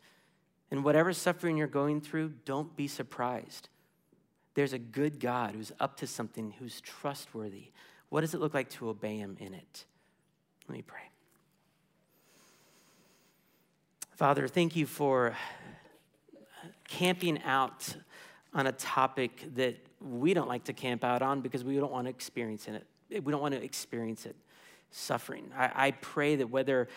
And 0.69 0.83
whatever 0.83 1.13
suffering 1.13 1.57
you're 1.57 1.67
going 1.67 2.01
through, 2.01 2.33
don't 2.45 2.75
be 2.75 2.87
surprised. 2.87 3.69
There's 4.53 4.73
a 4.73 4.79
good 4.79 5.19
God 5.19 5.55
who's 5.55 5.71
up 5.79 5.97
to 5.97 6.07
something, 6.07 6.53
who's 6.59 6.81
trustworthy. 6.81 7.71
What 8.09 8.21
does 8.21 8.33
it 8.33 8.41
look 8.41 8.53
like 8.53 8.69
to 8.71 8.89
obey 8.89 9.17
him 9.17 9.37
in 9.39 9.53
it? 9.53 9.85
Let 10.67 10.75
me 10.75 10.81
pray. 10.81 11.09
Father, 14.11 14.47
thank 14.47 14.75
you 14.75 14.85
for 14.85 15.35
camping 16.89 17.41
out 17.43 17.95
on 18.53 18.67
a 18.67 18.71
topic 18.71 19.45
that 19.55 19.77
we 20.01 20.33
don't 20.33 20.47
like 20.47 20.63
to 20.65 20.73
camp 20.73 21.03
out 21.03 21.21
on 21.21 21.41
because 21.41 21.63
we 21.63 21.75
don't 21.75 21.91
want 21.91 22.05
to 22.05 22.09
experience 22.09 22.67
in 22.67 22.75
it. 22.75 22.85
We 23.23 23.31
don't 23.31 23.41
want 23.41 23.53
to 23.53 23.63
experience 23.63 24.25
it, 24.25 24.35
suffering. 24.91 25.51
I, 25.55 25.87
I 25.87 25.91
pray 25.91 26.35
that 26.37 26.49
whether 26.49 26.87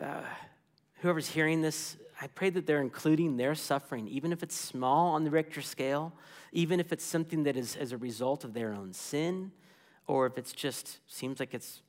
uh, 0.00 0.22
whoever's 1.00 1.28
hearing 1.28 1.62
this, 1.62 1.96
I 2.20 2.26
pray 2.28 2.50
that 2.50 2.66
they're 2.66 2.80
including 2.80 3.36
their 3.36 3.54
suffering, 3.54 4.08
even 4.08 4.32
if 4.32 4.42
it's 4.42 4.56
small 4.56 5.14
on 5.14 5.24
the 5.24 5.30
Richter 5.30 5.62
scale, 5.62 6.12
even 6.52 6.80
if 6.80 6.92
it's 6.92 7.04
something 7.04 7.42
that 7.44 7.56
is 7.56 7.76
as 7.76 7.92
a 7.92 7.98
result 7.98 8.44
of 8.44 8.54
their 8.54 8.72
own 8.72 8.92
sin, 8.92 9.52
or 10.06 10.26
if 10.26 10.38
it's 10.38 10.52
just 10.52 10.98
seems 11.06 11.40
like 11.40 11.54
it's 11.54 11.82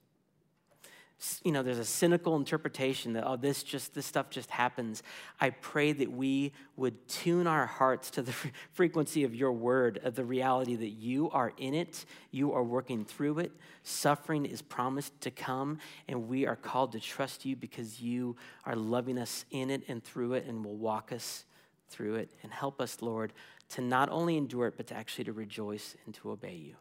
you 1.43 1.51
know, 1.51 1.63
there's 1.63 1.79
a 1.79 1.85
cynical 1.85 2.35
interpretation 2.35 3.13
that, 3.13 3.25
oh, 3.25 3.37
this 3.37 3.63
just, 3.63 3.93
this 3.93 4.05
stuff 4.05 4.29
just 4.29 4.49
happens. 4.51 5.01
I 5.39 5.51
pray 5.51 5.93
that 5.93 6.11
we 6.11 6.51
would 6.75 7.07
tune 7.07 7.47
our 7.47 7.65
hearts 7.65 8.11
to 8.11 8.21
the 8.21 8.33
frequency 8.73 9.23
of 9.23 9.33
your 9.33 9.53
word, 9.53 9.99
of 10.03 10.15
the 10.15 10.25
reality 10.25 10.75
that 10.75 10.89
you 10.89 11.29
are 11.31 11.53
in 11.57 11.73
it, 11.73 12.05
you 12.31 12.51
are 12.51 12.63
working 12.63 13.05
through 13.05 13.39
it. 13.39 13.53
Suffering 13.83 14.45
is 14.45 14.61
promised 14.61 15.19
to 15.21 15.31
come, 15.31 15.79
and 16.07 16.27
we 16.27 16.45
are 16.45 16.57
called 16.57 16.91
to 16.91 16.99
trust 16.99 17.45
you 17.45 17.55
because 17.55 18.01
you 18.01 18.35
are 18.65 18.75
loving 18.75 19.17
us 19.17 19.45
in 19.51 19.69
it 19.69 19.83
and 19.87 20.03
through 20.03 20.33
it 20.33 20.45
and 20.45 20.65
will 20.65 20.75
walk 20.75 21.13
us 21.13 21.45
through 21.89 22.15
it. 22.15 22.29
And 22.43 22.51
help 22.51 22.81
us, 22.81 23.01
Lord, 23.01 23.31
to 23.69 23.81
not 23.81 24.09
only 24.09 24.35
endure 24.35 24.67
it, 24.67 24.75
but 24.75 24.87
to 24.87 24.95
actually 24.95 25.23
to 25.25 25.33
rejoice 25.33 25.95
and 26.05 26.13
to 26.15 26.31
obey 26.31 26.55
you. 26.55 26.75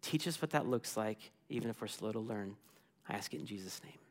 Teach 0.00 0.26
us 0.26 0.40
what 0.40 0.50
that 0.50 0.66
looks 0.66 0.96
like, 0.96 1.30
even 1.50 1.68
if 1.68 1.80
we're 1.80 1.88
slow 1.88 2.10
to 2.10 2.20
learn. 2.20 2.56
I 3.08 3.14
ask 3.14 3.32
it 3.34 3.40
in 3.40 3.46
Jesus' 3.46 3.80
name. 3.84 4.03